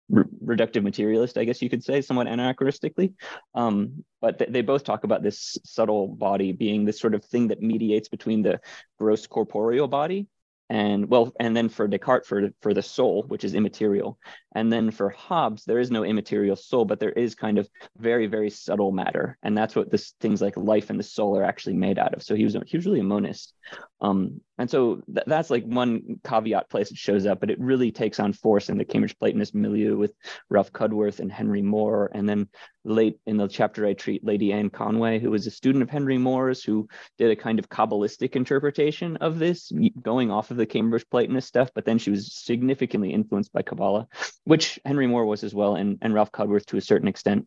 re- 0.09 0.25
reductive 0.45 0.83
materialist, 0.83 1.39
I 1.39 1.45
guess 1.45 1.63
you 1.63 1.71
could 1.71 1.85
say, 1.85 2.01
somewhat 2.01 2.27
anachronistically. 2.27 3.15
Um, 3.55 4.05
but 4.21 4.39
th- 4.39 4.51
they 4.51 4.63
both 4.63 4.85
talk 4.85 5.05
about 5.05 5.23
this 5.23 5.59
subtle 5.65 6.09
body 6.09 6.53
being 6.53 6.85
this 6.85 7.01
sort 7.01 7.15
of 7.15 7.25
thing 7.25 7.49
that 7.49 7.63
mediates 7.63 8.09
between 8.09 8.43
the 8.43 8.61
gross 8.99 9.27
corporeal 9.27 9.89
body 9.89 10.27
and 10.71 11.09
well 11.09 11.33
and 11.41 11.57
then 11.57 11.69
for 11.69 11.89
descartes 11.89 12.27
for 12.27 12.51
for 12.61 12.75
the 12.75 12.83
soul 12.83 13.25
which 13.29 13.45
is 13.45 13.55
immaterial. 13.55 14.19
And 14.55 14.73
then 14.73 14.91
for 14.91 15.11
hobbes 15.11 15.65
there 15.65 15.79
is 15.79 15.91
no 15.91 16.05
immaterial 16.05 16.57
soul 16.57 16.85
but 16.85 17.01
there 17.01 17.13
is 17.13 17.35
kind 17.35 17.59
of 17.59 17.69
very 17.97 18.27
very 18.27 18.51
subtle 18.51 18.93
matter. 18.93 19.39
And 19.43 19.57
that's 19.57 19.75
what 19.75 19.91
this 19.91 20.15
things 20.21 20.43
like 20.43 20.57
life 20.57 20.91
and 20.91 20.99
the 20.99 21.05
soul 21.05 21.37
are 21.37 21.45
actually 21.45 21.75
made 21.75 21.99
out 21.99 22.15
of. 22.15 22.23
So 22.23 22.35
he 22.35 22.45
was 22.45 22.57
he 22.67 22.77
was 22.77 22.87
really 22.87 23.01
a 23.01 23.05
monist. 23.05 23.55
Um, 24.01 24.41
and 24.59 24.71
so 24.71 25.03
th- 25.13 25.27
that's 25.27 25.51
like 25.51 25.65
one 25.65 26.21
caveat 26.25 26.69
place 26.69 26.91
it 26.91 26.97
shows 26.97 27.27
up, 27.27 27.41
but 27.41 27.51
it 27.51 27.61
really 27.61 27.91
takes 27.91 28.21
on 28.21 28.33
force 28.33 28.69
in 28.69 28.79
the 28.79 28.85
Cambridge 28.85 29.19
Platonist 29.19 29.55
milieu 29.55 29.97
with 29.97 30.13
Ralph 30.51 30.73
Cudworth 30.73 31.21
and 31.21 31.31
Henry 31.31 31.63
More. 31.63 32.11
And 32.13 32.29
then 32.29 32.49
late 32.89 33.19
in 33.27 33.37
the 33.37 33.47
chapter, 33.47 33.87
I 33.87 33.93
treat 33.93 34.25
Lady 34.25 34.53
Anne 34.53 34.71
Conway, 34.71 35.19
who 35.19 35.31
was 35.31 35.47
a 35.47 35.51
student 35.51 35.83
of 35.83 35.91
Henry 35.91 36.19
More's, 36.19 36.63
who 36.63 36.89
did 37.19 37.31
a 37.31 37.37
kind 37.37 37.59
of 37.59 37.69
Kabbalistic 37.69 38.35
interpretation 38.35 39.17
of 39.19 39.39
this, 39.39 39.71
going 40.03 40.31
off 40.31 40.51
of 40.51 40.57
the 40.57 40.67
Cambridge 40.67 41.05
Platonist 41.11 41.49
stuff, 41.49 41.71
but 41.75 41.85
then 41.85 41.99
she 41.99 42.11
was 42.11 42.35
significantly 42.35 43.13
influenced 43.13 43.53
by 43.53 43.63
Kabbalah, 43.63 44.09
which 44.45 44.81
Henry 44.85 45.07
More 45.07 45.27
was 45.27 45.45
as 45.45 45.55
well, 45.55 45.77
and, 45.77 45.99
and 46.03 46.15
Ralph 46.15 46.33
Cudworth 46.33 46.67
to 46.67 46.77
a 46.77 46.83
certain 46.83 47.09
extent. 47.09 47.47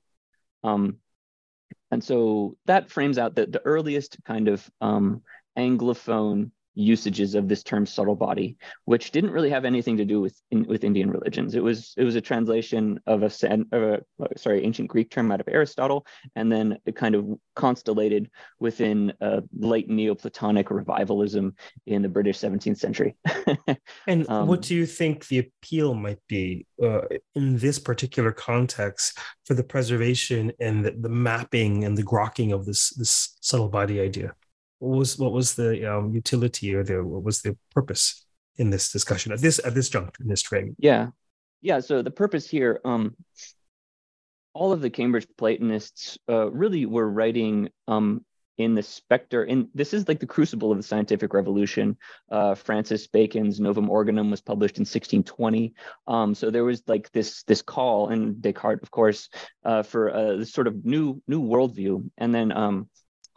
Um, 0.64 0.98
and 1.90 2.04
so 2.04 2.56
that 2.66 2.90
frames 2.90 3.18
out 3.18 3.36
the, 3.36 3.46
the 3.46 3.66
earliest 3.66 4.18
kind 4.24 4.48
of 4.48 4.70
um, 4.80 5.24
Anglophone 5.58 6.52
usages 6.76 7.36
of 7.36 7.48
this 7.48 7.64
term 7.64 7.86
subtle 7.86 8.16
body, 8.16 8.58
which 8.86 9.12
didn't 9.12 9.32
really 9.32 9.50
have 9.50 9.66
anything 9.66 9.98
to 9.98 10.06
do 10.06 10.22
with 10.22 10.40
in, 10.52 10.66
with 10.66 10.84
Indian 10.84 11.10
religions. 11.10 11.56
It 11.56 11.64
was 11.64 11.94
it 11.98 12.04
was 12.04 12.16
a 12.16 12.22
translation 12.22 13.00
of 13.08 13.24
a, 13.24 13.66
of 13.72 13.84
a 13.84 14.02
sorry 14.38 14.64
ancient 14.64 14.88
Greek 14.90 15.10
term 15.10 15.32
out 15.32 15.42
of 15.42 15.48
Aristotle, 15.48 16.06
and 16.36 16.52
then 16.52 16.78
it 16.86 16.96
kind 16.96 17.16
of 17.16 17.28
constellated 17.56 18.30
within 18.60 19.14
a 19.22 19.44
late 19.58 19.90
Neoplatonic 19.90 20.70
revivalism 20.70 21.56
in 21.86 22.02
the 22.02 22.10
British 22.10 22.40
17th 22.40 22.78
century. 22.78 23.16
and 24.08 24.30
um, 24.30 24.48
what 24.48 24.62
do 24.62 24.76
you 24.76 24.86
think 24.86 25.28
the 25.28 25.40
appeal 25.40 25.94
might 25.94 26.20
be 26.28 26.66
uh, 26.82 27.02
in 27.36 27.58
this 27.58 27.80
particular 27.80 28.32
context 28.32 29.18
for 29.46 29.54
the 29.54 29.64
preservation 29.64 30.52
and 30.60 30.86
the, 30.86 30.92
the 30.92 31.10
mapping 31.10 31.84
and 31.84 31.98
the 31.98 32.04
grokking 32.04 32.54
of 32.54 32.66
this 32.66 32.92
this 32.92 33.38
subtle 33.42 33.70
body 33.70 34.00
idea? 34.00 34.34
What 34.82 34.98
was 34.98 35.20
what 35.20 35.32
was 35.32 35.54
the 35.54 35.86
um, 35.86 36.14
utility 36.14 36.74
or 36.74 36.84
the 36.84 37.04
what 37.04 37.24
was 37.24 37.42
the 37.42 37.56
purpose 37.74 38.26
in 38.58 38.72
this 38.72 38.92
discussion 38.92 39.32
at 39.32 39.40
this 39.40 39.60
at 39.64 39.76
this 39.76 39.90
juncture 39.90 40.24
in 40.24 40.28
this 40.28 40.42
frame? 40.42 40.76
Yeah, 40.80 41.10
yeah. 41.62 41.80
So 41.80 42.02
the 42.02 42.10
purpose 42.10 42.50
here, 42.50 42.82
um, 42.84 43.16
all 44.54 44.72
of 44.72 44.82
the 44.82 44.90
Cambridge 44.90 45.28
Platonists 45.38 46.18
uh, 46.28 46.50
really 46.52 46.88
were 46.88 47.08
writing 47.08 47.70
um, 47.88 48.26
in 48.58 48.74
the 48.74 48.82
specter. 48.82 49.44
In 49.44 49.70
this 49.76 49.94
is 49.94 50.08
like 50.08 50.20
the 50.20 50.26
crucible 50.26 50.72
of 50.72 50.78
the 50.78 50.84
scientific 50.84 51.36
revolution. 51.36 51.96
Uh, 52.32 52.56
Francis 52.56 53.06
Bacon's 53.06 53.60
Novum 53.60 53.88
Organum 53.88 54.32
was 54.32 54.42
published 54.42 54.78
in 54.78 54.82
1620. 54.82 55.76
Um, 56.08 56.34
so 56.34 56.50
there 56.50 56.64
was 56.64 56.82
like 56.88 57.12
this 57.12 57.44
this 57.44 57.62
call, 57.62 58.10
and 58.10 58.42
Descartes, 58.42 58.82
of 58.82 58.90
course, 58.90 59.30
uh, 59.64 59.84
for 59.84 60.12
uh, 60.12 60.38
this 60.38 60.52
sort 60.52 60.66
of 60.66 60.84
new 60.84 61.22
new 61.28 61.42
worldview, 61.42 62.10
and 62.18 62.34
then. 62.34 62.52
Um, 62.52 62.90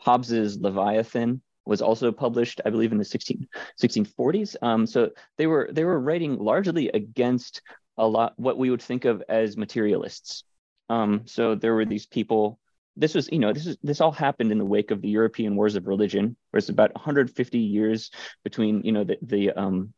Hobbes's 0.05 0.59
Leviathan 0.59 1.41
was 1.65 1.81
also 1.81 2.13
published, 2.13 2.61
I 2.65 2.71
believe, 2.71 2.93
in 2.93 2.99
the 2.99 3.05
16, 3.05 3.49
1640s. 3.81 4.57
Um, 4.61 4.87
so 4.87 5.11
they 5.39 5.47
were 5.47 5.71
they 5.73 5.85
were 5.85 5.99
writing 5.99 6.39
largely 6.39 6.89
against 6.89 7.63
a 7.97 8.07
lot 8.07 8.35
what 8.37 8.59
we 8.59 8.71
would 8.71 8.83
think 8.83 9.07
of 9.07 9.23
as 9.29 9.57
materialists. 9.57 10.45
Um, 10.91 11.23
so 11.25 11.55
there 11.55 11.75
were 11.75 11.87
these 11.87 12.07
people. 12.07 12.59
This 12.97 13.15
was, 13.15 13.29
you 13.33 13.39
know, 13.39 13.53
this 13.53 13.67
is 13.67 13.79
this 13.83 14.01
all 14.01 14.13
happened 14.13 14.53
in 14.53 14.59
the 14.59 14.65
wake 14.65 14.91
of 14.91 15.01
the 15.01 15.09
European 15.09 15.57
wars 15.57 15.75
of 15.75 15.87
religion, 15.87 16.37
where 16.51 16.59
it's 16.59 16.69
about 16.69 16.95
150 16.95 17.59
years 17.59 18.11
between, 18.45 18.83
you 18.85 18.93
know, 18.93 19.05
the 19.05 19.17
the 19.23 19.51
um, 19.53 19.95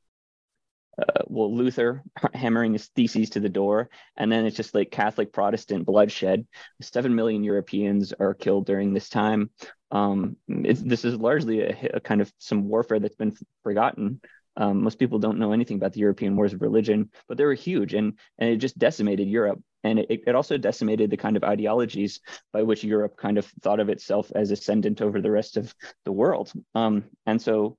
uh, 0.98 1.22
well, 1.26 1.54
Luther 1.54 2.02
hammering 2.34 2.72
his 2.72 2.86
theses 2.86 3.30
to 3.30 3.40
the 3.40 3.48
door, 3.48 3.90
and 4.16 4.30
then 4.30 4.46
it's 4.46 4.56
just 4.56 4.74
like 4.74 4.90
Catholic 4.90 5.32
Protestant 5.32 5.84
bloodshed. 5.84 6.46
Seven 6.80 7.14
million 7.14 7.44
Europeans 7.44 8.12
are 8.12 8.34
killed 8.34 8.66
during 8.66 8.94
this 8.94 9.08
time. 9.08 9.50
Um, 9.90 10.36
this 10.48 11.04
is 11.04 11.14
largely 11.16 11.60
a, 11.60 11.90
a, 11.94 12.00
kind 12.00 12.20
of 12.20 12.32
some 12.38 12.68
warfare 12.68 12.98
that's 12.98 13.14
been 13.14 13.36
forgotten. 13.62 14.20
Um, 14.56 14.82
most 14.82 14.98
people 14.98 15.18
don't 15.18 15.38
know 15.38 15.52
anything 15.52 15.76
about 15.76 15.92
the 15.92 16.00
European 16.00 16.34
wars 16.34 16.52
of 16.52 16.62
religion, 16.62 17.10
but 17.28 17.36
they 17.36 17.44
were 17.44 17.54
huge, 17.54 17.94
and 17.94 18.18
and 18.38 18.50
it 18.50 18.56
just 18.56 18.78
decimated 18.78 19.28
Europe, 19.28 19.60
and 19.84 19.98
it, 19.98 20.22
it 20.26 20.34
also 20.34 20.56
decimated 20.56 21.10
the 21.10 21.16
kind 21.16 21.36
of 21.36 21.44
ideologies 21.44 22.20
by 22.52 22.62
which 22.62 22.82
Europe 22.82 23.16
kind 23.16 23.38
of 23.38 23.46
thought 23.62 23.80
of 23.80 23.90
itself 23.90 24.32
as 24.34 24.50
ascendant 24.50 25.02
over 25.02 25.20
the 25.20 25.30
rest 25.30 25.56
of 25.56 25.74
the 26.04 26.12
world. 26.12 26.52
Um, 26.74 27.04
and 27.26 27.40
so 27.40 27.76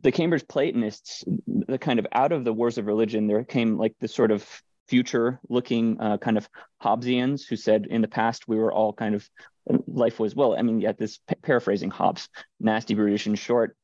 the 0.00 0.12
Cambridge 0.12 0.48
Platonists, 0.48 1.24
the 1.46 1.78
kind 1.78 1.98
of 1.98 2.06
out 2.12 2.32
of 2.32 2.44
the 2.44 2.52
wars 2.52 2.78
of 2.78 2.86
religion, 2.86 3.26
there 3.26 3.44
came 3.44 3.78
like 3.78 3.94
this 4.00 4.14
sort 4.14 4.30
of 4.30 4.48
future 4.92 5.40
looking 5.48 5.98
uh, 5.98 6.18
kind 6.18 6.36
of 6.36 6.46
Hobbesians 6.84 7.48
who 7.48 7.56
said 7.56 7.86
in 7.88 8.02
the 8.02 8.08
past 8.08 8.46
we 8.46 8.58
were 8.58 8.70
all 8.70 8.92
kind 8.92 9.14
of 9.14 9.26
life 9.86 10.20
was 10.20 10.36
well. 10.36 10.54
I 10.54 10.60
mean, 10.60 10.82
yeah, 10.82 10.92
this 10.92 11.18
paraphrasing 11.42 11.90
Hobbes, 11.90 12.28
nasty, 12.60 12.94
brutish, 12.94 13.24
and 13.24 13.38
short 13.38 13.74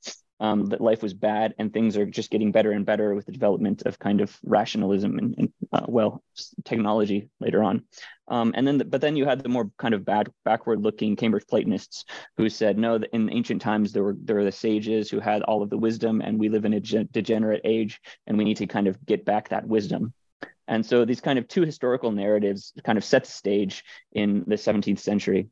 um, 0.40 0.66
that 0.66 0.82
life 0.82 1.02
was 1.02 1.14
bad 1.14 1.54
and 1.58 1.72
things 1.72 1.96
are 1.96 2.04
just 2.04 2.30
getting 2.30 2.52
better 2.52 2.72
and 2.72 2.84
better 2.84 3.14
with 3.14 3.24
the 3.24 3.32
development 3.32 3.84
of 3.86 3.98
kind 3.98 4.20
of 4.20 4.36
rationalism 4.44 5.18
and, 5.18 5.34
and 5.38 5.52
uh, 5.72 5.86
well 5.88 6.22
technology 6.64 7.28
later 7.40 7.62
on 7.64 7.82
um, 8.28 8.52
and 8.56 8.66
then 8.66 8.78
the, 8.78 8.84
but 8.84 9.00
then 9.00 9.16
you 9.16 9.24
had 9.24 9.42
the 9.42 9.48
more 9.48 9.70
kind 9.78 9.94
of 9.94 10.04
bad 10.04 10.30
backward 10.44 10.80
looking 10.80 11.16
cambridge 11.16 11.46
platonists 11.48 12.04
who 12.36 12.48
said 12.48 12.78
no 12.78 13.00
in 13.12 13.32
ancient 13.32 13.60
times 13.60 13.92
there 13.92 14.04
were 14.04 14.16
there 14.22 14.36
were 14.36 14.44
the 14.44 14.52
sages 14.52 15.10
who 15.10 15.18
had 15.18 15.42
all 15.42 15.62
of 15.62 15.70
the 15.70 15.78
wisdom 15.78 16.20
and 16.20 16.38
we 16.38 16.48
live 16.48 16.64
in 16.64 16.74
a 16.74 16.80
degenerate 16.80 17.62
age 17.64 18.00
and 18.26 18.38
we 18.38 18.44
need 18.44 18.56
to 18.56 18.66
kind 18.66 18.86
of 18.86 19.04
get 19.06 19.24
back 19.24 19.48
that 19.48 19.66
wisdom 19.66 20.12
and 20.68 20.86
so 20.86 21.04
these 21.04 21.20
kind 21.20 21.38
of 21.38 21.48
two 21.48 21.62
historical 21.62 22.12
narratives 22.12 22.72
kind 22.84 22.98
of 22.98 23.04
set 23.04 23.24
the 23.24 23.30
stage 23.30 23.84
in 24.12 24.44
the 24.46 24.54
17th 24.54 25.00
century 25.00 25.48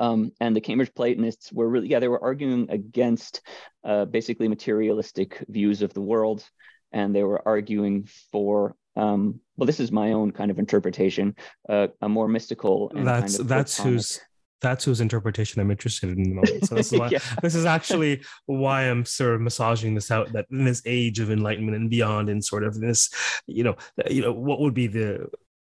um, 0.00 0.32
and 0.40 0.54
the 0.56 0.60
Cambridge 0.60 0.92
Platonists 0.94 1.52
were 1.52 1.68
really, 1.68 1.88
yeah, 1.88 2.00
they 2.00 2.08
were 2.08 2.22
arguing 2.22 2.68
against 2.70 3.42
uh, 3.84 4.04
basically 4.04 4.48
materialistic 4.48 5.44
views 5.48 5.82
of 5.82 5.94
the 5.94 6.00
world. 6.00 6.44
And 6.92 7.14
they 7.14 7.24
were 7.24 7.46
arguing 7.46 8.08
for, 8.30 8.76
um, 8.96 9.40
well, 9.56 9.66
this 9.66 9.80
is 9.80 9.90
my 9.90 10.12
own 10.12 10.30
kind 10.30 10.50
of 10.50 10.58
interpretation, 10.58 11.34
uh, 11.68 11.88
a 12.00 12.08
more 12.08 12.28
mystical. 12.28 12.92
that's 12.94 13.32
kind 13.36 13.40
of 13.40 13.48
that's 13.48 13.78
whose 13.78 14.20
that's 14.60 14.84
whose 14.84 15.00
interpretation 15.00 15.60
I'm 15.60 15.70
interested 15.70 16.10
in 16.10 16.22
the 16.22 16.34
moment. 16.34 16.66
So 16.66 16.74
this 16.74 16.92
is, 16.92 16.98
why, 17.00 17.08
yeah. 17.08 17.18
this 17.42 17.54
is 17.54 17.64
actually 17.64 18.24
why 18.46 18.82
I'm 18.82 19.04
sort 19.04 19.34
of 19.34 19.40
massaging 19.40 19.94
this 19.94 20.10
out. 20.10 20.32
That 20.32 20.46
in 20.50 20.64
this 20.64 20.82
age 20.86 21.20
of 21.20 21.30
enlightenment 21.30 21.76
and 21.76 21.90
beyond, 21.90 22.28
and 22.28 22.44
sort 22.44 22.64
of 22.64 22.80
this, 22.80 23.10
you 23.46 23.64
know, 23.64 23.76
you 24.08 24.22
know, 24.22 24.32
what 24.32 24.60
would 24.60 24.74
be 24.74 24.86
the 24.86 25.28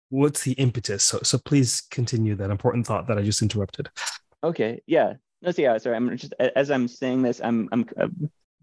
what's 0.10 0.44
the 0.44 0.54
impetus? 0.54 1.04
So, 1.04 1.20
so 1.24 1.38
please 1.38 1.82
continue 1.92 2.36
that 2.36 2.50
important 2.50 2.88
thought 2.88 3.08
that 3.08 3.18
I 3.18 3.22
just 3.22 3.42
interrupted. 3.42 3.90
Okay. 4.44 4.82
Yeah. 4.88 5.14
No, 5.42 5.52
so 5.52 5.62
yeah. 5.62 5.78
Sorry. 5.78 5.96
I'm 5.96 6.18
just 6.18 6.34
as 6.56 6.72
I'm 6.72 6.88
saying 6.88 7.22
this, 7.22 7.40
I'm 7.44 7.70
I'm 7.72 7.86
uh, 8.00 8.08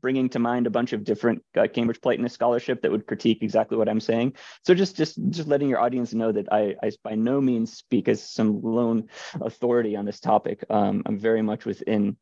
bringing 0.07 0.29
to 0.29 0.39
mind 0.39 0.69
a 0.69 0.71
bunch 0.71 0.93
of 0.93 1.03
different 1.03 1.43
uh, 1.59 1.67
Cambridge 1.67 2.01
Platonist 2.01 2.37
scholarship 2.37 2.81
that 2.83 2.93
would 2.93 3.09
critique 3.09 3.39
exactly 3.43 3.77
what 3.77 3.89
I'm 3.89 3.99
saying. 3.99 4.35
So 4.63 4.73
just 4.73 4.97
just 4.97 5.19
just 5.31 5.49
letting 5.49 5.69
your 5.69 5.81
audience 5.81 6.15
know 6.15 6.31
that 6.31 6.47
I, 6.53 6.77
I 6.81 6.93
by 7.03 7.17
no 7.17 7.41
means 7.41 7.73
speak 7.77 8.07
as 8.07 8.23
some 8.23 8.63
lone 8.63 9.09
authority 9.41 9.97
on 9.97 10.05
this 10.05 10.21
topic. 10.21 10.63
Um, 10.71 11.03
I'm 11.07 11.19
very 11.19 11.43
much 11.43 11.65
within 11.65 12.17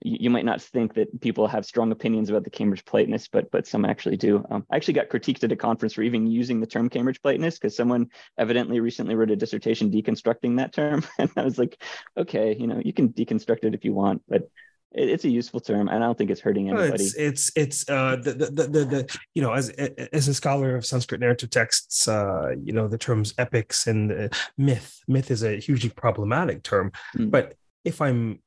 you 0.00 0.30
might 0.30 0.44
not 0.44 0.62
think 0.62 0.94
that 0.94 1.20
people 1.20 1.48
have 1.48 1.66
strong 1.66 1.90
opinions 1.90 2.30
about 2.30 2.44
the 2.44 2.50
Cambridge 2.50 2.84
Platonists, 2.84 3.26
but 3.26 3.50
but 3.50 3.66
some 3.66 3.84
actually 3.84 4.16
do. 4.16 4.44
Um, 4.48 4.64
I 4.70 4.76
actually 4.76 4.94
got 4.94 5.08
critiqued 5.08 5.42
at 5.42 5.50
a 5.50 5.56
conference 5.56 5.94
for 5.94 6.02
even 6.02 6.28
using 6.28 6.60
the 6.60 6.68
term 6.68 6.88
Cambridge 6.88 7.20
Platonist 7.20 7.60
because 7.60 7.76
someone 7.76 8.10
evidently 8.38 8.78
recently 8.78 9.16
wrote 9.16 9.32
a 9.32 9.36
dissertation 9.36 9.90
deconstructing 9.90 10.58
that 10.58 10.72
term, 10.72 11.04
and 11.18 11.32
I 11.36 11.42
was 11.42 11.58
like, 11.58 11.82
okay, 12.16 12.54
you 12.56 12.68
know, 12.68 12.80
you 12.84 12.92
can 12.92 13.08
deconstruct 13.08 13.64
it 13.64 13.74
if 13.74 13.84
you 13.84 13.92
want, 13.92 14.22
but 14.28 14.48
it's 14.92 15.24
a 15.24 15.30
useful 15.30 15.60
term, 15.60 15.88
and 15.88 16.02
I 16.02 16.06
don't 16.06 16.16
think 16.16 16.30
it's 16.30 16.40
hurting 16.40 16.70
anybody. 16.70 17.04
It's 17.04 17.14
it's, 17.14 17.52
it's 17.56 17.88
uh, 17.88 18.16
the, 18.16 18.32
the, 18.32 18.46
the 18.46 18.84
the 18.84 19.18
you 19.34 19.42
know 19.42 19.52
as 19.52 19.70
as 19.70 20.28
a 20.28 20.34
scholar 20.34 20.76
of 20.76 20.86
Sanskrit 20.86 21.20
narrative 21.20 21.50
texts, 21.50 22.08
uh, 22.08 22.54
you 22.62 22.72
know 22.72 22.88
the 22.88 22.98
terms 22.98 23.34
epics 23.38 23.86
and 23.86 24.12
uh, 24.12 24.28
myth. 24.56 25.00
Myth 25.06 25.30
is 25.30 25.42
a 25.42 25.56
hugely 25.56 25.90
problematic 25.90 26.62
term, 26.62 26.92
mm. 27.16 27.30
but 27.30 27.54
if 27.84 28.00
I'm 28.00 28.40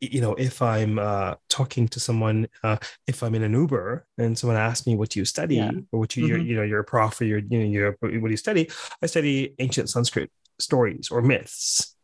you 0.00 0.20
know, 0.20 0.34
if 0.34 0.60
I'm 0.60 0.98
uh, 0.98 1.36
talking 1.48 1.88
to 1.88 2.00
someone, 2.00 2.48
uh, 2.62 2.76
if 3.06 3.22
I'm 3.22 3.34
in 3.34 3.42
an 3.42 3.54
Uber 3.54 4.06
and 4.18 4.38
someone 4.38 4.58
asks 4.58 4.86
me 4.86 4.94
what 4.94 5.16
you 5.16 5.24
study 5.24 5.56
yeah. 5.56 5.70
or 5.90 6.00
what 6.00 6.16
you, 6.16 6.26
mm-hmm. 6.26 6.46
you 6.46 6.56
know, 6.56 6.62
you're 6.62 6.80
a 6.80 6.84
prof 6.84 7.18
or 7.20 7.24
you're, 7.24 7.38
you 7.38 7.58
know, 7.60 7.64
you're, 7.64 7.96
what 8.00 8.10
do 8.10 8.30
you 8.30 8.36
study? 8.36 8.70
I 9.02 9.06
study 9.06 9.54
ancient 9.58 9.88
Sanskrit 9.88 10.30
stories 10.58 11.08
or 11.10 11.22
myths, 11.22 11.96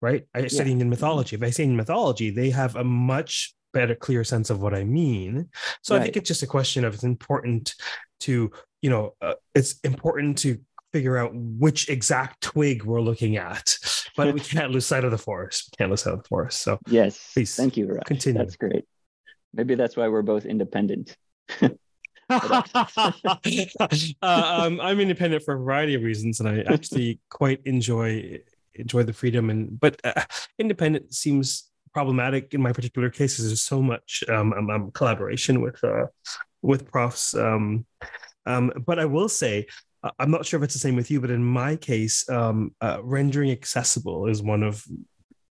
right? 0.00 0.26
I 0.34 0.40
yeah. 0.40 0.62
in 0.64 0.90
mythology. 0.90 1.36
If 1.36 1.42
I 1.42 1.50
say 1.50 1.64
in 1.64 1.76
mythology, 1.76 2.30
they 2.30 2.50
have 2.50 2.76
a 2.76 2.84
much 2.84 3.54
better, 3.72 3.94
clear 3.94 4.24
sense 4.24 4.50
of 4.50 4.60
what 4.60 4.74
I 4.74 4.84
mean. 4.84 5.48
So 5.82 5.94
right. 5.94 6.00
I 6.00 6.04
think 6.04 6.16
it's 6.16 6.28
just 6.28 6.42
a 6.42 6.46
question 6.46 6.84
of 6.84 6.94
it's 6.94 7.04
important 7.04 7.74
to, 8.20 8.50
you 8.82 8.90
know, 8.90 9.14
uh, 9.20 9.34
it's 9.54 9.78
important 9.80 10.38
to 10.38 10.58
figure 10.92 11.16
out 11.16 11.32
which 11.34 11.88
exact 11.88 12.40
twig 12.40 12.84
we're 12.84 13.00
looking 13.00 13.36
at 13.36 13.76
but 14.16 14.34
we 14.34 14.40
can't 14.54 14.70
lose 14.72 14.86
sight 14.86 15.04
of 15.04 15.10
the 15.10 15.18
forest. 15.18 15.70
We 15.72 15.76
can't 15.76 15.90
lose 15.90 16.02
sight 16.02 16.14
of 16.14 16.22
the 16.22 16.28
forest. 16.28 16.60
So 16.60 16.78
yes, 16.86 17.32
please 17.32 17.54
thank 17.54 17.76
you. 17.76 17.86
Raj. 17.86 18.04
Continue. 18.04 18.38
That's 18.38 18.56
great. 18.56 18.84
Maybe 19.52 19.74
that's 19.74 19.96
why 19.96 20.08
we're 20.08 20.22
both 20.22 20.46
independent. 20.46 21.16
uh, 22.30 22.62
um, 24.22 24.80
I'm 24.80 25.00
independent 25.00 25.42
for 25.42 25.54
a 25.54 25.58
variety 25.58 25.94
of 25.94 26.02
reasons, 26.02 26.40
and 26.40 26.48
I 26.48 26.60
actually 26.72 27.18
quite 27.30 27.60
enjoy 27.64 28.40
enjoy 28.80 29.02
the 29.02 29.12
freedom. 29.12 29.50
And 29.50 29.78
but 29.78 30.00
uh, 30.04 30.22
independent 30.58 31.14
seems 31.14 31.70
problematic 31.92 32.54
in 32.54 32.62
my 32.62 32.72
particular 32.72 33.10
case 33.10 33.38
is 33.38 33.48
there's 33.48 33.62
so 33.62 33.82
much 33.82 34.22
um, 34.28 34.52
um, 34.52 34.70
um 34.70 34.90
collaboration 34.92 35.60
with 35.60 35.82
uh, 35.84 36.06
with 36.62 36.90
profs. 36.90 37.34
Um, 37.34 37.86
um, 38.46 38.72
but 38.86 38.98
I 38.98 39.04
will 39.04 39.28
say, 39.28 39.66
I'm 40.18 40.30
not 40.30 40.46
sure 40.46 40.58
if 40.58 40.64
it's 40.64 40.74
the 40.74 40.80
same 40.80 40.96
with 40.96 41.10
you, 41.10 41.20
but 41.20 41.30
in 41.30 41.44
my 41.44 41.76
case, 41.76 42.28
um, 42.28 42.74
uh, 42.80 42.98
rendering 43.02 43.50
accessible 43.50 44.26
is 44.26 44.42
one 44.42 44.62
of 44.62 44.84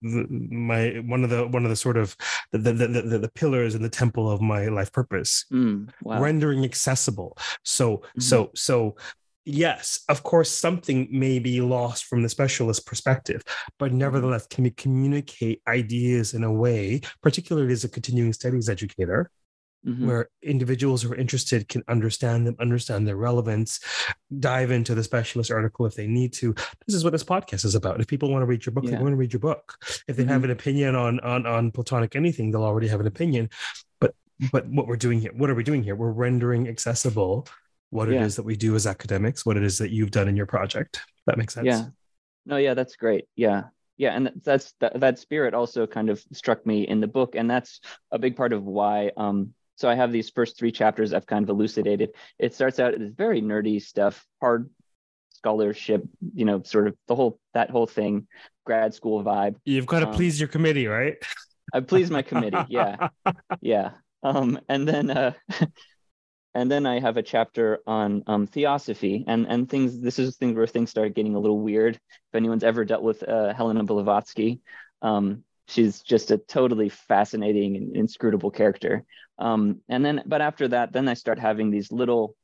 the, 0.02 0.28
my 0.30 1.02
one 1.06 1.24
of 1.24 1.30
the 1.30 1.48
one 1.48 1.64
of 1.64 1.70
the 1.70 1.76
sort 1.76 1.98
of 1.98 2.16
the 2.52 2.58
the, 2.58 2.74
the, 2.74 3.02
the, 3.02 3.20
the 3.20 3.32
pillars 3.32 3.74
in 3.74 3.82
the 3.82 3.90
temple 3.90 4.30
of 4.30 4.42
my 4.42 4.68
life 4.68 4.92
purpose. 4.92 5.46
Mm, 5.52 5.90
wow. 6.02 6.22
Rendering 6.22 6.66
accessible. 6.66 7.38
So 7.64 7.98
mm-hmm. 7.98 8.20
so 8.20 8.52
so 8.54 8.96
yes, 9.46 10.04
of 10.10 10.24
course, 10.24 10.50
something 10.50 11.08
may 11.12 11.40
be 11.40 11.62
lost 11.62 12.06
from 12.06 12.24
the 12.24 12.30
specialist 12.30 12.86
perspective, 12.86 13.44
but 13.80 13.90
mm-hmm. 13.90 14.00
nevertheless, 14.00 14.48
can 14.48 14.64
we 14.64 14.72
communicate 14.72 15.62
ideas 15.68 16.34
in 16.34 16.44
a 16.44 16.52
way, 16.52 17.02
particularly 17.22 17.74
as 17.74 17.84
a 17.84 17.90
continuing 17.90 18.34
studies 18.34 18.70
educator, 18.70 19.30
Mm-hmm. 19.86 20.08
where 20.08 20.30
individuals 20.42 21.02
who 21.02 21.12
are 21.12 21.18
interested 21.18 21.68
can 21.68 21.84
understand 21.90 22.48
them, 22.48 22.56
understand 22.58 23.06
their 23.06 23.18
relevance, 23.18 23.82
dive 24.40 24.72
into 24.72 24.96
the 24.96 25.04
specialist 25.04 25.52
article 25.52 25.86
if 25.86 25.94
they 25.94 26.08
need 26.08 26.32
to. 26.36 26.54
This 26.88 26.96
is 26.96 27.04
what 27.04 27.12
this 27.12 27.26
podcast 27.26 27.66
is 27.66 27.76
about. 27.76 28.00
If 28.00 28.08
people 28.08 28.32
want 28.32 28.44
to 28.44 28.46
read 28.46 28.66
your 28.66 28.72
book, 28.72 28.86
yeah. 28.86 28.92
they 28.92 29.04
want 29.04 29.12
to 29.12 29.18
read 29.18 29.34
your 29.34 29.42
book. 29.42 29.76
If 30.08 30.16
they 30.16 30.24
mm-hmm. 30.24 30.32
have 30.32 30.46
an 30.46 30.52
opinion 30.52 30.96
on 30.96 31.20
on 31.20 31.46
on 31.46 31.72
Platonic 31.72 32.16
anything, 32.16 32.50
they'll 32.50 32.64
already 32.64 32.88
have 32.88 33.02
an 33.02 33.08
opinion. 33.08 33.50
But 34.00 34.16
but 34.54 34.68
what 34.68 34.88
we're 34.88 34.96
doing 34.96 35.20
here, 35.20 35.34
what 35.36 35.50
are 35.50 35.56
we 35.56 35.66
doing 35.66 35.84
here? 35.84 35.98
We're 35.98 36.14
rendering 36.14 36.70
accessible 36.70 37.46
what 37.94 38.10
yeah. 38.10 38.22
it 38.22 38.24
is 38.24 38.36
that 38.36 38.44
we 38.44 38.56
do 38.56 38.76
as 38.76 38.88
academics, 38.88 39.46
what 39.46 39.58
it 39.58 39.64
is 39.64 39.78
that 39.78 39.92
you've 39.92 40.12
done 40.12 40.28
in 40.28 40.36
your 40.36 40.46
project. 40.46 41.02
That 41.26 41.38
makes 41.38 41.54
sense. 41.54 41.66
Yeah. 41.66 41.86
No, 42.46 42.58
yeah, 42.58 42.74
that's 42.74 42.96
great. 42.96 43.26
Yeah 43.36 43.64
yeah 43.96 44.10
and 44.16 44.32
that's 44.44 44.74
that, 44.80 45.00
that 45.00 45.20
spirit 45.20 45.54
also 45.54 45.86
kind 45.86 46.10
of 46.10 46.20
struck 46.32 46.66
me 46.66 46.88
in 46.88 47.00
the 47.00 47.06
book 47.06 47.36
and 47.36 47.48
that's 47.48 47.80
a 48.12 48.18
big 48.18 48.36
part 48.36 48.52
of 48.52 48.64
why 48.64 49.12
um 49.18 49.54
so 49.76 49.90
I 49.90 49.96
have 49.96 50.12
these 50.12 50.30
first 50.30 50.58
three 50.58 50.72
chapters 50.72 51.14
I've 51.14 51.26
kind 51.26 51.44
of 51.44 51.50
elucidated. 51.50 52.12
It 52.40 52.54
starts 52.54 52.80
out 52.80 52.94
as 52.94 53.10
very 53.10 53.42
nerdy 53.42 53.82
stuff, 53.82 54.26
hard 54.40 54.70
scholarship, 55.30 56.04
you 56.34 56.46
know, 56.46 56.62
sort 56.64 56.88
of 56.88 56.96
the 57.08 57.16
whole 57.16 57.40
that 57.54 57.70
whole 57.70 57.88
thing, 57.88 58.28
grad 58.66 58.94
school 58.94 59.24
vibe. 59.24 59.56
You've 59.66 59.88
got 59.88 60.02
to 60.02 60.08
um, 60.08 60.14
please 60.14 60.40
your 60.40 60.48
committee, 60.48 60.88
right? 60.88 61.16
I 61.74 61.80
please 61.80 62.12
my 62.12 62.22
committee, 62.32 62.66
yeah, 62.70 63.10
yeah. 63.62 63.92
Um, 64.22 64.60
and 64.70 64.88
then 64.88 65.10
uh, 65.10 65.34
and 66.56 66.70
then 66.72 66.86
I 66.86 67.00
have 67.00 67.18
a 67.18 67.24
chapter 67.24 67.80
on 67.88 68.24
um, 68.28 68.48
theosophy 68.48 69.24
and 69.28 69.48
and 69.48 69.70
things. 69.70 70.00
This 70.00 70.20
is 70.20 70.36
things 70.38 70.56
where 70.56 70.68
things 70.68 70.90
start 70.90 71.16
getting 71.16 71.36
a 71.36 71.40
little 71.40 71.60
weird. 71.60 71.96
If 71.96 72.36
anyone's 72.36 72.64
ever 72.64 72.86
dealt 72.86 73.04
with 73.04 73.24
uh, 73.28 73.54
Helena 73.54 73.84
Blavatsky, 73.84 74.62
um, 75.02 75.44
she's 75.68 76.02
just 76.02 76.32
a 76.32 76.38
totally 76.38 76.90
fascinating 76.90 77.76
and 77.76 77.96
inscrutable 77.96 78.52
character. 78.52 79.04
Um, 79.40 79.82
and 79.90 80.06
then, 80.06 80.24
but 80.26 80.42
after 80.42 80.68
that, 80.70 80.94
then 80.94 81.08
I 81.08 81.16
start 81.16 81.40
having 81.40 81.72
these 81.72 81.92
little 81.92 82.36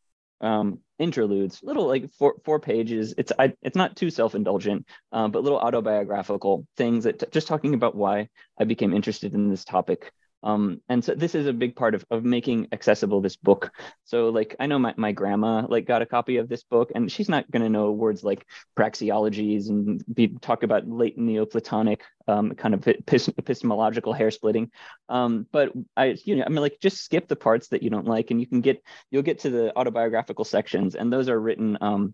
um, 0.41 0.79
interludes, 0.97 1.61
little 1.63 1.85
like 1.85 2.09
four 2.13 2.35
four 2.43 2.59
pages. 2.59 3.13
It's 3.17 3.31
I, 3.37 3.53
it's 3.61 3.75
not 3.75 3.95
too 3.95 4.09
self 4.09 4.35
indulgent, 4.35 4.87
um, 5.11 5.31
but 5.31 5.43
little 5.43 5.59
autobiographical 5.59 6.65
things 6.77 7.03
that 7.03 7.19
t- 7.19 7.27
just 7.31 7.47
talking 7.47 7.73
about 7.73 7.95
why 7.95 8.29
I 8.59 8.63
became 8.63 8.93
interested 8.93 9.33
in 9.33 9.49
this 9.49 9.65
topic. 9.65 10.11
Um, 10.43 10.82
and 10.88 11.04
so 11.04 11.15
this 11.15 11.36
is 11.36 11.47
a 11.47 11.54
big 11.54 11.75
part 11.75 11.95
of, 11.95 12.06
of 12.10 12.23
making 12.23 12.67
accessible 12.71 13.21
this 13.21 13.36
book. 13.36 13.71
So 14.06 14.30
like 14.30 14.56
I 14.60 14.67
know 14.67 14.80
my, 14.80 14.93
my 14.97 15.12
grandma 15.12 15.65
like 15.67 15.86
got 15.86 16.02
a 16.02 16.06
copy 16.06 16.38
of 16.38 16.47
this 16.47 16.63
book 16.63 16.91
and 16.95 17.12
she's 17.12 17.30
not 17.30 17.49
going 17.52 17.63
to 17.63 17.69
know 17.69 17.91
words 17.91 18.23
like 18.23 18.45
praxeologies 18.78 19.69
and 19.69 20.04
be 20.13 20.28
talk 20.28 20.63
about 20.63 20.88
late 20.88 21.17
Neoplatonic 21.17 22.02
um, 22.28 22.52
kind 22.56 22.73
of 22.73 22.88
epistemological 22.88 24.13
hair 24.13 24.32
splitting. 24.32 24.71
Um, 25.10 25.47
but 25.52 25.73
I 25.97 26.17
you 26.23 26.38
know 26.38 26.43
I 26.45 26.49
mean 26.49 26.62
like 26.62 26.80
just 26.82 27.04
skip 27.04 27.28
the 27.28 27.36
parts 27.36 27.69
that 27.69 27.84
you 27.84 27.89
don't 27.89 28.08
like 28.08 28.32
and 28.32 28.39
you 28.39 28.47
can 28.47 28.62
get 28.62 28.82
you'll 29.12 29.23
get 29.23 29.39
to 29.39 29.49
the 29.49 29.78
autobiographical 29.78 30.45
sections 30.45 30.95
and 30.95 31.12
those 31.12 31.28
are 31.28 31.39
written 31.39 31.78
um, 31.82 32.13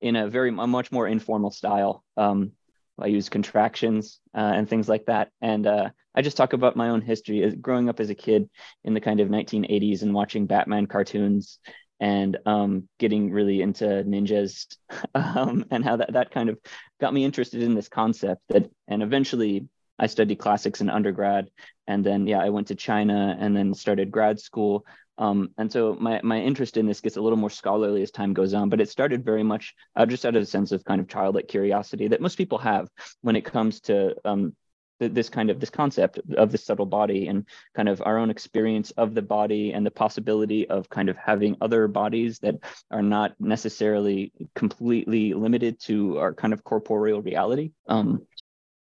in 0.00 0.16
a 0.16 0.28
very 0.28 0.50
a 0.50 0.66
much 0.66 0.92
more 0.92 1.08
informal 1.08 1.50
style. 1.50 2.04
Um, 2.16 2.52
I 2.98 3.06
use 3.06 3.28
contractions 3.28 4.20
uh, 4.34 4.52
and 4.54 4.68
things 4.68 4.88
like 4.88 5.06
that. 5.06 5.30
And 5.40 5.66
uh, 5.66 5.90
I 6.14 6.22
just 6.22 6.36
talk 6.36 6.52
about 6.52 6.76
my 6.76 6.88
own 6.88 7.02
history 7.02 7.42
as 7.42 7.54
growing 7.54 7.88
up 7.88 8.00
as 8.00 8.10
a 8.10 8.14
kid 8.14 8.48
in 8.84 8.94
the 8.94 9.00
kind 9.00 9.20
of 9.20 9.28
1980s 9.28 10.02
and 10.02 10.14
watching 10.14 10.46
Batman 10.46 10.86
cartoons 10.86 11.58
and 12.00 12.36
um, 12.46 12.88
getting 12.98 13.30
really 13.30 13.62
into 13.62 13.84
ninjas 13.84 14.76
um, 15.14 15.66
and 15.70 15.84
how 15.84 15.96
that, 15.96 16.12
that 16.12 16.30
kind 16.30 16.48
of 16.48 16.58
got 17.00 17.12
me 17.12 17.24
interested 17.24 17.62
in 17.62 17.74
this 17.74 17.88
concept 17.88 18.42
that 18.48 18.70
and 18.88 19.02
eventually 19.02 19.68
I 19.98 20.06
studied 20.06 20.38
classics 20.38 20.82
in 20.82 20.90
undergrad 20.90 21.48
and 21.86 22.04
then 22.04 22.26
yeah 22.26 22.40
I 22.40 22.50
went 22.50 22.68
to 22.68 22.74
China 22.74 23.36
and 23.38 23.56
then 23.56 23.72
started 23.72 24.10
grad 24.10 24.38
school 24.40 24.84
um, 25.18 25.50
and 25.56 25.72
so 25.72 25.96
my, 25.98 26.20
my 26.22 26.40
interest 26.40 26.76
in 26.76 26.86
this 26.86 27.00
gets 27.00 27.16
a 27.16 27.20
little 27.20 27.38
more 27.38 27.50
scholarly 27.50 28.02
as 28.02 28.10
time 28.10 28.34
goes 28.34 28.54
on, 28.54 28.68
but 28.68 28.80
it 28.80 28.88
started 28.88 29.24
very 29.24 29.42
much 29.42 29.74
uh, 29.94 30.04
just 30.04 30.26
out 30.26 30.36
of 30.36 30.42
a 30.42 30.46
sense 30.46 30.72
of 30.72 30.84
kind 30.84 31.00
of 31.00 31.08
childlike 31.08 31.48
curiosity 31.48 32.08
that 32.08 32.20
most 32.20 32.36
people 32.36 32.58
have 32.58 32.88
when 33.22 33.36
it 33.36 33.44
comes 33.44 33.80
to 33.80 34.14
um, 34.24 34.54
th- 35.00 35.12
this 35.12 35.30
kind 35.30 35.48
of 35.50 35.58
this 35.58 35.70
concept 35.70 36.20
of 36.36 36.52
the 36.52 36.58
subtle 36.58 36.86
body 36.86 37.28
and 37.28 37.46
kind 37.74 37.88
of 37.88 38.02
our 38.04 38.18
own 38.18 38.28
experience 38.28 38.90
of 38.92 39.14
the 39.14 39.22
body 39.22 39.72
and 39.72 39.86
the 39.86 39.90
possibility 39.90 40.68
of 40.68 40.88
kind 40.90 41.08
of 41.08 41.16
having 41.16 41.56
other 41.60 41.88
bodies 41.88 42.38
that 42.40 42.56
are 42.90 43.02
not 43.02 43.34
necessarily 43.40 44.32
completely 44.54 45.32
limited 45.32 45.80
to 45.80 46.18
our 46.18 46.34
kind 46.34 46.52
of 46.52 46.62
corporeal 46.62 47.22
reality. 47.22 47.72
Um, 47.88 48.26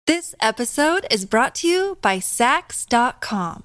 this 0.07 0.35
episode 0.41 1.07
is 1.11 1.25
brought 1.25 1.57
to 1.57 1.69
you 1.69 1.99
by 2.01 2.19
Saks.com. 2.19 3.65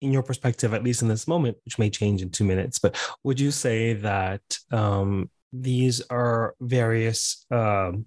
in 0.00 0.12
your 0.12 0.22
perspective, 0.22 0.74
at 0.74 0.84
least 0.84 1.02
in 1.02 1.08
this 1.08 1.28
moment, 1.28 1.56
which 1.64 1.78
may 1.78 1.90
change 1.90 2.22
in 2.22 2.30
two 2.30 2.44
minutes, 2.44 2.78
but 2.78 2.96
would 3.24 3.38
you 3.38 3.50
say 3.50 3.94
that 3.94 4.42
um, 4.70 5.30
these 5.52 6.00
are 6.10 6.54
various 6.60 7.44
um, 7.50 8.06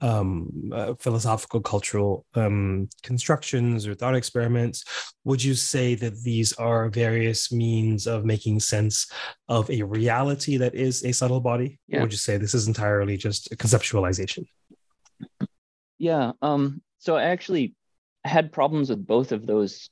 um, 0.00 0.70
uh, 0.72 0.94
philosophical, 0.98 1.60
cultural 1.60 2.24
um, 2.34 2.88
constructions 3.02 3.86
or 3.86 3.94
thought 3.94 4.14
experiments? 4.14 5.12
Would 5.24 5.42
you 5.42 5.54
say 5.54 5.94
that 5.96 6.20
these 6.22 6.52
are 6.54 6.88
various 6.88 7.52
means 7.52 8.06
of 8.06 8.24
making 8.24 8.60
sense 8.60 9.10
of 9.48 9.70
a 9.70 9.82
reality 9.82 10.56
that 10.56 10.74
is 10.74 11.04
a 11.04 11.12
subtle 11.12 11.40
body? 11.40 11.78
Yeah. 11.86 11.98
Or 11.98 12.02
would 12.02 12.12
you 12.12 12.18
say 12.18 12.36
this 12.36 12.54
is 12.54 12.68
entirely 12.68 13.16
just 13.16 13.52
a 13.52 13.56
conceptualization? 13.56 14.46
Yeah. 15.98 16.32
Um, 16.40 16.82
so 16.98 17.16
I 17.16 17.24
actually 17.24 17.74
had 18.24 18.52
problems 18.52 18.90
with 18.90 19.06
both 19.06 19.32
of 19.32 19.46
those 19.46 19.90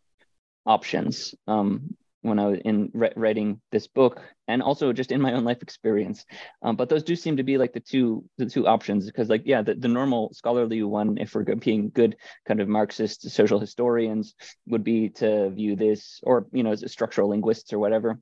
options 0.69 1.35
um, 1.49 1.97
when 2.23 2.39
I 2.39 2.47
was 2.47 2.59
in 2.65 2.91
re- 2.93 3.13
writing 3.17 3.61
this 3.73 3.87
book, 3.87 4.21
and 4.47 4.63
also 4.63 4.93
just 4.93 5.13
in 5.13 5.21
my 5.21 5.33
own 5.33 5.45
life 5.45 5.63
experience. 5.63 6.25
Um, 6.63 6.77
but 6.77 6.89
those 6.89 7.03
do 7.03 7.17
seem 7.17 7.37
to 7.39 7.43
be 7.43 7.59
like 7.59 7.73
the 7.73 7.81
two 7.81 8.25
the 8.37 8.47
two 8.47 8.67
options 8.67 9.07
because, 9.07 9.29
like, 9.29 9.43
yeah, 9.45 9.63
the, 9.63 9.75
the 9.75 9.89
normal 9.89 10.33
scholarly 10.35 10.83
one, 10.83 11.19
if 11.19 11.35
we're 11.35 11.45
being 11.57 11.91
good 11.91 12.17
kind 12.47 12.61
of 12.61 12.69
Marxist 12.69 13.31
social 13.31 13.59
historians, 13.59 14.35
would 14.67 14.85
be 14.85 15.09
to 15.21 15.51
view 15.51 15.75
this, 15.75 16.21
or 16.23 16.47
you 16.53 16.63
know, 16.63 16.73
as 16.73 16.91
structural 16.93 17.31
linguists 17.31 17.73
or 17.73 17.79
whatever, 17.79 18.21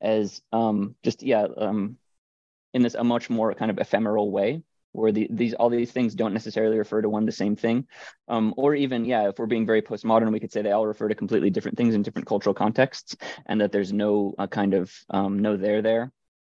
as 0.00 0.40
um, 0.52 0.94
just 1.02 1.22
yeah, 1.22 1.46
um, 1.56 1.96
in 2.72 2.82
this 2.82 2.94
a 2.94 3.04
much 3.04 3.28
more 3.28 3.54
kind 3.54 3.70
of 3.70 3.78
ephemeral 3.78 4.30
way 4.30 4.62
where 4.92 5.12
the, 5.12 5.26
these 5.30 5.54
all 5.54 5.70
these 5.70 5.92
things 5.92 6.14
don't 6.14 6.32
necessarily 6.32 6.78
refer 6.78 7.02
to 7.02 7.08
one 7.08 7.26
the 7.26 7.32
same 7.32 7.56
thing. 7.56 7.86
Um, 8.28 8.54
or 8.56 8.74
even 8.74 9.04
yeah 9.04 9.28
if 9.28 9.38
we're 9.38 9.46
being 9.46 9.66
very 9.66 9.82
postmodern 9.82 10.32
we 10.32 10.40
could 10.40 10.52
say 10.52 10.62
they 10.62 10.72
all 10.72 10.86
refer 10.86 11.08
to 11.08 11.14
completely 11.14 11.50
different 11.50 11.76
things 11.76 11.94
in 11.94 12.02
different 12.02 12.28
cultural 12.28 12.54
contexts 12.54 13.16
and 13.46 13.60
that 13.60 13.72
there's 13.72 13.92
no 13.92 14.34
uh, 14.38 14.46
kind 14.46 14.74
of 14.74 14.92
um, 15.10 15.40
no 15.40 15.56
there 15.56 15.82
there 15.82 16.12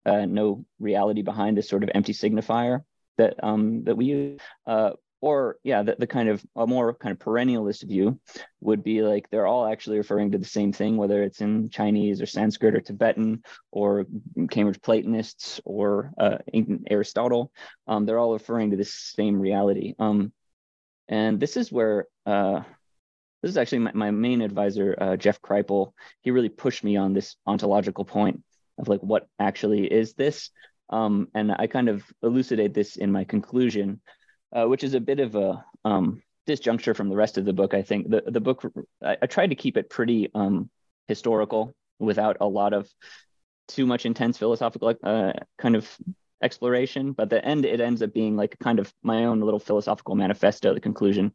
uh, 0.05 0.25
no 0.25 0.65
reality 0.79 1.21
behind 1.21 1.57
this 1.57 1.69
sort 1.69 1.83
of 1.83 1.89
empty 1.93 2.13
signifier 2.13 2.83
that 3.17 3.43
um, 3.43 3.83
that 3.83 3.95
we 3.95 4.05
use. 4.05 4.41
Uh, 4.65 4.91
or 5.23 5.57
yeah 5.63 5.83
the, 5.83 5.95
the 5.97 6.05
kind 6.05 6.27
of 6.27 6.43
a 6.57 6.67
more 6.67 6.93
kind 6.93 7.13
of 7.13 7.17
perennialist 7.17 7.87
view 7.87 8.19
would 8.59 8.83
be 8.83 9.01
like 9.01 9.29
they're 9.29 9.47
all 9.47 9.65
actually 9.65 9.97
referring 9.97 10.31
to 10.31 10.37
the 10.37 10.53
same 10.57 10.73
thing 10.73 10.97
whether 10.97 11.23
it's 11.23 11.39
in 11.39 11.69
chinese 11.69 12.21
or 12.21 12.25
sanskrit 12.25 12.75
or 12.75 12.81
tibetan 12.81 13.41
or 13.71 14.05
cambridge 14.49 14.81
platonists 14.81 15.61
or 15.63 16.11
uh, 16.17 16.37
aristotle 16.89 17.53
um, 17.87 18.05
they're 18.05 18.19
all 18.19 18.33
referring 18.33 18.71
to 18.71 18.75
the 18.75 18.83
same 18.83 19.39
reality 19.39 19.95
um, 19.97 20.33
and 21.07 21.39
this 21.39 21.55
is 21.55 21.71
where 21.71 22.07
uh, 22.25 22.61
this 23.41 23.51
is 23.51 23.57
actually 23.57 23.79
my, 23.79 23.91
my 23.93 24.11
main 24.11 24.41
advisor, 24.41 24.95
uh, 24.97 25.17
Jeff 25.17 25.41
Kripal. 25.41 25.91
He 26.21 26.31
really 26.31 26.47
pushed 26.47 26.81
me 26.81 26.95
on 26.95 27.11
this 27.11 27.35
ontological 27.45 28.05
point 28.05 28.41
of 28.77 28.87
like 28.87 29.01
what 29.01 29.27
actually 29.37 29.85
is 29.85 30.13
this. 30.13 30.49
Um, 30.89 31.27
and 31.35 31.51
I 31.51 31.67
kind 31.67 31.89
of 31.89 32.03
elucidate 32.23 32.73
this 32.73 32.95
in 32.95 33.11
my 33.11 33.25
conclusion, 33.25 33.99
uh, 34.53 34.65
which 34.65 34.83
is 34.83 34.93
a 34.93 34.99
bit 34.99 35.19
of 35.19 35.35
a 35.35 35.65
um, 35.83 36.21
disjuncture 36.47 36.95
from 36.95 37.09
the 37.09 37.15
rest 37.15 37.37
of 37.37 37.45
the 37.45 37.53
book. 37.53 37.73
I 37.73 37.81
think 37.81 38.09
the 38.09 38.23
the 38.25 38.41
book 38.41 38.63
I, 39.03 39.17
I 39.21 39.25
tried 39.25 39.49
to 39.49 39.55
keep 39.55 39.77
it 39.77 39.89
pretty 39.89 40.29
um, 40.33 40.69
historical 41.07 41.73
without 41.99 42.37
a 42.41 42.47
lot 42.47 42.73
of 42.73 42.89
too 43.67 43.85
much 43.85 44.05
intense 44.05 44.37
philosophical 44.37 44.93
uh, 45.03 45.33
kind 45.57 45.75
of 45.75 45.89
exploration 46.41 47.13
but 47.13 47.29
the 47.29 47.43
end 47.43 47.63
it 47.63 47.79
ends 47.79 48.01
up 48.01 48.13
being 48.13 48.35
like 48.35 48.59
kind 48.59 48.77
of 48.77 48.93
my 49.01 49.23
own 49.23 49.39
little 49.39 49.59
philosophical 49.59 50.13
manifesto 50.13 50.73
the 50.73 50.79
conclusion 50.81 51.31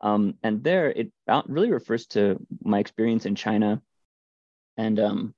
um, 0.00 0.34
and 0.44 0.62
there 0.62 0.88
it 0.88 1.10
really 1.46 1.72
refers 1.72 2.06
to 2.06 2.38
my 2.62 2.78
experience 2.78 3.26
in 3.26 3.34
china 3.34 3.82
and 4.76 5.00
um, 5.00 5.34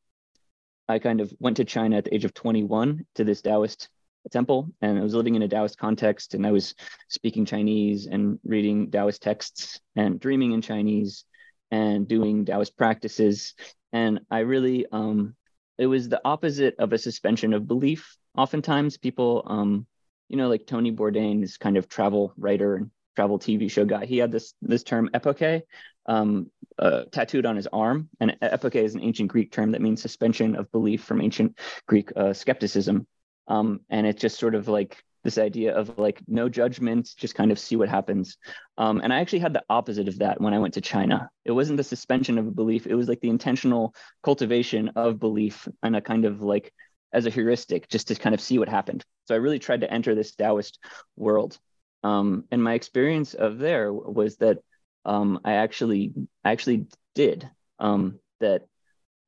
i 0.91 0.99
kind 0.99 1.23
of 1.23 1.33
went 1.41 1.57
to 1.57 1.65
china 1.65 1.97
at 1.97 2.05
the 2.05 2.15
age 2.15 2.27
of 2.27 2.35
21 2.35 3.07
to 3.15 3.25
this 3.25 3.41
taoist 3.41 3.89
temple 4.31 4.71
and 4.81 4.99
i 4.99 5.03
was 5.03 5.15
living 5.15 5.35
in 5.35 5.43
a 5.43 5.49
taoist 5.49 5.79
context 5.79 6.35
and 6.35 6.47
i 6.47 6.51
was 6.51 6.75
speaking 7.09 7.45
chinese 7.45 8.07
and 8.07 8.39
reading 8.45 8.91
taoist 8.91 9.23
texts 9.23 9.81
and 9.97 10.19
dreaming 10.21 10.53
in 10.53 10.63
chinese 10.63 11.25
and 11.71 12.07
doing 12.07 12.45
taoist 12.45 12.77
practices. 12.77 13.55
And 13.93 14.21
i 14.31 14.41
really 14.41 14.87
um, 14.91 15.35
it 15.79 15.87
was 15.87 16.09
the 16.09 16.21
opposite 16.25 16.77
of 16.79 16.93
a 16.93 16.99
suspension 16.99 17.53
of 17.53 17.67
belief. 17.67 18.17
Oftentimes, 18.37 18.97
people, 18.97 19.43
um, 19.47 19.87
you 20.29 20.37
know, 20.37 20.49
like 20.49 20.67
Tony 20.67 20.93
Bourdain, 20.93 21.41
this 21.41 21.57
kind 21.57 21.77
of 21.77 21.89
travel 21.89 22.33
writer 22.37 22.77
and 22.77 22.91
travel 23.17 23.39
TV 23.39 23.71
show 23.71 23.85
guy, 23.85 24.07
he 24.07 24.19
had 24.19 24.31
this 24.31 24.55
this 24.63 24.83
term 24.83 25.11
epoche 25.15 25.63
um, 26.07 26.51
uh, 26.79 27.05
tattooed 27.11 27.47
on 27.47 27.57
his 27.57 27.69
arm, 27.73 28.09
and 28.21 28.37
epoche 28.41 28.85
is 28.85 28.95
an 28.95 29.03
ancient 29.03 29.31
Greek 29.31 29.51
term 29.51 29.73
that 29.73 29.83
means 29.83 30.01
suspension 30.01 30.55
of 30.57 30.71
belief 30.71 31.03
from 31.03 31.21
ancient 31.21 31.59
Greek 31.87 32.11
uh, 32.17 32.33
skepticism, 32.33 33.07
um, 33.49 33.81
and 33.91 34.07
it's 34.07 34.21
just 34.21 34.39
sort 34.39 34.55
of 34.55 34.69
like 34.69 35.03
this 35.23 35.39
idea 35.39 35.75
of 35.75 35.99
like 35.99 36.21
no 36.29 36.49
judgment, 36.49 37.11
just 37.17 37.35
kind 37.35 37.51
of 37.51 37.59
see 37.59 37.77
what 37.77 37.89
happens. 37.89 38.37
Um, 38.77 39.01
and 39.03 39.13
I 39.13 39.21
actually 39.21 39.39
had 39.39 39.55
the 39.55 39.65
opposite 39.71 40.07
of 40.07 40.19
that 40.19 40.41
when 40.41 40.53
I 40.53 40.59
went 40.59 40.75
to 40.75 40.81
China. 40.83 41.31
It 41.45 41.53
wasn't 41.53 41.79
the 41.79 41.85
suspension 41.85 42.37
of 42.39 42.47
a 42.47 42.51
belief, 42.51 42.87
it 42.87 42.95
was 42.95 43.09
like 43.09 43.21
the 43.21 43.31
intentional 43.31 43.95
cultivation 44.23 44.91
of 44.97 45.19
belief 45.19 45.67
and 45.83 45.97
a 45.97 46.01
kind 46.01 46.27
of 46.27 46.43
like 46.43 46.73
as 47.13 47.27
a 47.27 47.31
heuristic 47.31 47.89
just 47.89 48.09
to 48.09 48.15
kind 48.15 48.35
of 48.35 48.41
see 48.41 48.59
what 48.59 48.69
happened. 48.69 49.05
So 49.27 49.35
I 49.35 49.39
really 49.39 49.59
tried 49.59 49.81
to 49.81 49.91
enter 49.91 50.15
this 50.15 50.35
Taoist 50.35 50.79
world. 51.17 51.59
Um, 52.03 52.45
and 52.51 52.63
my 52.63 52.75
experience 52.75 53.33
of 53.33 53.59
there 53.59 53.93
was 53.93 54.37
that 54.37 54.59
um, 55.07 55.41
I 55.45 55.55
actually 55.55 56.13
I 56.45 56.53
actually 56.53 56.87
did 57.15 57.49
um, 57.79 58.19
that 58.41 58.67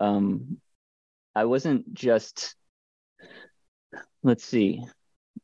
um, 0.01 0.59
I 1.35 1.45
wasn't 1.45 1.95
just 1.95 2.55
let's 4.27 4.45
see 4.45 4.83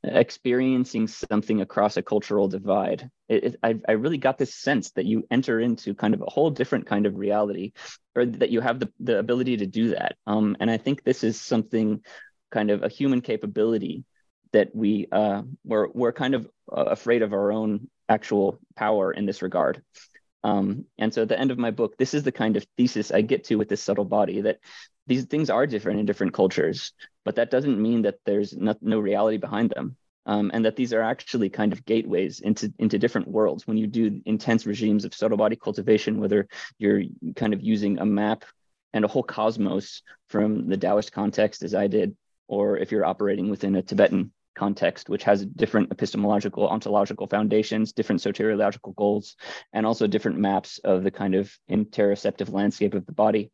experiencing 0.05 1.07
something 1.07 1.61
across 1.61 1.97
a 1.97 2.03
cultural 2.03 2.49
divide. 2.49 3.09
It, 3.29 3.45
it, 3.45 3.57
I, 3.63 3.79
I 3.89 3.93
really 3.93 4.19
got 4.19 4.39
this 4.39 4.55
sense 4.55 4.91
that 4.93 5.07
you 5.07 5.25
enter 5.31 5.61
into 5.61 5.95
kind 5.95 6.15
of 6.15 6.23
a 6.23 6.31
whole 6.31 6.51
different 6.51 6.87
kind 6.87 7.07
of 7.07 7.17
reality, 7.17 7.73
or 8.17 8.27
that 8.27 8.51
you 8.51 8.61
have 8.61 8.81
the, 8.81 8.91
the 9.01 9.19
ability 9.19 9.59
to 9.59 9.67
do 9.67 9.91
that. 9.91 10.17
Um, 10.27 10.57
and 10.61 10.71
I 10.71 10.77
think 10.77 11.05
this 11.05 11.23
is 11.23 11.41
something 11.41 12.01
kind 12.51 12.71
of 12.71 12.83
a 12.83 12.89
human 12.89 13.21
capability 13.21 14.05
that 14.53 14.75
we 14.75 15.07
uh, 15.13 15.43
we're, 15.65 15.89
we're 15.89 16.13
kind 16.13 16.35
of 16.35 16.49
uh, 16.71 16.85
afraid 16.85 17.23
of 17.23 17.33
our 17.33 17.53
own 17.53 17.89
actual 18.09 18.59
power 18.77 19.13
in 19.13 19.25
this 19.27 19.43
regard. 19.43 19.83
Um, 20.45 20.87
and 20.99 21.15
so 21.15 21.23
at 21.23 21.29
the 21.29 21.39
end 21.39 21.53
of 21.53 21.59
my 21.59 21.71
book, 21.71 21.97
this 21.97 22.15
is 22.15 22.25
the 22.25 22.33
kind 22.33 22.57
of 22.57 22.67
thesis 22.77 23.13
I 23.13 23.21
get 23.21 23.45
to 23.45 23.57
with 23.57 23.69
this 23.69 23.83
subtle 23.83 24.05
body 24.05 24.41
that 24.41 24.59
these 25.07 25.25
things 25.25 25.51
are 25.51 25.67
different 25.67 26.01
in 26.01 26.07
different 26.07 26.33
cultures, 26.33 26.93
but 27.25 27.37
that 27.37 27.51
doesn't 27.51 27.81
mean 27.81 28.03
that 28.03 28.19
there's 28.25 28.55
no, 28.57 28.75
no 28.81 28.99
reality 29.01 29.37
behind 29.37 29.71
them. 29.71 29.97
Um, 30.25 30.53
and 30.55 30.65
that 30.65 30.77
these 30.77 30.93
are 30.93 31.03
actually 31.03 31.51
kind 31.51 31.73
of 31.73 31.85
gateways 31.85 32.39
into 32.39 32.73
into 32.79 32.97
different 32.97 33.27
worlds. 33.27 33.67
When 33.67 33.77
you 33.77 33.89
do 33.89 34.23
intense 34.25 34.67
regimes 34.67 35.05
of 35.05 35.15
subtle 35.15 35.37
body 35.37 35.57
cultivation, 35.57 36.21
whether 36.21 36.47
you're 36.79 37.03
kind 37.35 37.53
of 37.53 37.61
using 37.61 37.99
a 37.99 38.07
map 38.07 38.45
and 38.93 39.05
a 39.05 39.09
whole 39.09 39.25
cosmos 39.25 40.03
from 40.29 40.69
the 40.69 40.77
Taoist 40.77 41.11
context, 41.11 41.65
as 41.65 41.75
I 41.75 41.89
did, 41.89 42.17
or 42.47 42.77
if 42.79 42.93
you're 42.93 43.05
operating 43.05 43.51
within 43.51 43.75
a 43.75 43.83
Tibetan 43.83 44.31
context, 44.55 45.09
which 45.09 45.25
has 45.25 45.45
different 45.45 45.91
epistemological, 45.91 46.69
ontological 46.69 47.27
foundations, 47.27 47.93
different 47.93 48.21
soteriological 48.21 48.95
goals, 48.95 49.37
and 49.73 49.87
also 49.87 50.07
different 50.07 50.39
maps 50.39 50.79
of 50.85 51.03
the 51.03 51.11
kind 51.11 51.35
of 51.35 51.53
interoceptive 51.71 52.53
landscape 52.53 52.95
of 52.95 53.07
the 53.07 53.13
body. 53.13 53.51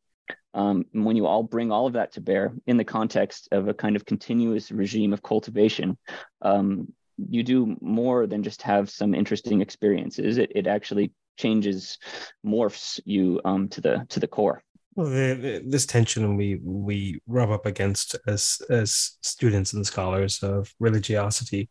Um, 0.55 0.87
when 0.93 1.14
you 1.17 1.27
all 1.27 1.43
bring 1.43 1.71
all 1.71 1.87
of 1.87 1.93
that 1.93 2.12
to 2.12 2.21
bear 2.21 2.53
in 2.67 2.77
the 2.77 2.85
context 2.85 3.49
of 3.53 3.69
a 3.69 3.75
kind 3.75 3.97
of 3.97 4.05
continuous 4.05 4.71
regime 4.71 5.12
of 5.12 5.23
cultivation, 5.23 5.97
um, 6.43 6.93
you 7.17 7.43
do 7.43 7.77
more 7.81 8.27
than 8.27 8.43
just 8.43 8.62
have 8.62 8.91
some 8.91 9.14
interesting 9.14 9.61
experiences. 9.61 10.38
It, 10.38 10.53
it 10.55 10.67
actually 10.67 11.12
changes, 11.37 11.99
morphs 12.45 13.01
you 13.05 13.41
um, 13.45 13.69
to 13.69 13.81
the 13.81 14.07
to 14.09 14.21
the 14.21 14.27
core. 14.27 14.62
Well, 14.95 15.07
the, 15.07 15.35
the, 15.35 15.62
this 15.64 15.87
tension 15.87 16.37
we 16.37 16.61
we 16.62 17.21
rub 17.27 17.51
up 17.51 17.67
against 17.67 18.17
as 18.27 18.61
as 18.69 19.17
students 19.21 19.73
and 19.73 19.87
scholars 19.87 20.43
of 20.43 20.75
religiosity, 20.81 21.69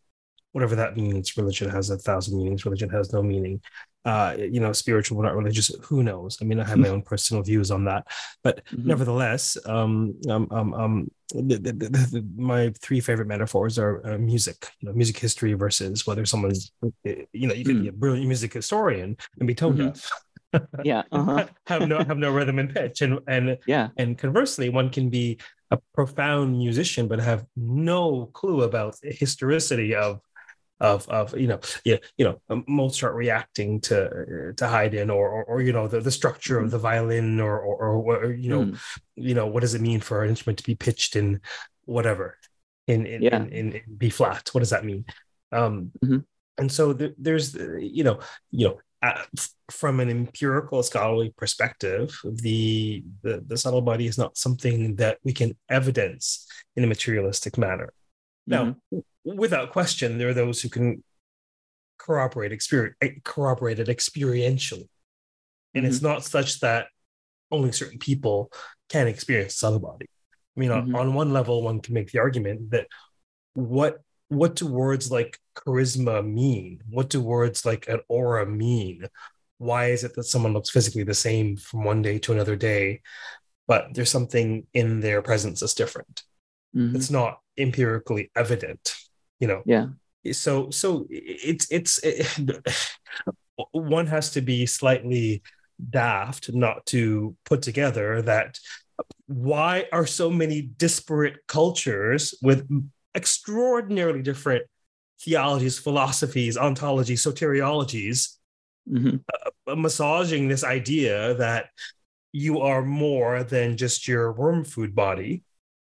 whatever 0.54 0.76
that 0.76 0.96
means. 0.96 1.36
Religion 1.36 1.70
has 1.70 1.90
a 1.90 1.98
thousand 1.98 2.38
meanings. 2.38 2.66
Religion 2.66 2.90
has 2.90 3.12
no 3.12 3.22
meaning. 3.22 3.62
Uh, 4.08 4.38
you 4.40 4.62
know, 4.62 4.72
spiritual, 4.72 5.22
not 5.22 5.36
religious. 5.36 5.70
Who 5.88 6.02
knows? 6.02 6.38
I 6.42 6.46
mean, 6.46 6.62
I 6.62 6.64
have 6.64 6.78
my 6.78 6.88
own 6.88 7.02
personal 7.02 7.44
views 7.44 7.72
on 7.72 7.84
that, 7.86 8.08
but 8.42 8.66
mm-hmm. 8.72 8.88
nevertheless, 8.88 9.58
um, 9.66 10.16
um, 10.30 10.48
um, 10.50 10.74
um 10.74 11.12
the, 11.34 11.58
the, 11.58 11.74
the, 11.74 12.26
my 12.38 12.72
three 12.82 13.02
favorite 13.02 13.28
metaphors 13.28 13.78
are 13.78 13.96
uh, 14.08 14.18
music. 14.18 14.70
You 14.80 14.88
know, 14.88 14.96
music 14.96 15.18
history 15.18 15.54
versus 15.56 16.08
whether 16.08 16.26
someone's, 16.26 16.72
you 17.04 17.48
know, 17.48 17.54
you 17.54 17.66
can 17.66 17.80
mm. 17.80 17.82
be 17.82 17.88
a 17.90 17.92
brilliant 17.92 18.28
music 18.28 18.54
historian 18.54 19.18
and 19.40 19.46
be 19.46 19.54
tone 19.54 19.74
mm-hmm. 19.74 19.88
deaf 19.88 20.10
yeah 20.84 21.04
uh-huh. 21.12 21.46
have 21.66 21.88
no 21.88 21.98
have 21.98 22.18
no 22.18 22.32
rhythm 22.32 22.60
and 22.60 22.74
pitch 22.74 23.02
and 23.02 23.20
and 23.28 23.58
yeah 23.68 23.90
and 23.98 24.18
conversely 24.18 24.70
one 24.70 24.90
can 24.90 25.10
be 25.10 25.38
a 25.72 25.78
profound 25.94 26.58
musician 26.58 27.08
but 27.08 27.20
have 27.20 27.46
no 27.56 28.28
clue 28.34 28.62
about 28.64 28.96
the 29.02 29.12
historicity 29.12 29.94
of 29.94 30.22
of 30.80 31.08
of 31.10 31.38
you 31.38 31.48
know 31.48 31.60
yeah 31.84 31.98
you 32.18 32.26
know 32.26 32.40
um, 32.50 32.64
Mozart 32.68 33.16
reacting 33.16 33.82
to 33.82 34.54
to 34.56 34.68
Haydn 34.68 35.10
or 35.10 35.28
or, 35.30 35.44
or 35.46 35.62
you 35.62 35.74
know 35.74 35.88
the, 35.88 36.00
the 36.00 36.12
structure 36.12 36.60
of 36.60 36.72
the 36.72 36.78
violin 36.78 37.40
or 37.40 37.60
or, 37.60 37.78
or 37.96 38.32
you 38.34 38.50
know 38.50 38.66
mm. 38.66 38.80
you 39.16 39.34
know 39.34 39.48
what 39.48 39.62
does 39.62 39.74
it 39.74 39.82
mean 39.82 40.00
for 40.00 40.24
an 40.24 40.30
instrument 40.30 40.60
to 40.60 40.64
be 40.64 40.76
pitched 40.76 41.16
in 41.16 41.42
whatever 41.86 42.38
in 42.88 43.06
in, 43.06 43.22
yeah. 43.22 43.38
in, 43.38 43.50
in, 43.50 43.72
in 43.74 43.82
B 43.98 44.10
flat 44.10 44.50
what 44.52 44.60
does 44.60 44.70
that 44.70 44.86
mean 44.86 45.06
um 45.52 45.92
mm-hmm. 46.04 46.20
and 46.58 46.72
so 46.72 46.94
there's 46.94 47.56
you 47.56 48.04
know 48.04 48.20
you 48.52 48.68
know 48.68 48.80
uh, 49.04 49.22
from 49.70 50.00
an 50.00 50.10
empirical 50.10 50.82
scholarly 50.82 51.32
perspective, 51.38 52.20
the, 52.24 53.04
the, 53.22 53.44
the 53.46 53.58
subtle 53.58 53.82
body 53.82 54.08
is 54.08 54.18
not 54.18 54.38
something 54.38 54.96
that 54.96 55.20
we 55.24 55.32
can 55.32 55.56
evidence 55.70 56.48
in 56.76 56.84
a 56.84 56.88
materialistic 56.88 57.60
manner. 57.60 57.94
Now, 58.48 58.78
mm-hmm. 58.94 59.38
without 59.38 59.72
question, 59.72 60.18
there 60.18 60.30
are 60.30 60.34
those 60.34 60.62
who 60.62 60.70
can 60.70 61.04
corroborate 61.98 62.54
experience, 62.54 62.96
eh, 63.02 63.12
corroborate 63.24 63.80
it 63.80 63.88
experientially, 63.88 64.88
and 65.76 65.84
mm-hmm. 65.84 65.86
it's 65.86 66.02
not 66.02 66.24
such 66.24 66.62
that 66.62 66.88
only 67.52 67.72
certain 67.72 68.00
people 68.00 68.52
can 68.90 69.08
experience 69.08 69.56
subtle 69.56 69.80
body. 69.80 70.08
I 70.56 70.60
mean, 70.60 70.70
mm-hmm. 70.70 70.96
on, 70.96 71.08
on 71.10 71.14
one 71.14 71.34
level, 71.34 71.62
one 71.62 71.82
can 71.82 71.94
make 71.94 72.12
the 72.12 72.20
argument 72.20 72.72
that 72.72 72.88
what 73.54 74.00
what 74.30 74.56
do 74.56 74.68
words 74.68 75.12
like 75.12 75.40
charisma 75.56 76.26
mean? 76.26 76.82
What 76.90 77.10
do 77.10 77.22
words 77.22 77.66
like 77.66 77.88
an 77.88 78.00
aura 78.08 78.46
mean? 78.46 79.08
Why 79.58 79.88
is 79.88 80.04
it 80.04 80.14
that 80.16 80.26
someone 80.26 80.54
looks 80.54 80.70
physically 80.70 81.04
the 81.04 81.14
same 81.14 81.58
from 81.58 81.84
one 81.84 82.02
day 82.02 82.20
to 82.20 82.34
another 82.34 82.56
day, 82.56 83.02
but 83.68 83.94
there's 83.94 84.12
something 84.12 84.68
in 84.74 85.00
their 85.00 85.22
presence 85.22 85.62
that's 85.62 85.74
different? 85.74 86.24
Mm-hmm. 86.76 86.96
It's 86.96 87.10
not 87.10 87.40
empirically 87.58 88.32
evident, 88.36 88.96
you 89.40 89.48
know. 89.48 89.64
Yeah. 89.66 89.88
So 90.32 90.70
so 90.70 91.08
it's 91.10 91.72
it's 91.72 92.00
it, 92.04 92.28
one 93.72 94.08
has 94.08 94.32
to 94.32 94.42
be 94.42 94.66
slightly 94.66 95.42
daft 95.90 96.54
not 96.54 96.86
to 96.88 97.36
put 97.46 97.62
together 97.62 98.22
that 98.24 98.60
why 99.28 99.86
are 99.92 100.06
so 100.06 100.30
many 100.30 100.62
disparate 100.62 101.46
cultures 101.48 102.34
with 102.42 102.68
extraordinarily 103.16 104.22
different 104.22 104.64
theologies, 105.22 105.78
philosophies, 105.78 106.58
ontologies, 106.58 107.20
soteriologies, 107.20 108.36
mm-hmm. 108.90 109.18
uh, 109.68 109.76
massaging 109.76 110.48
this 110.48 110.64
idea 110.64 111.34
that 111.36 111.70
you 112.32 112.62
are 112.62 112.84
more 112.84 113.44
than 113.44 113.78
just 113.78 114.08
your 114.08 114.32
worm 114.32 114.64
food 114.64 114.96
body. 114.96 115.44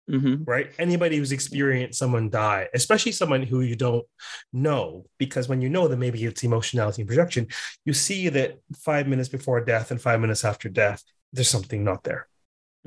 Mm-hmm. 0.10 0.46
right? 0.46 0.72
Anybody 0.80 1.18
who's 1.18 1.34
experienced 1.34 2.00
someone 2.00 2.30
die, 2.30 2.70
especially 2.74 3.12
someone 3.12 3.44
who 3.44 3.60
you 3.60 3.76
don't 3.76 4.06
know, 4.54 5.06
because 5.18 5.50
when 5.50 5.62
you 5.62 5.68
know 5.68 5.90
them, 5.90 6.00
maybe 6.00 6.24
it's 6.24 6.44
emotionality 6.44 7.02
and 7.02 7.10
projection, 7.10 7.48
you 7.84 7.92
see 7.92 8.30
that 8.30 8.58
five 8.78 9.08
minutes 9.08 9.28
before 9.28 9.60
death 9.60 9.92
and 9.92 10.02
five 10.02 10.22
minutes 10.22 10.46
after 10.46 10.70
death, 10.70 11.04
there's 11.34 11.50
something 11.50 11.84
not 11.84 12.04
there. 12.04 12.28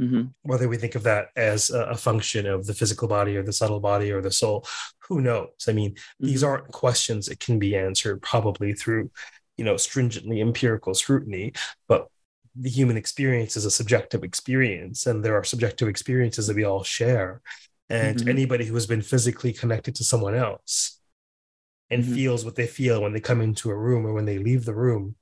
Mm-hmm. 0.00 0.28
Whether 0.42 0.66
we 0.66 0.78
think 0.78 0.94
of 0.94 1.02
that 1.02 1.26
as 1.36 1.68
a, 1.68 1.80
a 1.80 1.96
function 1.96 2.46
of 2.46 2.66
the 2.66 2.72
physical 2.72 3.06
body 3.06 3.36
or 3.36 3.42
the 3.42 3.52
subtle 3.52 3.80
body 3.80 4.10
or 4.12 4.22
the 4.22 4.32
soul, 4.32 4.66
who 5.00 5.20
knows? 5.20 5.50
I 5.68 5.72
mean, 5.72 5.96
these 6.20 6.42
aren't 6.42 6.68
questions 6.68 7.26
that 7.26 7.38
can 7.38 7.58
be 7.58 7.76
answered 7.76 8.22
probably 8.22 8.72
through, 8.72 9.10
you 9.58 9.64
know, 9.64 9.76
stringently 9.76 10.40
empirical 10.40 10.94
scrutiny, 10.94 11.52
but 11.86 12.08
the 12.56 12.70
human 12.70 12.96
experience 12.96 13.56
is 13.56 13.64
a 13.64 13.70
subjective 13.70 14.24
experience 14.24 15.06
and 15.06 15.24
there 15.24 15.36
are 15.36 15.44
subjective 15.44 15.88
experiences 15.88 16.46
that 16.46 16.56
we 16.56 16.64
all 16.64 16.82
share 16.82 17.40
and 17.88 18.18
Mhm. 18.18 18.28
anybody 18.28 18.64
who 18.66 18.74
has 18.74 18.86
been 18.86 19.02
physically 19.02 19.52
connected 19.52 19.94
to 19.96 20.04
someone 20.04 20.34
else 20.34 21.00
and 21.90 22.04
Mhm. 22.04 22.14
feels 22.14 22.44
what 22.44 22.56
they 22.56 22.66
feel 22.66 23.02
when 23.02 23.12
they 23.12 23.20
come 23.20 23.40
into 23.40 23.70
a 23.70 23.76
room 23.76 24.06
or 24.06 24.12
when 24.12 24.24
they 24.24 24.38
leave 24.38 24.64
the 24.64 24.74
room 24.74 25.16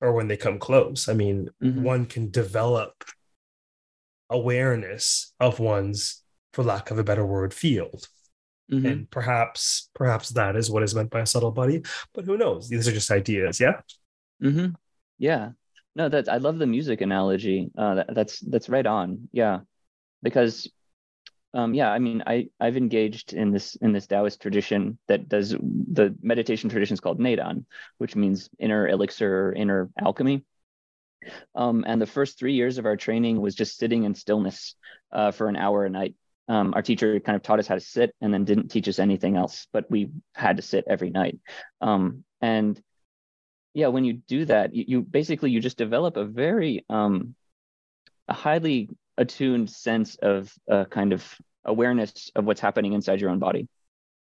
or 0.00 0.12
when 0.12 0.28
they 0.28 0.36
come 0.36 0.58
close 0.58 1.08
i 1.08 1.14
mean 1.14 1.48
Mhm. 1.62 1.82
one 1.82 2.06
can 2.06 2.30
develop 2.30 3.04
awareness 4.30 5.32
of 5.40 5.58
one's 5.58 6.22
for 6.52 6.62
lack 6.64 6.90
of 6.90 6.98
a 6.98 7.04
better 7.04 7.24
word 7.26 7.52
field 7.52 8.08
Mhm. 8.70 8.90
and 8.90 9.10
perhaps 9.10 9.90
perhaps 9.94 10.30
that 10.30 10.56
is 10.56 10.70
what 10.70 10.82
is 10.82 10.94
meant 10.94 11.10
by 11.10 11.20
a 11.20 11.26
subtle 11.26 11.50
body 11.52 11.82
but 12.14 12.24
who 12.24 12.36
knows 12.38 12.68
these 12.68 12.88
are 12.88 12.92
just 12.92 13.10
ideas 13.10 13.60
yeah 13.60 13.80
hmm 14.40 14.68
Yeah. 15.18 15.52
No, 15.94 16.08
that 16.08 16.28
I 16.28 16.38
love 16.38 16.58
the 16.58 16.66
music 16.66 17.00
analogy. 17.00 17.70
Uh, 17.76 17.96
that, 17.96 18.14
that's 18.14 18.40
that's 18.40 18.68
right 18.68 18.86
on. 18.86 19.28
Yeah, 19.32 19.60
because, 20.22 20.70
um, 21.52 21.74
yeah, 21.74 21.90
I 21.90 21.98
mean, 21.98 22.22
I 22.26 22.48
I've 22.58 22.78
engaged 22.78 23.34
in 23.34 23.52
this 23.52 23.74
in 23.76 23.92
this 23.92 24.06
Taoist 24.06 24.40
tradition 24.40 24.98
that 25.08 25.28
does 25.28 25.50
the 25.50 26.16
meditation 26.22 26.70
tradition 26.70 26.94
is 26.94 27.00
called 27.00 27.20
Neidan, 27.20 27.66
which 27.98 28.16
means 28.16 28.48
inner 28.58 28.88
elixir 28.88 29.52
inner 29.52 29.90
alchemy. 30.00 30.44
Um, 31.54 31.84
and 31.86 32.00
the 32.00 32.06
first 32.06 32.38
three 32.38 32.54
years 32.54 32.78
of 32.78 32.86
our 32.86 32.96
training 32.96 33.40
was 33.40 33.54
just 33.54 33.76
sitting 33.76 34.04
in 34.04 34.14
stillness 34.14 34.74
uh, 35.12 35.30
for 35.30 35.48
an 35.48 35.56
hour 35.56 35.84
a 35.84 35.90
night. 35.90 36.16
Um, 36.48 36.72
our 36.74 36.82
teacher 36.82 37.20
kind 37.20 37.36
of 37.36 37.42
taught 37.42 37.60
us 37.60 37.68
how 37.68 37.76
to 37.76 37.80
sit 37.80 38.14
and 38.20 38.34
then 38.34 38.44
didn't 38.44 38.68
teach 38.68 38.88
us 38.88 38.98
anything 38.98 39.36
else, 39.36 39.68
but 39.72 39.88
we 39.88 40.10
had 40.34 40.56
to 40.56 40.62
sit 40.62 40.84
every 40.88 41.10
night. 41.10 41.38
Um, 41.80 42.24
and 42.40 42.80
yeah 43.74 43.88
when 43.88 44.04
you 44.04 44.14
do 44.14 44.44
that 44.44 44.74
you, 44.74 44.84
you 44.86 45.02
basically 45.02 45.50
you 45.50 45.60
just 45.60 45.78
develop 45.78 46.16
a 46.16 46.24
very 46.24 46.84
um 46.88 47.34
a 48.28 48.34
highly 48.34 48.88
attuned 49.18 49.70
sense 49.70 50.16
of 50.16 50.52
uh, 50.70 50.84
kind 50.86 51.12
of 51.12 51.24
awareness 51.64 52.30
of 52.34 52.44
what's 52.44 52.60
happening 52.60 52.92
inside 52.92 53.20
your 53.20 53.30
own 53.30 53.38
body. 53.38 53.68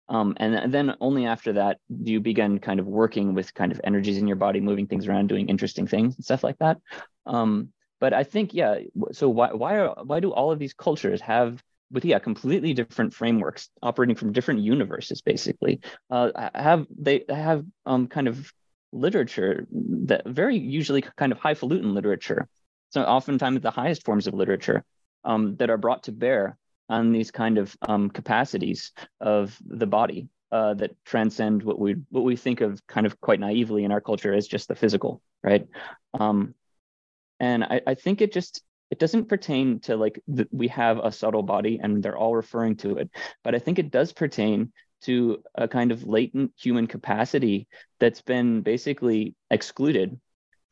Um, 0.08 0.34
and 0.38 0.74
then 0.74 0.96
only 1.00 1.26
after 1.26 1.52
that 1.52 1.78
do 2.02 2.10
you 2.10 2.20
begin 2.20 2.58
kind 2.58 2.80
of 2.80 2.86
working 2.86 3.32
with 3.32 3.54
kind 3.54 3.70
of 3.70 3.80
energies 3.84 4.18
in 4.18 4.26
your 4.26 4.36
body 4.36 4.60
moving 4.60 4.88
things 4.88 5.06
around 5.06 5.28
doing 5.28 5.48
interesting 5.48 5.86
things 5.86 6.16
and 6.16 6.24
stuff 6.24 6.42
like 6.42 6.58
that. 6.58 6.78
Um, 7.26 7.72
but 8.00 8.14
i 8.14 8.24
think 8.24 8.54
yeah 8.54 8.78
so 9.12 9.28
why 9.28 9.52
why 9.52 9.76
are 9.76 9.94
why 10.04 10.20
do 10.20 10.32
all 10.32 10.50
of 10.50 10.58
these 10.58 10.72
cultures 10.72 11.20
have 11.20 11.62
with 11.92 12.04
yeah 12.04 12.18
completely 12.18 12.72
different 12.72 13.12
frameworks 13.12 13.68
operating 13.82 14.16
from 14.16 14.32
different 14.32 14.60
universes 14.60 15.20
basically? 15.20 15.80
Uh, 16.10 16.48
have 16.54 16.86
they 16.98 17.24
have 17.28 17.64
um, 17.86 18.08
kind 18.08 18.26
of 18.26 18.52
literature 18.92 19.66
that 19.70 20.26
very 20.26 20.56
usually 20.56 21.02
kind 21.02 21.32
of 21.32 21.38
highfalutin 21.38 21.94
literature. 21.94 22.48
So 22.90 23.02
oftentimes 23.02 23.60
the 23.60 23.70
highest 23.70 24.04
forms 24.04 24.26
of 24.26 24.34
literature 24.34 24.84
um, 25.24 25.56
that 25.56 25.70
are 25.70 25.76
brought 25.78 26.04
to 26.04 26.12
bear 26.12 26.56
on 26.88 27.12
these 27.12 27.30
kind 27.30 27.58
of 27.58 27.76
um, 27.82 28.10
capacities 28.10 28.92
of 29.20 29.56
the 29.64 29.86
body 29.86 30.28
uh, 30.50 30.74
that 30.74 30.96
transcend 31.04 31.62
what 31.62 31.78
we 31.78 31.94
what 32.10 32.24
we 32.24 32.34
think 32.34 32.60
of 32.60 32.84
kind 32.88 33.06
of 33.06 33.20
quite 33.20 33.38
naively 33.38 33.84
in 33.84 33.92
our 33.92 34.00
culture 34.00 34.34
as 34.34 34.48
just 34.48 34.66
the 34.66 34.74
physical, 34.74 35.22
right? 35.42 35.68
Um, 36.18 36.54
and 37.38 37.62
I, 37.62 37.80
I 37.86 37.94
think 37.94 38.20
it 38.20 38.32
just 38.32 38.62
it 38.90 38.98
doesn't 38.98 39.28
pertain 39.28 39.78
to 39.80 39.96
like 39.96 40.20
the, 40.26 40.48
we 40.50 40.66
have 40.68 40.98
a 40.98 41.12
subtle 41.12 41.44
body 41.44 41.78
and 41.80 42.02
they're 42.02 42.18
all 42.18 42.34
referring 42.34 42.76
to 42.78 42.96
it, 42.96 43.10
but 43.44 43.54
I 43.54 43.60
think 43.60 43.78
it 43.78 43.92
does 43.92 44.12
pertain 44.12 44.72
to 45.02 45.42
a 45.54 45.66
kind 45.66 45.92
of 45.92 46.04
latent 46.04 46.52
human 46.58 46.86
capacity 46.86 47.68
that's 47.98 48.22
been 48.22 48.62
basically 48.62 49.34
excluded 49.50 50.20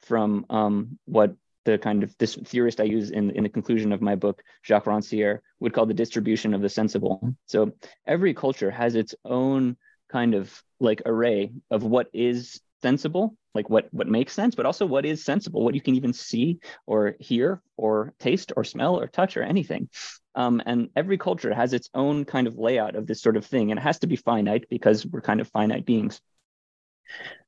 from 0.03 0.47
um, 0.51 0.99
what 1.05 1.35
the 1.65 1.79
kind 1.79 2.03
of 2.03 2.17
this 2.19 2.35
theorist 2.35 2.81
I 2.81 2.85
use 2.85 3.11
in, 3.11 3.31
in 3.31 3.43
the 3.43 3.49
conclusion 3.49 3.93
of 3.93 4.01
my 4.01 4.15
book, 4.15 4.43
Jacques 4.65 4.87
Rancière, 4.87 5.41
would 5.61 5.75
call 5.75 5.87
the 5.87 5.95
distribution 5.95 6.55
of 6.55 6.63
the 6.63 6.69
sensible. 6.69 7.35
So 7.47 7.73
every 8.07 8.33
culture 8.33 8.71
has 8.71 8.95
its 8.95 9.15
own 9.25 9.77
kind 10.11 10.35
of 10.35 10.63
like 10.81 11.03
array 11.05 11.53
of 11.71 11.83
what 11.83 12.09
is 12.13 12.61
sensible, 12.83 13.37
like 13.55 13.69
what 13.71 13.89
what 13.93 14.09
makes 14.09 14.33
sense, 14.33 14.55
but 14.55 14.67
also 14.67 14.87
what 14.87 15.05
is 15.05 15.25
sensible, 15.25 15.65
what 15.65 15.75
you 15.75 15.81
can 15.81 15.95
even 15.95 16.13
see 16.13 16.59
or 16.87 17.17
hear 17.19 17.63
or 17.77 18.15
taste 18.19 18.53
or 18.57 18.65
smell 18.65 18.99
or 18.99 19.07
touch 19.07 19.37
or 19.37 19.43
anything. 19.43 19.89
Um, 20.35 20.63
and 20.65 20.91
every 20.95 21.19
culture 21.19 21.53
has 21.53 21.73
its 21.73 21.91
own 21.95 22.25
kind 22.25 22.47
of 22.47 22.59
layout 22.59 22.95
of 22.95 23.07
this 23.07 23.21
sort 23.21 23.37
of 23.37 23.45
thing, 23.45 23.71
and 23.71 23.79
it 23.79 23.83
has 23.83 23.99
to 24.01 24.07
be 24.07 24.17
finite 24.17 24.69
because 24.71 25.05
we're 25.05 25.21
kind 25.21 25.41
of 25.41 25.49
finite 25.49 25.85
beings. 25.85 26.21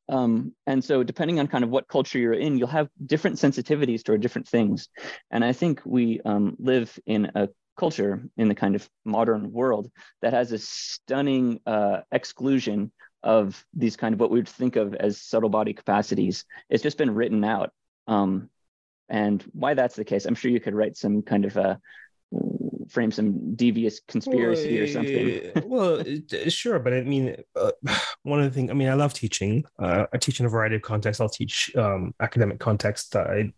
Um, 0.08 0.52
and 0.66 0.84
so, 0.84 1.04
depending 1.04 1.38
on 1.38 1.46
kind 1.46 1.62
of 1.62 1.70
what 1.70 1.86
culture 1.86 2.18
you're 2.18 2.32
in, 2.32 2.58
you'll 2.58 2.68
have 2.68 2.88
different 3.06 3.36
sensitivities 3.36 4.02
toward 4.02 4.20
different 4.20 4.48
things. 4.48 4.88
And 5.30 5.44
I 5.44 5.52
think 5.52 5.82
we 5.84 6.20
um, 6.24 6.56
live 6.58 6.98
in 7.06 7.30
a 7.36 7.48
culture 7.78 8.22
in 8.36 8.48
the 8.48 8.54
kind 8.54 8.74
of 8.74 8.88
modern 9.04 9.52
world 9.52 9.90
that 10.20 10.32
has 10.32 10.52
a 10.52 10.58
stunning 10.58 11.60
uh, 11.64 12.00
exclusion 12.10 12.90
of 13.22 13.64
these 13.74 13.96
kind 13.96 14.14
of 14.14 14.20
what 14.20 14.30
we 14.30 14.38
would 14.38 14.48
think 14.48 14.76
of 14.76 14.94
as 14.94 15.20
subtle 15.20 15.50
body 15.50 15.72
capacities. 15.72 16.44
It's 16.68 16.82
just 16.82 16.98
been 16.98 17.14
written 17.14 17.44
out. 17.44 17.72
Um, 18.06 18.50
and 19.08 19.42
why 19.52 19.74
that's 19.74 19.96
the 19.96 20.04
case, 20.04 20.24
I'm 20.24 20.34
sure 20.34 20.50
you 20.50 20.60
could 20.60 20.74
write 20.74 20.96
some 20.96 21.22
kind 21.22 21.44
of 21.44 21.56
a 21.56 21.80
frame 22.88 23.10
some 23.10 23.54
devious 23.54 24.00
conspiracy 24.00 24.74
well, 24.74 24.82
or 24.82 24.86
something. 24.86 25.52
well, 25.68 26.04
sure, 26.48 26.78
but 26.78 26.92
I 26.92 27.02
mean, 27.02 27.36
uh, 27.56 27.72
one 28.22 28.40
of 28.40 28.44
the 28.44 28.50
things. 28.50 28.70
I 28.70 28.74
mean, 28.74 28.88
I 28.88 28.94
love 28.94 29.14
teaching. 29.14 29.64
Uh, 29.78 30.06
I 30.12 30.18
teach 30.18 30.40
in 30.40 30.46
a 30.46 30.48
variety 30.48 30.76
of 30.76 30.82
contexts. 30.82 31.20
I'll 31.20 31.28
teach 31.28 31.74
um, 31.76 32.14
academic 32.20 32.58
context. 32.58 33.16
I 33.16 33.52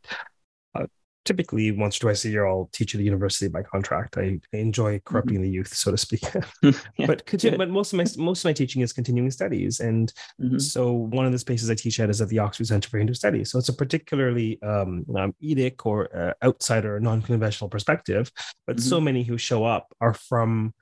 uh, 0.75 0.87
typically 1.25 1.71
once 1.71 1.97
or 1.97 2.01
twice 2.01 2.25
a 2.25 2.31
year 2.31 2.47
I'll 2.47 2.69
teach 2.73 2.95
at 2.95 3.01
a 3.01 3.05
university 3.05 3.49
by 3.49 3.63
contract. 3.63 4.17
I, 4.17 4.41
I 4.53 4.57
enjoy 4.57 5.01
corrupting 5.05 5.37
mm-hmm. 5.37 5.43
the 5.43 5.51
youth, 5.51 5.75
so 5.75 5.91
to 5.91 5.97
speak. 5.97 6.23
yeah, 6.63 6.73
but 7.07 7.25
continue, 7.27 7.59
but 7.59 7.71
most 7.71 7.93
of 7.93 7.99
my 7.99 8.05
most 8.17 8.41
of 8.41 8.45
my 8.47 8.53
teaching 8.53 8.83
is 8.83 8.93
continuing 8.93 9.31
studies, 9.31 9.81
and 9.81 10.13
mm-hmm. 10.41 10.59
so 10.59 10.93
one 10.93 11.27
of 11.27 11.33
the 11.33 11.39
spaces 11.39 11.71
I 11.71 11.75
teach 11.75 12.01
at 12.01 12.11
is 12.11 12.21
at 12.21 12.29
the 12.29 12.39
Oxford 12.39 12.67
Center 12.67 12.89
for 12.89 12.99
Hindu 12.99 13.15
Studies. 13.15 13.51
So 13.51 13.59
it's 13.59 13.69
a 13.69 13.75
particularly 13.75 14.61
um, 14.63 15.05
um, 15.17 15.35
etic 15.43 15.87
or 15.87 16.15
uh, 16.17 16.33
outsider, 16.47 16.99
non-conventional 17.01 17.71
perspective. 17.71 18.31
But 18.67 18.77
mm-hmm. 18.77 18.89
so 18.89 19.01
many 19.01 19.23
who 19.23 19.39
show 19.39 19.65
up 19.65 19.95
are 20.01 20.15
from. 20.15 20.75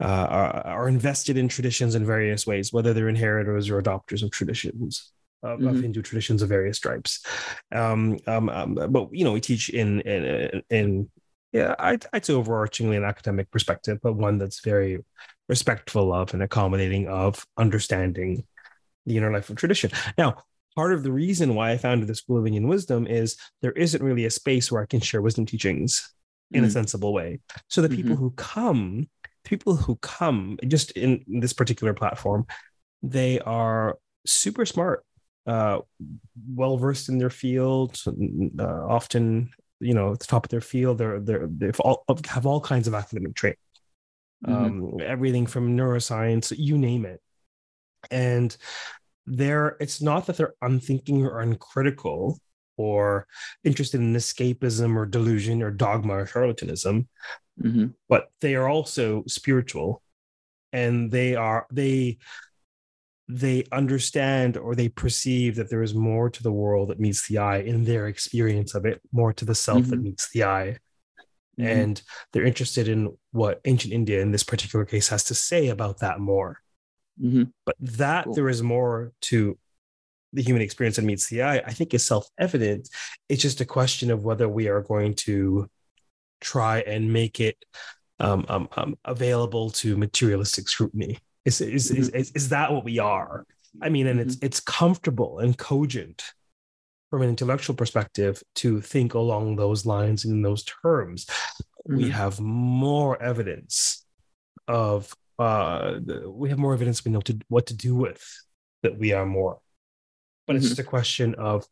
Uh, 0.00 0.28
are, 0.30 0.66
are 0.68 0.88
invested 0.88 1.36
in 1.36 1.48
traditions 1.48 1.96
in 1.96 2.06
various 2.06 2.46
ways, 2.46 2.72
whether 2.72 2.94
they're 2.94 3.08
inheritors 3.08 3.68
or 3.68 3.82
adopters 3.82 4.22
of 4.22 4.30
traditions 4.30 5.10
of, 5.42 5.58
mm-hmm. 5.58 5.68
of 5.68 5.82
Hindu 5.82 6.02
traditions 6.02 6.42
of 6.42 6.48
various 6.48 6.76
stripes. 6.76 7.24
Um, 7.72 8.18
um, 8.26 8.48
um, 8.48 8.74
but 8.90 9.08
you 9.12 9.24
know, 9.24 9.32
we 9.32 9.40
teach 9.40 9.68
in 9.68 10.00
in, 10.00 10.62
in 10.70 11.10
yeah, 11.52 11.74
I'd, 11.78 12.04
I'd 12.12 12.24
say 12.24 12.34
overarchingly 12.34 12.96
an 12.96 13.04
academic 13.04 13.50
perspective, 13.50 13.98
but 14.02 14.14
one 14.14 14.38
that's 14.38 14.60
very 14.60 15.04
respectful 15.48 16.12
of 16.12 16.34
and 16.34 16.42
accommodating 16.42 17.08
of 17.08 17.46
understanding 17.56 18.44
the 19.06 19.16
inner 19.16 19.32
life 19.32 19.48
of 19.48 19.56
tradition. 19.56 19.90
Now, 20.18 20.42
part 20.76 20.92
of 20.92 21.02
the 21.02 21.12
reason 21.12 21.54
why 21.54 21.70
I 21.70 21.78
founded 21.78 22.08
the 22.08 22.14
School 22.14 22.38
of 22.38 22.46
Indian 22.46 22.68
Wisdom 22.68 23.06
is 23.06 23.36
there 23.62 23.72
isn't 23.72 24.02
really 24.02 24.26
a 24.26 24.30
space 24.30 24.70
where 24.70 24.82
I 24.82 24.86
can 24.86 25.00
share 25.00 25.22
wisdom 25.22 25.46
teachings 25.46 26.12
in 26.50 26.60
mm-hmm. 26.60 26.68
a 26.68 26.70
sensible 26.70 27.12
way. 27.12 27.40
So 27.68 27.80
the 27.80 27.88
people 27.88 28.12
mm-hmm. 28.12 28.22
who 28.22 28.30
come, 28.32 29.08
people 29.44 29.76
who 29.76 29.96
come 29.96 30.58
just 30.66 30.90
in 30.92 31.24
this 31.26 31.54
particular 31.54 31.94
platform, 31.94 32.46
they 33.02 33.40
are 33.40 33.98
super 34.26 34.66
smart 34.66 35.04
uh, 35.48 35.80
well 36.54 36.76
versed 36.76 37.08
in 37.08 37.18
their 37.18 37.30
field, 37.30 37.98
uh, 38.58 38.86
often 38.86 39.50
you 39.80 39.94
know 39.94 40.12
at 40.12 40.20
the 40.20 40.26
top 40.26 40.44
of 40.44 40.50
their 40.50 40.60
field. 40.60 40.98
They're 40.98 41.20
they're 41.20 41.48
they 41.48 41.70
all 41.80 42.04
have 42.28 42.44
all 42.44 42.60
kinds 42.60 42.86
of 42.86 42.94
academic 42.94 43.34
training, 43.34 43.56
mm-hmm. 44.46 44.54
um, 44.54 45.00
everything 45.02 45.46
from 45.46 45.76
neuroscience, 45.76 46.52
you 46.56 46.76
name 46.76 47.06
it, 47.06 47.22
and 48.10 48.54
they're 49.26 49.76
it's 49.80 50.02
not 50.02 50.26
that 50.26 50.36
they're 50.36 50.54
unthinking 50.60 51.24
or 51.24 51.40
uncritical 51.40 52.38
or 52.76 53.26
interested 53.64 54.00
in 54.00 54.14
escapism 54.14 54.96
or 54.96 55.06
delusion 55.06 55.62
or 55.62 55.70
dogma 55.70 56.14
or 56.14 56.26
charlatanism, 56.26 57.06
mm-hmm. 57.60 57.86
but 58.08 58.30
they 58.42 58.54
are 58.54 58.68
also 58.68 59.24
spiritual, 59.26 60.02
and 60.74 61.10
they 61.10 61.34
are 61.34 61.66
they 61.72 62.18
they 63.28 63.64
understand 63.72 64.56
or 64.56 64.74
they 64.74 64.88
perceive 64.88 65.56
that 65.56 65.68
there 65.68 65.82
is 65.82 65.94
more 65.94 66.30
to 66.30 66.42
the 66.42 66.52
world 66.52 66.88
that 66.88 67.00
meets 67.00 67.28
the 67.28 67.38
eye 67.38 67.58
in 67.58 67.84
their 67.84 68.06
experience 68.06 68.74
of 68.74 68.86
it, 68.86 69.00
more 69.12 69.32
to 69.34 69.44
the 69.44 69.54
self 69.54 69.82
mm-hmm. 69.82 69.90
that 69.90 70.02
meets 70.02 70.30
the 70.30 70.44
eye. 70.44 70.78
mm-hmm. 71.58 71.66
and 71.66 72.02
they're 72.32 72.46
interested 72.46 72.88
in 72.88 73.14
what 73.32 73.60
ancient 73.66 73.92
India 73.92 74.22
in 74.22 74.32
this 74.32 74.44
particular 74.44 74.84
case 74.84 75.08
has 75.08 75.24
to 75.24 75.34
say 75.34 75.68
about 75.68 75.98
that 76.00 76.20
more. 76.20 76.60
Mm-hmm. 77.22 77.44
But 77.66 77.76
that 77.80 78.24
cool. 78.24 78.34
there 78.34 78.48
is 78.48 78.62
more 78.62 79.12
to 79.22 79.58
the 80.32 80.42
human 80.42 80.62
experience 80.62 80.96
that 80.96 81.02
meets 81.02 81.28
the 81.28 81.42
eye, 81.42 81.62
I 81.66 81.72
think 81.72 81.92
is 81.92 82.06
self 82.06 82.28
evident. 82.38 82.88
It's 83.28 83.42
just 83.42 83.60
a 83.60 83.66
question 83.66 84.10
of 84.10 84.24
whether 84.24 84.48
we 84.48 84.68
are 84.68 84.82
going 84.82 85.14
to 85.14 85.68
try 86.40 86.80
and 86.80 87.12
make 87.12 87.40
it 87.40 87.62
um, 88.20 88.46
um, 88.48 88.68
um, 88.76 88.98
available 89.04 89.70
to 89.70 89.96
materialistic 89.96 90.68
scrutiny. 90.68 91.18
Is, 91.48 91.60
is, 91.60 91.90
mm-hmm. 91.90 92.00
is, 92.00 92.08
is, 92.10 92.32
is, 92.32 92.48
that 92.50 92.72
what 92.72 92.84
we 92.84 92.98
are? 92.98 93.46
I 93.82 93.88
mean, 93.88 94.06
and 94.06 94.20
mm-hmm. 94.20 94.28
it's 94.28 94.38
it's 94.42 94.60
comfortable 94.60 95.38
and 95.38 95.56
cogent 95.56 96.22
from 97.10 97.22
an 97.22 97.30
intellectual 97.30 97.74
perspective 97.74 98.42
to 98.56 98.80
think 98.80 99.14
along 99.14 99.56
those 99.56 99.86
lines 99.86 100.24
in 100.24 100.42
those 100.42 100.62
terms. 100.64 101.24
Mm-hmm. 101.24 101.96
We 101.96 102.10
have 102.10 102.38
more 102.40 103.20
evidence 103.22 104.04
of 104.66 105.14
uh, 105.38 106.00
we 106.26 106.50
have 106.50 106.58
more 106.58 106.74
evidence 106.74 107.04
we 107.04 107.12
know 107.12 107.20
to, 107.22 107.38
what 107.48 107.66
to 107.66 107.74
do 107.74 107.94
with 107.94 108.22
that 108.82 108.98
we 108.98 109.12
are 109.12 109.26
more. 109.26 109.58
But 110.46 110.56
it's 110.56 110.66
mm-hmm. 110.66 110.70
just 110.70 110.80
a 110.80 110.90
question 110.90 111.34
of 111.36 111.66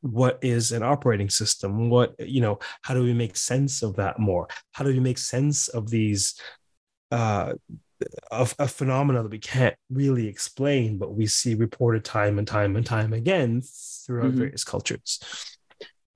what 0.00 0.38
is 0.42 0.70
an 0.70 0.82
operating 0.82 1.28
system 1.28 1.90
what 1.90 2.14
you 2.20 2.40
know 2.40 2.56
how 2.82 2.94
do 2.94 3.02
we 3.02 3.12
make 3.12 3.36
sense 3.36 3.82
of 3.82 3.96
that 3.96 4.16
more 4.18 4.46
how 4.70 4.84
do 4.84 4.90
we 4.90 5.00
make 5.00 5.18
sense 5.18 5.66
of 5.68 5.90
these 5.90 6.40
uh 7.10 7.52
of 8.30 8.54
a 8.58 8.68
phenomenon 8.68 9.24
that 9.24 9.30
we 9.30 9.38
can't 9.38 9.74
really 9.90 10.28
explain 10.28 10.98
but 10.98 11.14
we 11.14 11.26
see 11.26 11.54
reported 11.54 12.04
time 12.04 12.38
and 12.38 12.46
time 12.46 12.76
and 12.76 12.86
time 12.86 13.12
again 13.12 13.60
throughout 13.62 14.28
mm-hmm. 14.28 14.38
various 14.38 14.64
cultures 14.64 15.20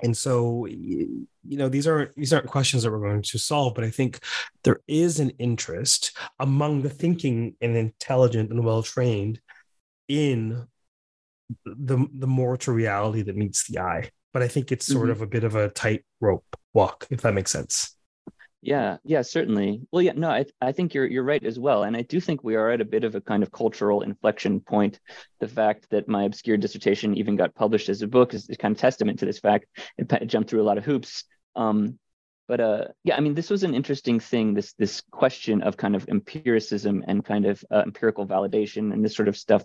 and 0.02 0.16
so 0.16 0.66
you 0.66 1.26
know 1.44 1.68
these 1.68 1.86
aren't 1.86 2.14
these 2.14 2.32
aren't 2.32 2.46
questions 2.46 2.82
that 2.82 2.90
we're 2.90 2.98
going 2.98 3.22
to 3.22 3.38
solve 3.38 3.74
but 3.74 3.84
i 3.84 3.90
think 3.90 4.20
there 4.64 4.80
is 4.86 5.20
an 5.20 5.30
interest 5.38 6.16
among 6.38 6.82
the 6.82 6.90
thinking 6.90 7.54
and 7.60 7.76
intelligent 7.76 8.50
and 8.50 8.64
well 8.64 8.82
trained 8.82 9.40
in 10.08 10.66
the 11.64 12.06
the 12.14 12.26
more 12.26 12.56
to 12.56 12.72
reality 12.72 13.22
that 13.22 13.36
meets 13.36 13.66
the 13.68 13.78
eye 13.78 14.08
but 14.32 14.42
i 14.42 14.48
think 14.48 14.70
it's 14.70 14.86
sort 14.86 15.04
mm-hmm. 15.04 15.12
of 15.12 15.22
a 15.22 15.26
bit 15.26 15.44
of 15.44 15.56
a 15.56 15.68
tightrope 15.70 16.56
walk 16.74 17.06
if 17.10 17.22
that 17.22 17.34
makes 17.34 17.50
sense 17.50 17.96
yeah 18.62 18.96
yeah 19.04 19.22
certainly. 19.22 19.82
Well 19.90 20.02
yeah 20.02 20.12
no 20.14 20.30
I, 20.30 20.46
I 20.60 20.72
think 20.72 20.94
you're 20.94 21.06
you're 21.06 21.24
right 21.24 21.44
as 21.44 21.58
well 21.58 21.82
and 21.82 21.96
i 21.96 22.02
do 22.02 22.20
think 22.20 22.44
we 22.44 22.54
are 22.54 22.70
at 22.70 22.80
a 22.80 22.84
bit 22.84 23.04
of 23.04 23.14
a 23.14 23.20
kind 23.20 23.42
of 23.42 23.50
cultural 23.50 24.02
inflection 24.02 24.60
point. 24.60 25.00
The 25.40 25.48
fact 25.48 25.88
that 25.90 26.08
my 26.08 26.22
obscure 26.24 26.56
dissertation 26.56 27.16
even 27.16 27.36
got 27.36 27.54
published 27.54 27.88
as 27.88 28.02
a 28.02 28.06
book 28.06 28.32
is, 28.32 28.48
is 28.48 28.56
kind 28.56 28.74
of 28.74 28.80
testament 28.80 29.18
to 29.18 29.26
this 29.26 29.40
fact. 29.40 29.66
It, 29.98 30.10
it 30.12 30.26
jumped 30.26 30.48
through 30.48 30.62
a 30.62 30.64
lot 30.70 30.78
of 30.78 30.84
hoops. 30.84 31.24
Um, 31.56 31.98
but 32.52 32.60
uh, 32.60 32.84
yeah, 33.02 33.16
I 33.16 33.20
mean, 33.20 33.32
this 33.32 33.48
was 33.48 33.62
an 33.62 33.74
interesting 33.74 34.20
thing. 34.20 34.52
This 34.52 34.74
this 34.74 35.00
question 35.10 35.62
of 35.62 35.78
kind 35.78 35.96
of 35.96 36.06
empiricism 36.10 37.02
and 37.08 37.24
kind 37.24 37.46
of 37.46 37.64
uh, 37.70 37.78
empirical 37.86 38.26
validation 38.26 38.92
and 38.92 39.02
this 39.02 39.16
sort 39.16 39.28
of 39.28 39.38
stuff, 39.38 39.64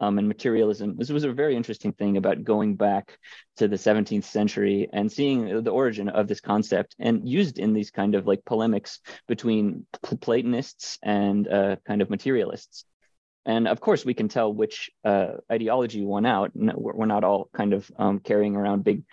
um, 0.00 0.18
and 0.18 0.26
materialism. 0.26 0.96
This 0.96 1.10
was 1.10 1.22
a 1.22 1.32
very 1.32 1.54
interesting 1.54 1.92
thing 1.92 2.16
about 2.16 2.42
going 2.42 2.74
back 2.74 3.20
to 3.58 3.68
the 3.68 3.76
17th 3.76 4.24
century 4.24 4.88
and 4.92 5.12
seeing 5.12 5.62
the 5.62 5.70
origin 5.70 6.08
of 6.08 6.26
this 6.26 6.40
concept 6.40 6.96
and 6.98 7.28
used 7.28 7.60
in 7.60 7.72
these 7.72 7.92
kind 7.92 8.16
of 8.16 8.26
like 8.26 8.44
polemics 8.44 8.98
between 9.28 9.86
Platonists 10.02 10.98
and 11.04 11.46
uh, 11.46 11.76
kind 11.86 12.02
of 12.02 12.10
materialists. 12.10 12.84
And 13.46 13.68
of 13.68 13.80
course, 13.80 14.04
we 14.04 14.14
can 14.14 14.26
tell 14.26 14.52
which 14.52 14.90
uh, 15.04 15.34
ideology 15.52 16.04
won 16.04 16.26
out. 16.26 16.50
We're 16.52 17.06
not 17.06 17.22
all 17.22 17.48
kind 17.54 17.74
of 17.74 17.88
um, 17.96 18.18
carrying 18.18 18.56
around 18.56 18.82
big 18.82 19.04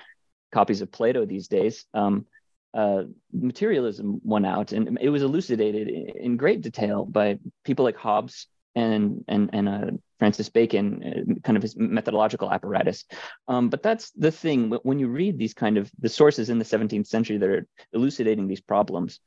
copies 0.51 0.81
of 0.81 0.91
Plato 0.91 1.27
these 1.27 1.47
days. 1.47 1.85
Um, 1.93 2.25
uh, 2.73 3.03
materialism 3.33 4.21
won 4.23 4.45
out, 4.45 4.71
and 4.71 4.97
it 5.01 5.09
was 5.09 5.23
elucidated 5.23 5.89
in 5.89 6.37
great 6.37 6.61
detail 6.61 7.05
by 7.05 7.37
people 7.63 7.85
like 7.85 7.97
Hobbes 7.97 8.47
and 8.75 9.23
and 9.27 9.49
and 9.53 9.69
uh, 9.69 9.91
Francis 10.19 10.49
Bacon, 10.49 11.03
uh, 11.03 11.41
kind 11.41 11.57
of 11.57 11.63
his 11.63 11.75
methodological 11.75 12.51
apparatus. 12.51 13.05
Um, 13.47 13.69
but 13.69 13.83
that's 13.83 14.11
the 14.11 14.31
thing 14.31 14.71
when 14.83 14.99
you 14.99 15.07
read 15.07 15.37
these 15.37 15.53
kind 15.53 15.77
of 15.77 15.91
the 15.99 16.09
sources 16.09 16.49
in 16.49 16.59
the 16.59 16.65
17th 16.65 17.07
century 17.07 17.37
that 17.37 17.49
are 17.49 17.67
elucidating 17.93 18.47
these 18.47 18.61
problems. 18.61 19.19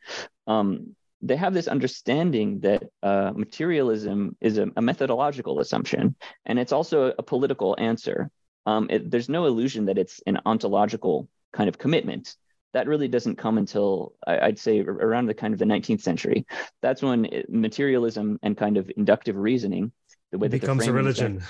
Um, 0.46 0.94
they 1.20 1.36
have 1.36 1.54
this 1.54 1.68
understanding 1.68 2.60
that 2.60 2.84
uh, 3.02 3.32
materialism 3.34 4.36
is 4.42 4.58
a, 4.58 4.68
a, 4.76 4.82
methodological 4.82 5.58
assumption, 5.58 6.14
and 6.44 6.58
it's 6.58 6.72
also 6.72 7.14
a 7.18 7.22
political 7.22 7.74
answer. 7.78 8.30
Um, 8.66 8.88
it, 8.90 9.10
there's 9.10 9.30
no 9.30 9.46
illusion 9.46 9.86
that 9.86 9.96
it's 9.96 10.20
an 10.26 10.38
ontological 10.44 11.28
kind 11.52 11.68
of 11.68 11.78
commitment 11.78 12.36
that 12.74 12.88
really 12.88 13.08
doesn't 13.08 13.36
come 13.36 13.56
until 13.56 14.14
I'd 14.26 14.58
say 14.58 14.80
around 14.80 15.26
the 15.26 15.34
kind 15.34 15.54
of 15.54 15.60
the 15.60 15.64
19th 15.64 16.02
century. 16.02 16.44
That's 16.82 17.02
when 17.02 17.28
materialism 17.48 18.38
and 18.42 18.56
kind 18.56 18.76
of 18.76 18.90
inductive 18.96 19.36
reasoning, 19.36 19.92
the 20.32 20.38
way 20.38 20.46
it 20.46 20.50
that 20.50 20.60
becomes 20.60 20.86
a 20.86 20.92
religion. 20.92 21.42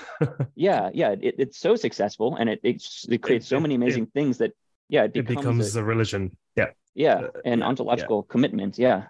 Yeah, 0.55 0.91
yeah, 0.93 1.17
it, 1.21 1.37
it's 1.39 1.59
so 1.59 1.75
successful 1.77 2.37
and 2.37 2.49
it 2.49 2.61
it, 2.63 2.83
it 3.09 3.23
creates 3.23 3.49
so 3.49 3.59
many 3.59 3.75
amazing 3.75 4.07
things 4.07 4.39
that 4.39 4.53
yeah, 4.89 5.05
it 5.05 5.15
becomes, 5.15 5.31
it 5.31 5.37
becomes 5.37 5.77
a, 5.77 5.81
a, 5.81 5.85
religion. 5.85 6.37
Yeah, 6.57 6.71
yeah, 6.95 7.15
uh, 7.15 7.29
an 7.45 7.63
ontological 7.63 8.25
yeah. 8.25 8.33
commitment. 8.33 8.79
Yeah, 8.79 9.05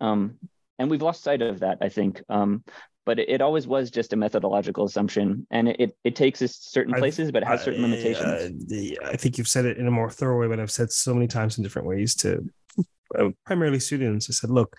um, 0.00 0.38
and 0.78 0.90
we've 0.90 1.02
lost 1.02 1.22
sight 1.22 1.40
of 1.40 1.60
that. 1.60 1.78
I 1.80 1.88
think. 1.88 2.22
Um, 2.28 2.64
but 3.08 3.18
it, 3.18 3.28
it, 3.28 3.40
always 3.40 3.66
was 3.66 3.90
just 3.90 4.12
a 4.12 4.16
methodological 4.16 4.84
assumption 4.84 5.46
and 5.50 5.68
it, 5.68 5.96
it, 6.04 6.14
takes 6.14 6.42
us 6.42 6.56
certain 6.60 6.94
places 6.94 7.32
but 7.32 7.42
has 7.42 7.62
certain 7.62 7.82
limitations. 7.82 8.72
I, 8.72 9.12
I 9.12 9.16
think 9.16 9.38
you've 9.38 9.48
said 9.48 9.64
it 9.64 9.78
in 9.78 9.86
a 9.86 9.90
more 9.90 10.10
thorough 10.10 10.38
way 10.40 10.46
but 10.46 10.60
i've 10.60 10.70
said 10.70 10.92
so 10.92 11.14
many 11.14 11.26
times 11.26 11.56
in 11.56 11.64
different 11.64 11.88
ways 11.88 12.14
to 12.16 12.48
uh, 13.18 13.30
primarily 13.46 13.80
students 13.80 14.28
i 14.30 14.32
said 14.32 14.50
look 14.50 14.76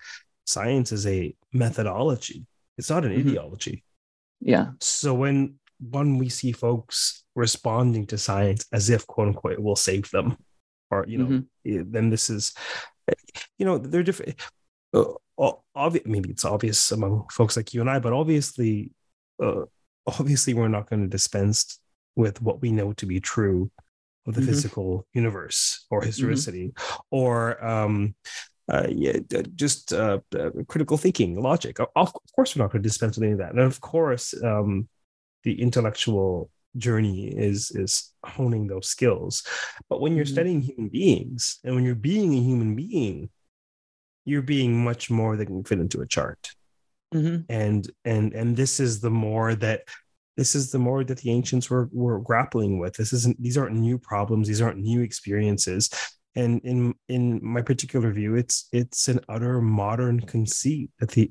science 0.50 0.92
is 0.92 1.06
a 1.06 1.34
methodology. 1.52 2.46
It's 2.76 2.90
not 2.90 3.04
an 3.04 3.12
mm-hmm. 3.12 3.30
ideology. 3.30 3.84
Yeah. 4.40 4.72
So 4.80 5.14
when 5.14 5.54
when 5.80 6.18
we 6.18 6.28
see 6.28 6.52
folks 6.52 7.24
responding 7.34 8.06
to 8.08 8.18
science 8.18 8.66
as 8.72 8.90
if 8.90 9.06
quote 9.06 9.28
unquote 9.28 9.54
it 9.54 9.62
will 9.62 9.76
save 9.76 10.10
them 10.10 10.36
or 10.90 11.06
you 11.08 11.16
know 11.16 11.24
mm-hmm. 11.24 11.90
then 11.90 12.10
this 12.10 12.28
is 12.28 12.52
you 13.56 13.64
know 13.64 13.78
they're 13.78 14.02
different 14.02 14.38
uh, 14.94 15.52
obvi- 15.76 16.06
maybe 16.06 16.30
it's 16.30 16.44
obvious 16.44 16.92
among 16.92 17.26
folks 17.30 17.56
like 17.56 17.72
you 17.74 17.80
and 17.80 17.90
I, 17.90 17.98
but 17.98 18.12
obviously, 18.12 18.90
uh, 19.42 19.62
obviously, 20.06 20.54
we're 20.54 20.68
not 20.68 20.88
going 20.88 21.02
to 21.02 21.08
dispense 21.08 21.78
with 22.16 22.42
what 22.42 22.60
we 22.60 22.72
know 22.72 22.92
to 22.94 23.06
be 23.06 23.20
true 23.20 23.70
of 24.26 24.34
the 24.34 24.40
mm-hmm. 24.40 24.50
physical 24.50 25.06
universe 25.14 25.86
or 25.90 26.00
mm-hmm. 26.00 26.06
historicity, 26.06 26.68
mm-hmm. 26.68 26.96
or 27.10 27.64
um, 27.64 28.14
uh, 28.70 28.86
yeah, 28.88 29.16
just 29.54 29.92
uh, 29.92 30.20
uh, 30.38 30.50
critical 30.68 30.96
thinking, 30.96 31.40
logic. 31.40 31.80
Of, 31.80 31.88
of, 31.96 32.12
course, 32.34 32.54
we're 32.54 32.62
not 32.62 32.72
going 32.72 32.82
to 32.82 32.88
dispense 32.88 33.16
with 33.16 33.24
any 33.24 33.32
of 33.32 33.38
that, 33.38 33.52
and 33.52 33.60
of 33.60 33.80
course, 33.80 34.34
um, 34.42 34.88
the 35.44 35.60
intellectual 35.60 36.50
journey 36.76 37.28
is 37.28 37.70
is 37.72 38.12
honing 38.24 38.66
those 38.66 38.86
skills. 38.86 39.42
But 39.88 40.00
when 40.00 40.14
you're 40.14 40.24
mm-hmm. 40.24 40.32
studying 40.32 40.60
human 40.60 40.88
beings, 40.88 41.58
and 41.64 41.74
when 41.74 41.84
you're 41.84 41.94
being 41.94 42.32
a 42.34 42.40
human 42.40 42.74
being, 42.76 43.30
you're 44.24 44.42
being 44.42 44.84
much 44.84 45.10
more 45.10 45.36
than 45.36 45.46
can 45.46 45.64
fit 45.64 45.80
into 45.80 46.00
a 46.00 46.06
chart. 46.06 46.50
Mm-hmm. 47.14 47.52
And 47.52 47.90
and 48.04 48.32
and 48.32 48.56
this 48.56 48.80
is 48.80 49.00
the 49.00 49.10
more 49.10 49.54
that 49.56 49.82
this 50.36 50.54
is 50.54 50.70
the 50.70 50.78
more 50.78 51.04
that 51.04 51.18
the 51.18 51.30
ancients 51.30 51.68
were 51.68 51.88
were 51.92 52.20
grappling 52.20 52.78
with. 52.78 52.94
This 52.94 53.12
isn't 53.12 53.40
these 53.42 53.58
aren't 53.58 53.76
new 53.76 53.98
problems, 53.98 54.48
these 54.48 54.62
aren't 54.62 54.78
new 54.78 55.00
experiences. 55.00 55.90
And 56.36 56.60
in 56.64 56.94
in 57.08 57.40
my 57.42 57.62
particular 57.62 58.12
view, 58.12 58.36
it's 58.36 58.68
it's 58.72 59.08
an 59.08 59.20
utter 59.28 59.60
modern 59.60 60.20
conceit 60.20 60.90
that 61.00 61.10
the 61.10 61.30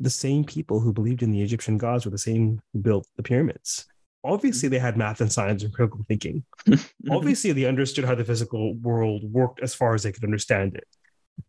the 0.00 0.10
same 0.10 0.44
people 0.44 0.80
who 0.80 0.92
believed 0.92 1.22
in 1.22 1.30
the 1.30 1.42
Egyptian 1.42 1.78
gods 1.78 2.04
were 2.04 2.10
the 2.10 2.18
same 2.18 2.60
who 2.72 2.80
built 2.80 3.06
the 3.16 3.22
pyramids. 3.22 3.86
Obviously, 4.24 4.68
they 4.68 4.78
had 4.78 4.96
math 4.96 5.20
and 5.20 5.30
science 5.30 5.62
and 5.62 5.72
critical 5.72 6.04
thinking. 6.08 6.44
Obviously, 7.10 7.52
they 7.52 7.66
understood 7.66 8.06
how 8.06 8.14
the 8.14 8.24
physical 8.24 8.74
world 8.74 9.22
worked 9.30 9.60
as 9.60 9.74
far 9.74 9.94
as 9.94 10.02
they 10.02 10.12
could 10.12 10.24
understand 10.24 10.74
it. 10.74 10.88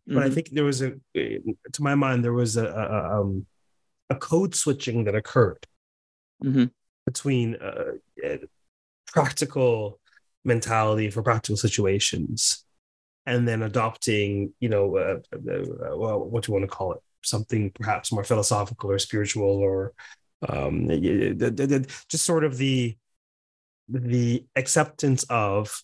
But 0.06 0.14
mm-hmm. 0.14 0.22
I 0.22 0.30
think 0.30 0.50
there 0.50 0.64
was 0.64 0.82
a, 0.82 0.94
to 1.14 1.80
my 1.80 1.94
mind, 1.94 2.24
there 2.24 2.32
was 2.32 2.56
a 2.56 2.66
a, 2.66 3.20
um, 3.20 3.46
a 4.10 4.14
code 4.14 4.54
switching 4.54 5.04
that 5.04 5.14
occurred 5.14 5.66
mm-hmm. 6.44 6.66
between 7.04 7.56
uh, 7.56 7.92
practical 9.06 10.00
mentality 10.44 11.10
for 11.10 11.22
practical 11.22 11.56
situations, 11.56 12.64
and 13.26 13.48
then 13.48 13.62
adopting, 13.62 14.52
you 14.60 14.68
know, 14.68 14.96
uh, 14.96 15.18
uh, 15.34 15.96
well, 15.96 16.20
what 16.20 16.44
do 16.44 16.50
you 16.50 16.54
want 16.54 16.62
to 16.70 16.76
call 16.76 16.92
it? 16.92 17.00
Something 17.24 17.70
perhaps 17.70 18.12
more 18.12 18.22
philosophical 18.22 18.90
or 18.90 18.98
spiritual, 19.00 19.48
or 19.48 19.92
um, 20.48 20.88
just 22.08 22.24
sort 22.24 22.44
of 22.44 22.56
the 22.56 22.96
the 23.88 24.44
acceptance 24.54 25.24
of 25.30 25.82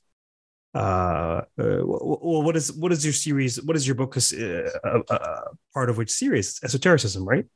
uh, 0.74 0.78
uh 0.78 1.44
well, 1.56 2.42
what 2.42 2.56
is 2.56 2.72
what 2.72 2.92
is 2.92 3.04
your 3.04 3.12
series? 3.12 3.62
What 3.62 3.76
is 3.76 3.86
your 3.86 3.94
book? 3.94 4.16
Uh, 4.16 4.42
uh, 4.84 5.00
uh, 5.10 5.40
part 5.74 5.90
of 5.90 5.98
which 5.98 6.10
series? 6.10 6.60
Esotericism, 6.62 7.24
right? 7.24 7.46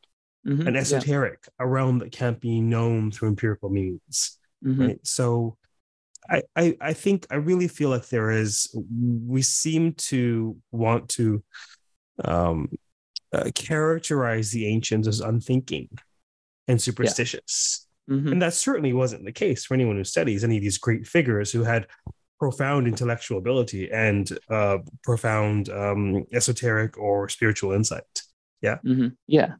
Mm-hmm, 0.47 0.69
An 0.69 0.77
esoteric, 0.77 1.41
yeah. 1.45 1.65
a 1.65 1.69
realm 1.69 1.99
that 1.99 2.13
can't 2.13 2.41
be 2.41 2.61
known 2.61 3.11
through 3.11 3.29
empirical 3.29 3.69
means. 3.69 4.39
Mm-hmm. 4.65 4.87
Right. 4.87 5.01
So, 5.03 5.57
I, 6.31 6.43
I 6.55 6.77
I 6.81 6.93
think 6.93 7.27
I 7.31 7.37
really 7.37 7.69
feel 7.69 7.91
like 7.91 8.09
there 8.09 8.31
is 8.31 8.75
we 9.27 9.43
seem 9.43 9.95
to 9.95 10.57
want 10.71 11.09
to 11.11 11.43
um 12.25 12.69
uh, 13.33 13.51
characterize 13.55 14.51
the 14.51 14.67
ancients 14.67 15.09
as 15.09 15.21
unthinking 15.21 15.89
and 16.69 16.81
superstitious. 16.81 17.87
Yeah. 18.09 18.17
Mm-hmm. 18.17 18.33
And 18.33 18.43
that 18.43 18.55
certainly 18.55 18.93
wasn't 18.93 19.25
the 19.25 19.33
case 19.33 19.65
for 19.65 19.75
anyone 19.75 19.97
who 19.97 20.05
studies 20.05 20.45
any 20.45 20.57
of 20.57 20.63
these 20.63 20.79
great 20.79 21.07
figures 21.07 21.51
who 21.51 21.65
had 21.65 21.87
profound 22.39 22.87
intellectual 22.87 23.39
ability 23.39 23.91
and 23.91 24.39
uh, 24.51 24.79
profound 25.03 25.69
um, 25.69 26.25
esoteric 26.33 26.99
or 26.99 27.29
spiritual 27.29 27.73
insight. 27.73 28.03
Yeah. 28.61 28.79
Mm-hmm. 28.85 29.09
Yeah. 29.27 29.55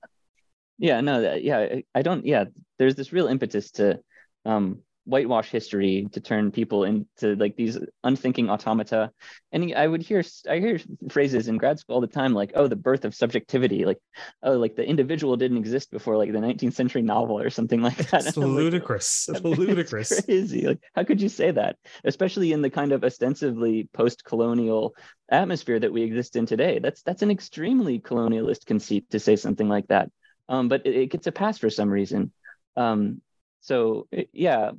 Yeah. 0.79 1.01
No, 1.01 1.35
yeah. 1.35 1.77
I 1.95 2.03
don't, 2.03 2.27
yeah. 2.27 2.45
There's 2.79 2.95
this 2.95 3.13
real 3.13 3.29
impetus 3.29 3.71
to 3.73 4.01
um, 4.45 4.83
whitewash 5.07 5.51
history 5.51 6.09
to 6.13 6.21
turn 6.21 6.51
people 6.51 6.85
into 6.85 7.37
like 7.37 7.57
these 7.57 7.79
unthinking 8.03 8.51
automata. 8.51 9.11
And 9.53 9.73
i 9.75 9.87
would 9.87 10.03
hear 10.03 10.23
i 10.51 10.59
hear 10.59 10.79
phrases 11.09 11.49
in 11.49 11.57
grad 11.57 11.79
school 11.79 11.95
all 11.95 12.01
the 12.01 12.07
time 12.09 12.35
like 12.35 12.53
oh 12.55 12.67
the 12.67 12.77
birth 12.77 13.05
of 13.05 13.15
subjectivity 13.15 13.85
like 13.85 13.99
oh 14.43 14.55
like 14.55 14.75
the 14.75 14.85
individual 14.85 15.37
didn't 15.37 15.57
exist 15.57 15.91
before 15.91 16.17
like 16.17 16.33
the 16.33 16.39
19th 16.39 16.75
century 16.75 17.03
novel 17.03 17.39
or 17.39 17.49
something 17.49 17.81
like 17.81 17.97
that. 18.11 18.27
It's 18.27 18.37
ludicrous 18.37 19.29
like, 19.29 19.45
it's 19.45 19.59
ludicrous. 19.59 20.13
It's 20.19 20.27
crazy. 20.27 20.67
Like 20.67 20.81
how 20.95 21.05
could 21.05 21.21
you 21.23 21.29
say 21.29 21.53
that? 21.53 21.77
Especially 22.05 22.53
in 22.53 22.61
the 22.61 22.71
kind 22.71 22.93
of 22.93 23.05
ostensibly 23.05 23.89
post-colonial 23.95 24.95
atmosphere 25.31 25.79
that 25.79 25.93
we 25.93 26.03
exist 26.03 26.37
in 26.37 26.47
today. 26.47 26.81
That's 26.81 27.03
that's 27.03 27.23
an 27.23 27.31
extremely 27.31 28.01
colonialist 28.01 28.67
conceit 28.67 29.09
to 29.11 29.21
say 29.21 29.37
something 29.37 29.69
like 29.69 29.87
that. 29.89 30.11
Um, 30.49 30.69
but 30.69 30.85
it, 30.85 30.97
it 30.97 31.07
gets 31.07 31.27
a 31.29 31.33
pass 31.33 31.59
for 31.59 31.71
some 31.71 31.89
reason. 31.89 32.33
Um, 32.77 33.23
so 33.61 34.07
yeah 34.33 34.73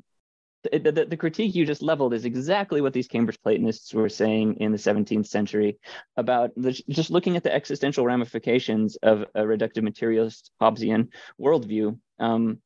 the, 0.71 0.91
the, 0.91 1.05
the, 1.05 1.17
critique 1.17 1.55
you 1.55 1.65
just 1.65 1.81
leveled 1.81 2.13
is 2.13 2.25
exactly 2.25 2.81
what 2.81 2.93
these 2.93 3.07
Cambridge 3.07 3.39
Platonists 3.41 3.93
were 3.93 4.09
saying 4.09 4.55
in 4.55 4.71
the 4.71 4.77
17th 4.77 5.27
century 5.27 5.77
about 6.15 6.51
the, 6.55 6.71
just 6.89 7.11
looking 7.11 7.35
at 7.35 7.43
the 7.43 7.53
existential 7.53 8.05
ramifications 8.05 8.95
of 8.97 9.25
a 9.35 9.41
reductive 9.41 9.83
materialist 9.83 10.51
Hobbesian 10.61 11.09
worldview. 11.39 11.99
Um, 12.19 12.59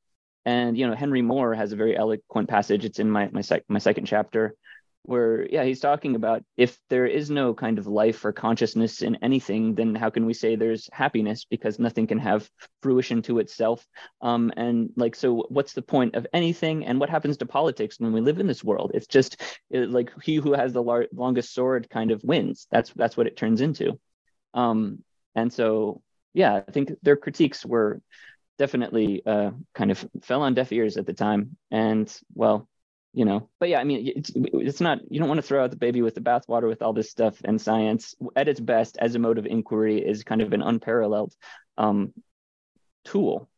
and 0.46 0.78
you 0.78 0.88
know, 0.88 0.96
Henry 0.96 1.22
More 1.22 1.54
has 1.54 1.72
a 1.72 1.76
very 1.76 1.96
eloquent 1.96 2.50
passage. 2.50 2.86
It's 2.86 3.00
in 3.00 3.10
my 3.10 3.30
my, 3.32 3.42
sec- 3.42 3.66
my 3.68 3.80
second 3.80 4.06
chapter 4.06 4.56
where 5.04 5.48
yeah 5.50 5.64
he's 5.64 5.80
talking 5.80 6.16
about 6.16 6.44
if 6.58 6.78
there 6.90 7.06
is 7.06 7.30
no 7.30 7.54
kind 7.54 7.80
of 7.80 7.88
life 7.88 8.24
or 8.24 8.32
consciousness 8.32 9.02
in 9.02 9.18
anything 9.24 9.74
then 9.76 9.96
how 9.96 10.10
can 10.10 10.26
we 10.26 10.34
say 10.34 10.56
there's 10.56 10.90
happiness? 10.94 11.46
Because 11.50 11.80
nothing 11.80 12.08
can 12.08 12.20
have 12.20 12.50
fruition 12.82 13.22
to 13.24 13.40
itself. 13.40 13.86
Um, 14.22 14.52
and 14.58 14.90
like 14.96 15.16
so 15.16 15.46
what's 15.50 15.74
the 15.74 15.82
point 15.82 16.16
of 16.16 16.28
anything? 16.34 16.86
And 16.86 17.00
what 17.00 17.10
happens 17.10 17.38
to 17.38 17.46
politics 17.46 18.00
when 18.00 18.14
we 18.14 18.22
live 18.22 18.40
in 18.40 18.48
this 18.48 18.64
world? 18.64 18.92
It's 18.94 19.08
just 19.08 19.42
it, 19.70 19.90
like 19.90 20.12
he 20.22 20.36
who 20.36 20.54
has 20.54 20.74
the 20.74 20.84
lar- 20.84 21.08
longest 21.14 21.54
sword 21.54 21.90
kind 21.90 22.12
of 22.12 22.24
wins. 22.24 22.68
That's 22.72 22.92
that's 22.94 23.18
what 23.18 23.28
it 23.28 23.38
turns 23.38 23.62
into. 23.62 24.00
Um, 24.54 25.04
and 25.36 25.52
so 25.52 26.02
yeah 26.34 26.62
i 26.68 26.72
think 26.72 26.92
their 27.02 27.18
critiques 27.18 27.66
were 27.66 28.02
definitely 28.62 29.24
uh, 29.26 29.50
kind 29.74 29.90
of 29.90 30.06
fell 30.22 30.44
on 30.44 30.54
deaf 30.54 30.72
ears 30.72 30.96
at 30.96 31.08
the 31.08 31.14
time. 31.14 31.58
And 31.72 32.16
well 32.36 32.70
you 33.14 33.26
know 33.26 33.50
but 33.60 33.70
yeah 33.70 33.80
i 33.80 33.84
mean 33.84 34.12
it's, 34.16 34.32
it's 34.36 34.82
not 34.82 35.00
you 35.10 35.20
don't 35.20 35.28
want 35.28 35.38
to 35.38 35.46
throw 35.46 35.64
out 35.64 35.70
the 35.70 35.76
baby 35.76 36.02
with 36.02 36.16
the 36.16 36.22
bathwater 36.22 36.68
with 36.68 36.82
all 36.82 36.94
this 36.94 37.10
stuff 37.10 37.42
and 37.44 37.60
science. 37.60 38.16
At 38.36 38.48
its 38.48 38.60
best 38.60 38.98
as 39.00 39.16
a 39.16 39.20
mode 39.20 39.38
of 39.38 39.46
inquiry 39.46 40.00
is 40.00 40.24
kind 40.24 40.42
of 40.42 40.54
an 40.54 40.62
unparalleled 40.62 41.36
um, 41.78 42.14
tool 43.04 43.50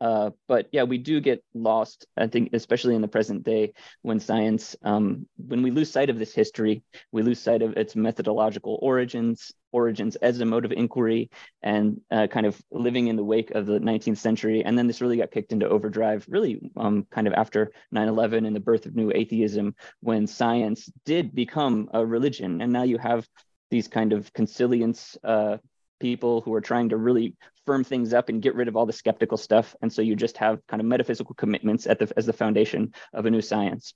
uh, 0.00 0.30
but 0.48 0.68
yeah, 0.72 0.82
we 0.82 0.98
do 0.98 1.20
get 1.20 1.42
lost, 1.54 2.06
I 2.16 2.26
think, 2.26 2.50
especially 2.52 2.94
in 2.94 3.02
the 3.02 3.08
present 3.08 3.44
day 3.44 3.72
when 4.02 4.20
science, 4.20 4.76
um, 4.82 5.26
when 5.36 5.62
we 5.62 5.70
lose 5.70 5.90
sight 5.90 6.10
of 6.10 6.18
this 6.18 6.34
history, 6.34 6.82
we 7.12 7.22
lose 7.22 7.38
sight 7.40 7.62
of 7.62 7.76
its 7.76 7.94
methodological 7.94 8.78
origins, 8.82 9.52
origins 9.72 10.16
as 10.16 10.40
a 10.40 10.44
mode 10.44 10.64
of 10.64 10.72
inquiry, 10.72 11.30
and 11.62 12.00
uh, 12.10 12.26
kind 12.26 12.46
of 12.46 12.60
living 12.70 13.06
in 13.06 13.16
the 13.16 13.24
wake 13.24 13.52
of 13.52 13.66
the 13.66 13.78
19th 13.78 14.18
century. 14.18 14.64
And 14.64 14.76
then 14.76 14.86
this 14.86 15.00
really 15.00 15.16
got 15.16 15.30
kicked 15.30 15.52
into 15.52 15.68
overdrive, 15.68 16.26
really 16.28 16.70
um, 16.76 17.06
kind 17.10 17.26
of 17.26 17.32
after 17.34 17.72
9 17.92 18.08
11 18.08 18.46
and 18.46 18.54
the 18.54 18.60
birth 18.60 18.86
of 18.86 18.96
new 18.96 19.12
atheism, 19.14 19.74
when 20.00 20.26
science 20.26 20.90
did 21.04 21.34
become 21.34 21.88
a 21.94 22.04
religion. 22.04 22.60
And 22.60 22.72
now 22.72 22.82
you 22.82 22.98
have 22.98 23.26
these 23.70 23.88
kind 23.88 24.12
of 24.12 24.32
consilience 24.32 25.16
uh, 25.24 25.58
people 26.04 26.42
who 26.42 26.52
are 26.52 26.60
trying 26.60 26.90
to 26.90 26.98
really 26.98 27.34
firm 27.64 27.82
things 27.82 28.12
up 28.12 28.28
and 28.28 28.42
get 28.42 28.54
rid 28.54 28.68
of 28.68 28.76
all 28.76 28.84
the 28.84 28.92
skeptical 28.92 29.38
stuff. 29.38 29.74
And 29.80 29.90
so 29.90 30.02
you 30.02 30.14
just 30.14 30.36
have 30.36 30.60
kind 30.66 30.82
of 30.82 30.86
metaphysical 30.86 31.34
commitments 31.34 31.86
at 31.86 31.98
the, 31.98 32.12
as 32.14 32.26
the 32.26 32.34
foundation 32.34 32.92
of 33.14 33.24
a 33.24 33.30
new 33.30 33.40
science. 33.40 33.94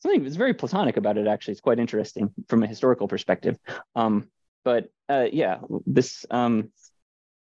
Something 0.00 0.24
that's 0.24 0.34
very 0.34 0.54
platonic 0.54 0.96
about 0.96 1.18
it, 1.18 1.28
actually. 1.28 1.52
It's 1.52 1.60
quite 1.60 1.78
interesting 1.78 2.34
from 2.48 2.64
a 2.64 2.66
historical 2.66 3.06
perspective. 3.06 3.56
Um, 3.94 4.28
but 4.64 4.88
uh, 5.08 5.26
yeah, 5.32 5.58
this 5.86 6.26
um, 6.32 6.72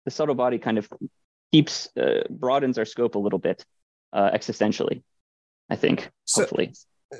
the 0.05 0.11
subtle 0.11 0.35
body 0.35 0.59
kind 0.59 0.77
of 0.77 0.87
keeps 1.51 1.89
uh, 1.97 2.25
broadens 2.29 2.77
our 2.77 2.85
scope 2.85 3.15
a 3.15 3.19
little 3.19 3.39
bit 3.39 3.65
uh, 4.13 4.29
existentially. 4.29 5.01
I 5.67 5.77
think 5.77 6.11
so, 6.25 6.41
hopefully. 6.41 6.73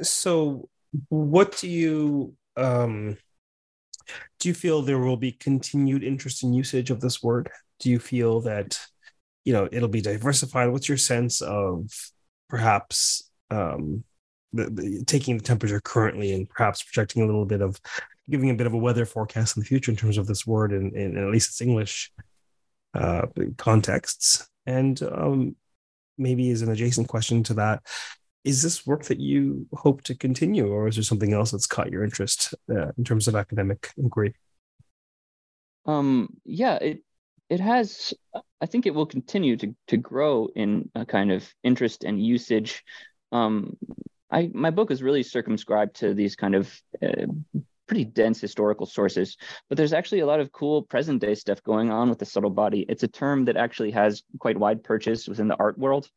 So, 0.04 0.70
what 1.10 1.58
do 1.58 1.68
you 1.68 2.36
um, 2.56 3.18
do? 4.40 4.50
You 4.50 4.56
feel 4.56 4.82
there 4.82 5.00
will 5.00 5.18
be 5.18 5.32
continued 5.32 6.04
interest 6.04 6.44
in 6.44 6.54
usage 6.54 6.92
of 6.92 7.02
this 7.02 7.24
word? 7.24 7.50
do 7.80 7.90
you 7.90 8.00
feel 8.00 8.42
that 8.42 8.80
you 9.44 9.54
know 9.54 9.68
it'll 9.72 9.88
be 9.88 10.02
diversified 10.02 10.68
what's 10.68 10.90
your 10.90 10.98
sense 10.98 11.42
of 11.42 11.90
perhaps 12.50 13.30
um 13.52 14.04
the, 14.54 14.70
the, 14.70 15.04
taking 15.06 15.38
the 15.38 15.44
temperature 15.44 15.82
currently 15.82 16.34
and 16.34 16.50
perhaps 16.50 16.82
projecting 16.82 17.22
a 17.22 17.26
little 17.26 17.46
bit 17.46 17.62
of 17.62 17.80
giving 18.30 18.50
a 18.50 18.56
bit 18.56 18.68
of 18.68 18.74
a 18.74 18.78
weather 18.78 19.06
forecast 19.06 19.58
in 19.58 19.62
the 19.62 19.68
future 19.68 19.92
in 19.92 19.98
terms 19.98 20.18
of 20.18 20.28
this 20.28 20.48
word 20.48 20.72
in, 20.72 20.96
in 20.96 21.18
at 21.18 21.32
least 21.32 21.50
its 21.50 21.62
english 21.62 22.12
uh, 22.94 23.26
contexts 23.58 24.48
and 24.66 25.04
um, 25.04 25.56
maybe 26.18 26.50
as 26.50 26.62
an 26.62 26.72
adjacent 26.72 27.08
question 27.08 27.44
to 27.44 27.56
that 27.56 27.84
is 28.46 28.62
this 28.62 28.86
work 28.86 29.04
that 29.06 29.20
you 29.20 29.68
hope 29.74 30.04
to 30.04 30.16
continue 30.16 30.72
or 30.72 30.88
is 30.88 30.96
there 30.96 31.04
something 31.04 31.34
else 31.34 31.52
that's 31.52 31.66
caught 31.66 31.92
your 31.92 32.04
interest 32.04 32.54
uh, 32.70 32.92
in 32.98 33.04
terms 33.04 33.28
of 33.28 33.36
academic 33.36 33.90
inquiry? 33.98 34.36
Um 35.86 36.30
yeah 36.46 36.76
it 36.76 37.04
it 37.50 37.60
has 37.60 38.14
i 38.62 38.66
think 38.66 38.86
it 38.86 38.96
will 38.96 39.06
continue 39.06 39.58
to 39.58 39.76
to 39.88 39.98
grow 39.98 40.48
in 40.56 40.90
a 40.96 41.06
kind 41.06 41.32
of 41.32 41.48
interest 41.64 42.04
and 42.04 42.24
usage. 42.24 42.84
Um 43.32 43.78
i 44.32 44.50
my 44.54 44.70
book 44.70 44.92
is 44.92 45.04
really 45.04 45.24
circumscribed 45.24 45.96
to 45.98 46.14
these 46.14 46.36
kind 46.36 46.56
of 46.56 46.82
uh, 47.04 47.26
pretty 47.88 48.06
dense 48.06 48.42
historical 48.42 48.88
sources 48.88 49.38
but 49.70 49.78
there's 49.78 49.94
actually 49.94 50.22
a 50.22 50.26
lot 50.26 50.40
of 50.40 50.52
cool 50.52 50.82
present 50.82 51.22
day 51.22 51.36
stuff 51.36 51.62
going 51.62 51.92
on 51.92 52.10
with 52.10 52.18
the 52.18 52.26
subtle 52.26 52.50
body. 52.50 52.86
It's 52.90 53.04
a 53.04 53.08
term 53.08 53.46
that 53.46 53.58
actually 53.58 53.92
has 53.92 54.24
quite 54.40 54.58
wide 54.58 54.84
purchase 54.84 55.28
within 55.28 55.48
the 55.48 55.58
art 55.58 55.78
world 55.78 56.10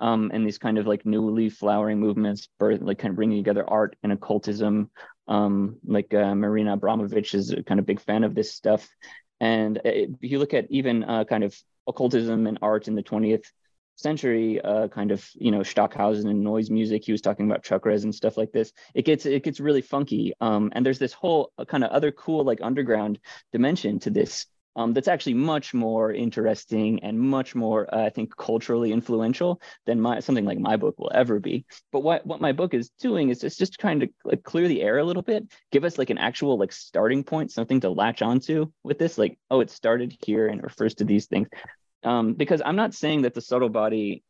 um, 0.00 0.30
and 0.32 0.46
these 0.46 0.58
kind 0.58 0.78
of 0.78 0.86
like 0.86 1.06
newly 1.06 1.48
flowering 1.48 2.00
movements, 2.00 2.48
birth, 2.58 2.80
like 2.80 2.98
kind 2.98 3.10
of 3.12 3.16
bringing 3.16 3.38
together 3.38 3.68
art 3.68 3.96
and 4.02 4.12
occultism. 4.12 4.90
Um, 5.28 5.76
like 5.84 6.12
uh, 6.12 6.34
Marina 6.34 6.72
Abramovich 6.72 7.34
is 7.34 7.52
a 7.52 7.62
kind 7.62 7.78
of 7.78 7.86
big 7.86 8.00
fan 8.00 8.24
of 8.24 8.34
this 8.34 8.52
stuff, 8.52 8.88
and 9.40 9.80
if 9.84 10.10
you 10.20 10.38
look 10.38 10.54
at 10.54 10.70
even 10.70 11.04
uh, 11.04 11.24
kind 11.24 11.44
of 11.44 11.56
occultism 11.86 12.46
and 12.46 12.58
art 12.62 12.88
in 12.88 12.94
the 12.94 13.02
20th 13.02 13.44
century, 13.96 14.60
uh, 14.60 14.88
kind 14.88 15.10
of 15.10 15.28
you 15.34 15.50
know 15.50 15.62
Stockhausen 15.62 16.28
and 16.28 16.42
noise 16.42 16.70
music, 16.70 17.04
he 17.04 17.12
was 17.12 17.20
talking 17.20 17.48
about 17.48 17.62
chakras 17.62 18.04
and 18.04 18.14
stuff 18.14 18.36
like 18.36 18.52
this. 18.52 18.72
It 18.94 19.04
gets 19.04 19.26
it 19.26 19.44
gets 19.44 19.60
really 19.60 19.82
funky, 19.82 20.32
um, 20.40 20.70
and 20.74 20.84
there's 20.84 20.98
this 20.98 21.12
whole 21.12 21.52
uh, 21.58 21.64
kind 21.64 21.84
of 21.84 21.90
other 21.90 22.10
cool 22.10 22.44
like 22.44 22.60
underground 22.62 23.18
dimension 23.52 23.98
to 24.00 24.10
this 24.10 24.46
um, 24.76 24.92
that's 24.92 25.08
actually 25.08 25.34
much 25.34 25.74
more 25.74 26.12
interesting 26.12 27.02
and 27.02 27.18
much 27.18 27.54
more, 27.54 27.92
uh, 27.94 28.04
I 28.04 28.10
think, 28.10 28.36
culturally 28.36 28.92
influential 28.92 29.60
than 29.86 30.00
my 30.00 30.20
something 30.20 30.44
like 30.44 30.58
my 30.58 30.76
book 30.76 30.98
will 30.98 31.10
ever 31.12 31.40
be. 31.40 31.64
But 31.92 32.00
what 32.00 32.24
what 32.26 32.40
my 32.40 32.52
book 32.52 32.74
is 32.74 32.90
doing 33.00 33.30
is 33.30 33.40
just 33.40 33.58
just 33.58 33.78
trying 33.78 34.00
to 34.00 34.08
like 34.24 34.42
clear 34.42 34.68
the 34.68 34.82
air 34.82 34.98
a 34.98 35.04
little 35.04 35.22
bit, 35.22 35.50
give 35.72 35.84
us 35.84 35.98
like 35.98 36.10
an 36.10 36.18
actual 36.18 36.58
like 36.58 36.72
starting 36.72 37.24
point, 37.24 37.50
something 37.50 37.80
to 37.80 37.90
latch 37.90 38.22
onto 38.22 38.70
with 38.84 38.98
this. 38.98 39.18
Like, 39.18 39.38
oh, 39.50 39.60
it 39.60 39.70
started 39.70 40.16
here 40.24 40.46
and 40.46 40.62
refers 40.62 40.94
to 40.96 41.04
these 41.04 41.26
things. 41.26 41.48
Um, 42.02 42.34
because 42.34 42.62
I'm 42.64 42.76
not 42.76 42.94
saying 42.94 43.22
that 43.22 43.34
the 43.34 43.42
subtle 43.42 43.68
body 43.68 44.22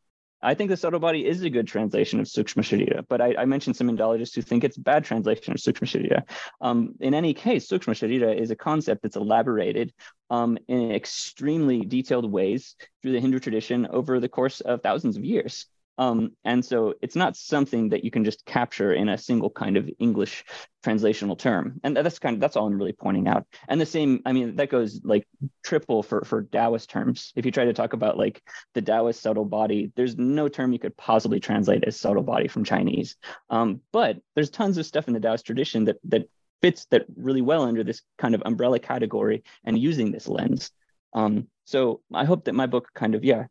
I 0.42 0.54
think 0.54 0.70
the 0.70 0.76
subtle 0.76 1.00
body 1.00 1.26
is 1.26 1.42
a 1.42 1.50
good 1.50 1.68
translation 1.68 2.18
of 2.18 2.26
Sukshma 2.26 2.62
Sharira, 2.62 3.04
but 3.08 3.20
I, 3.20 3.34
I 3.38 3.44
mentioned 3.44 3.76
some 3.76 3.88
Indologists 3.88 4.34
who 4.34 4.42
think 4.42 4.64
it's 4.64 4.78
a 4.78 4.80
bad 4.80 5.04
translation 5.04 5.52
of 5.52 5.58
Sukshma 5.58 5.86
Sharira. 5.86 6.22
Um, 6.60 6.94
in 7.00 7.12
any 7.14 7.34
case, 7.34 7.68
Sukshma 7.68 7.94
Sharira 7.94 8.34
is 8.38 8.50
a 8.50 8.56
concept 8.56 9.02
that's 9.02 9.16
elaborated 9.16 9.92
um, 10.30 10.58
in 10.68 10.92
extremely 10.92 11.80
detailed 11.80 12.30
ways 12.30 12.74
through 13.02 13.12
the 13.12 13.20
Hindu 13.20 13.38
tradition 13.38 13.86
over 13.90 14.18
the 14.18 14.28
course 14.28 14.60
of 14.60 14.82
thousands 14.82 15.16
of 15.16 15.24
years. 15.24 15.66
Um, 16.00 16.32
and 16.46 16.64
so 16.64 16.94
it's 17.02 17.14
not 17.14 17.36
something 17.36 17.90
that 17.90 18.04
you 18.04 18.10
can 18.10 18.24
just 18.24 18.46
capture 18.46 18.94
in 18.94 19.10
a 19.10 19.18
single 19.18 19.50
kind 19.50 19.76
of 19.76 19.90
English 19.98 20.46
translational 20.82 21.38
term. 21.38 21.78
And 21.84 21.94
that's 21.94 22.18
kind 22.18 22.32
of 22.32 22.40
that's 22.40 22.56
all 22.56 22.66
I'm 22.66 22.78
really 22.78 22.94
pointing 22.94 23.28
out. 23.28 23.46
And 23.68 23.78
the 23.78 23.84
same, 23.84 24.22
I 24.24 24.32
mean, 24.32 24.56
that 24.56 24.70
goes 24.70 25.02
like 25.04 25.28
triple 25.62 26.02
for 26.02 26.24
for 26.24 26.44
Taoist 26.44 26.88
terms. 26.88 27.34
If 27.36 27.44
you 27.44 27.52
try 27.52 27.66
to 27.66 27.74
talk 27.74 27.92
about 27.92 28.16
like 28.16 28.42
the 28.72 28.80
Taoist 28.80 29.20
subtle 29.20 29.44
body, 29.44 29.92
there's 29.94 30.16
no 30.16 30.48
term 30.48 30.72
you 30.72 30.78
could 30.78 30.96
possibly 30.96 31.38
translate 31.38 31.84
as 31.84 32.00
subtle 32.00 32.22
body 32.22 32.48
from 32.48 32.64
Chinese. 32.64 33.16
Um, 33.50 33.82
but 33.92 34.16
there's 34.34 34.48
tons 34.48 34.78
of 34.78 34.86
stuff 34.86 35.06
in 35.06 35.12
the 35.12 35.20
Taoist 35.20 35.44
tradition 35.44 35.84
that 35.84 35.96
that 36.04 36.30
fits 36.62 36.86
that 36.92 37.04
really 37.14 37.42
well 37.42 37.64
under 37.64 37.84
this 37.84 38.00
kind 38.16 38.34
of 38.34 38.42
umbrella 38.46 38.78
category 38.78 39.42
and 39.64 39.78
using 39.78 40.12
this 40.12 40.28
lens. 40.28 40.70
Um, 41.12 41.48
so 41.66 42.00
I 42.10 42.24
hope 42.24 42.46
that 42.46 42.54
my 42.54 42.66
book 42.66 42.88
kind 42.94 43.14
of 43.14 43.22
yeah 43.22 43.44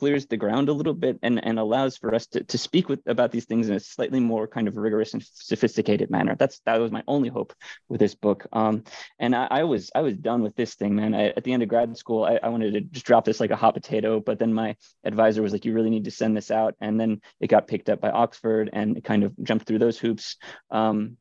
clears 0.00 0.24
the 0.24 0.36
ground 0.38 0.70
a 0.70 0.72
little 0.72 0.94
bit 0.94 1.18
and, 1.22 1.44
and 1.44 1.58
allows 1.58 1.98
for 1.98 2.14
us 2.14 2.26
to, 2.26 2.42
to 2.42 2.56
speak 2.56 2.88
with 2.88 3.00
about 3.06 3.30
these 3.30 3.44
things 3.44 3.68
in 3.68 3.74
a 3.74 3.80
slightly 3.80 4.18
more 4.18 4.48
kind 4.48 4.66
of 4.66 4.78
rigorous 4.78 5.12
and 5.12 5.22
sophisticated 5.22 6.10
manner. 6.10 6.34
That's 6.34 6.58
that 6.64 6.80
was 6.80 6.90
my 6.90 7.02
only 7.06 7.28
hope 7.28 7.52
with 7.90 8.00
this 8.00 8.14
book. 8.14 8.46
Um, 8.50 8.84
and 9.18 9.36
I, 9.36 9.46
I, 9.50 9.64
was 9.64 9.90
I 9.94 10.00
was 10.00 10.16
done 10.16 10.42
with 10.42 10.56
this 10.56 10.74
thing, 10.74 10.94
man. 10.96 11.12
I, 11.12 11.26
at 11.28 11.44
the 11.44 11.52
end 11.52 11.62
of 11.62 11.68
grad 11.68 11.94
school, 11.98 12.24
I, 12.24 12.40
I, 12.42 12.48
wanted 12.48 12.72
to 12.72 12.80
just 12.80 13.04
drop 13.04 13.26
this 13.26 13.40
like 13.40 13.50
a 13.50 13.56
hot 13.56 13.74
potato, 13.74 14.20
but 14.20 14.38
then 14.38 14.54
my 14.54 14.74
advisor 15.04 15.42
was 15.42 15.52
like, 15.52 15.66
"You 15.66 15.74
really 15.74 15.90
need 15.90 16.06
to 16.06 16.10
send 16.10 16.34
this 16.34 16.50
out." 16.50 16.76
And 16.80 16.98
then 16.98 17.20
it 17.38 17.48
got 17.48 17.68
picked 17.68 17.90
up 17.90 18.00
by 18.00 18.08
Oxford, 18.08 18.70
and 18.72 18.96
it 18.96 19.04
kind 19.04 19.22
of 19.22 19.34
jumped 19.42 19.66
through 19.66 19.80
those 19.80 19.98
hoops. 19.98 20.38
Um, 20.70 21.18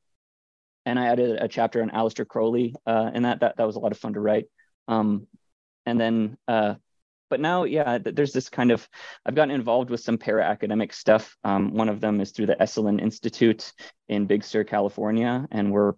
and 0.86 0.98
I 0.98 1.08
added 1.08 1.38
a 1.42 1.50
chapter 1.50 1.82
on 1.82 1.90
Aleister 1.90 2.26
Crowley, 2.26 2.76
uh, 2.88 3.12
and 3.14 3.26
that, 3.26 3.42
that 3.42 3.58
that 3.58 3.68
was 3.68 3.76
a 3.76 3.80
lot 3.80 3.92
of 3.92 3.98
fun 3.98 4.14
to 4.14 4.22
write. 4.22 4.46
Um, 4.88 5.28
and 5.86 6.00
then 6.00 6.38
uh, 6.48 6.76
but 7.30 7.40
now 7.40 7.64
yeah 7.64 7.98
there's 7.98 8.34
this 8.34 8.50
kind 8.50 8.72
of 8.72 8.88
i've 9.26 9.36
gotten 9.36 9.54
involved 9.54 9.90
with 9.90 10.00
some 10.00 10.18
para 10.18 10.44
academic 10.44 10.94
stuff. 10.94 11.36
Um, 11.44 11.74
one 11.74 11.90
of 11.90 12.02
them 12.02 12.22
is 12.22 12.32
through 12.32 12.48
the 12.48 12.56
esalen 12.56 13.02
institute 13.02 13.74
in 14.08 14.26
big 14.26 14.44
sur 14.44 14.64
california 14.64 15.48
and 15.52 15.72
we're 15.72 15.94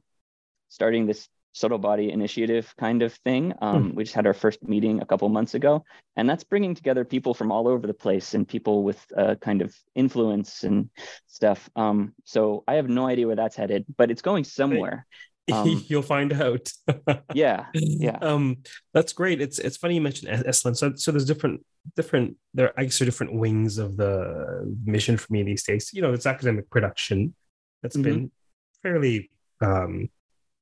starting 0.70 1.06
this 1.06 1.28
subtle 1.54 1.78
body 1.78 2.10
initiative 2.12 2.74
kind 2.78 3.02
of 3.02 3.14
thing. 3.14 3.54
Um, 3.62 3.90
hmm. 3.90 3.96
we 3.96 4.06
just 4.06 4.16
had 4.16 4.26
our 4.26 4.34
first 4.34 4.64
meeting 4.64 5.02
a 5.02 5.06
couple 5.06 5.28
months 5.28 5.54
ago 5.54 5.84
and 6.16 6.30
that's 6.30 6.46
bringing 6.46 6.76
together 6.76 7.04
people 7.04 7.34
from 7.34 7.52
all 7.52 7.68
over 7.68 7.86
the 7.86 7.94
place 7.94 8.34
and 8.34 8.48
people 8.48 8.84
with 8.84 9.06
uh, 9.18 9.36
kind 9.36 9.62
of 9.62 9.76
influence 9.94 10.64
and 10.64 10.90
stuff. 11.28 11.70
Um, 11.76 12.14
so 12.24 12.64
i 12.68 12.76
have 12.76 12.88
no 12.88 13.06
idea 13.06 13.28
where 13.28 13.36
that's 13.36 13.56
headed 13.56 13.86
but 13.98 14.12
it's 14.12 14.22
going 14.22 14.44
somewhere 14.44 15.06
um, 15.52 15.84
you'll 15.88 16.02
find 16.02 16.34
out. 16.34 16.72
yeah, 17.34 17.68
yeah. 17.74 18.18
Um, 18.22 18.58
that's 18.93 19.14
great. 19.14 19.41
It's 19.41 19.60
it's 19.60 19.78
funny 19.78 19.95
you 19.95 20.02
mentioned 20.02 20.32
Esalen. 20.45 20.76
So 20.76 20.93
so 20.95 21.12
there's 21.12 21.26
different 21.26 21.66
different 21.95 22.38
there 22.54 22.74
I 22.78 22.84
guess 22.84 22.99
there 22.99 23.06
are 23.06 23.12
different 23.12 23.34
wings 23.34 23.78
of 23.78 23.97
the 23.97 24.76
mission 24.86 25.18
for 25.18 25.32
me 25.34 25.43
these 25.43 25.64
days. 25.64 25.91
You 25.93 26.02
know, 26.02 26.14
it's 26.14 26.26
academic 26.26 26.70
production 26.70 27.36
that's 27.82 27.95
mm-hmm. 27.95 28.04
been 28.04 28.32
fairly 28.84 29.30
um, 29.62 30.10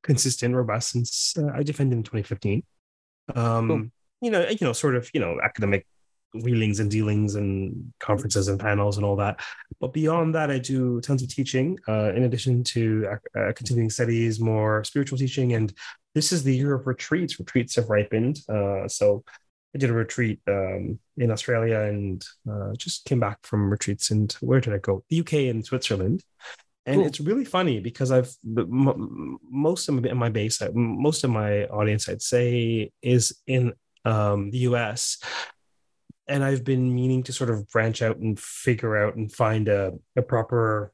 consistent, 0.02 0.54
robust 0.54 0.90
since 0.90 1.34
uh, 1.36 1.50
I 1.54 1.62
defended 1.62 1.98
in 1.98 2.02
2015. 2.02 2.62
Um, 3.34 3.68
cool. 3.68 3.86
You 4.22 4.30
know, 4.30 4.48
you 4.48 4.58
know, 4.60 4.72
sort 4.72 4.96
of 4.96 5.10
you 5.14 5.20
know 5.20 5.38
academic 5.42 5.86
wheelings 6.34 6.80
and 6.80 6.90
dealings 6.90 7.34
and 7.34 7.92
conferences 7.98 8.48
and 8.48 8.60
panels 8.60 8.96
and 8.96 9.04
all 9.04 9.16
that. 9.16 9.40
But 9.80 9.92
beyond 9.92 10.34
that, 10.34 10.50
I 10.50 10.58
do 10.58 11.00
tons 11.00 11.22
of 11.22 11.28
teaching 11.28 11.78
uh, 11.88 12.12
in 12.14 12.24
addition 12.24 12.62
to 12.64 13.16
uh, 13.36 13.52
continuing 13.54 13.90
studies, 13.90 14.40
more 14.40 14.84
spiritual 14.84 15.18
teaching. 15.18 15.54
And 15.54 15.72
this 16.14 16.32
is 16.32 16.42
the 16.42 16.54
year 16.54 16.74
of 16.74 16.86
retreats. 16.86 17.38
Retreats 17.38 17.76
have 17.76 17.88
ripened. 17.88 18.40
Uh, 18.48 18.86
so 18.88 19.24
I 19.74 19.78
did 19.78 19.90
a 19.90 19.94
retreat 19.94 20.40
um, 20.48 20.98
in 21.16 21.30
Australia 21.30 21.80
and 21.80 22.24
uh, 22.50 22.74
just 22.76 23.04
came 23.04 23.20
back 23.20 23.38
from 23.42 23.70
retreats. 23.70 24.10
And 24.10 24.32
where 24.40 24.60
did 24.60 24.74
I 24.74 24.78
go? 24.78 25.04
The 25.08 25.20
UK 25.20 25.32
and 25.50 25.64
Switzerland. 25.64 26.24
And 26.86 26.96
cool. 26.96 27.06
it's 27.06 27.20
really 27.20 27.44
funny 27.44 27.78
because 27.78 28.10
I've 28.10 28.34
most 28.42 29.88
of 29.88 30.02
my 30.02 30.28
base, 30.28 30.60
most 30.72 31.24
of 31.24 31.30
my 31.30 31.64
audience, 31.66 32.08
I'd 32.08 32.22
say, 32.22 32.90
is 33.02 33.36
in 33.46 33.74
um, 34.04 34.50
the 34.50 34.58
US 34.58 35.18
and 36.28 36.44
I've 36.44 36.64
been 36.64 36.94
meaning 36.94 37.22
to 37.24 37.32
sort 37.32 37.50
of 37.50 37.68
branch 37.68 38.02
out 38.02 38.18
and 38.18 38.38
figure 38.38 38.96
out 38.96 39.16
and 39.16 39.30
find 39.32 39.68
a, 39.68 39.92
a 40.16 40.22
proper 40.22 40.92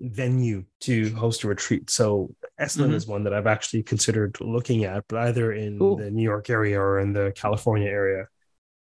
venue 0.00 0.64
to 0.80 1.14
host 1.14 1.44
a 1.44 1.48
retreat. 1.48 1.90
So 1.90 2.34
Esalen 2.60 2.86
mm-hmm. 2.86 2.94
is 2.94 3.06
one 3.06 3.24
that 3.24 3.34
I've 3.34 3.46
actually 3.46 3.82
considered 3.82 4.36
looking 4.40 4.84
at, 4.84 5.04
but 5.08 5.18
either 5.18 5.52
in 5.52 5.78
cool. 5.78 5.96
the 5.96 6.10
New 6.10 6.22
York 6.22 6.50
area 6.50 6.80
or 6.80 7.00
in 7.00 7.12
the 7.12 7.32
California 7.34 7.88
area. 7.88 8.26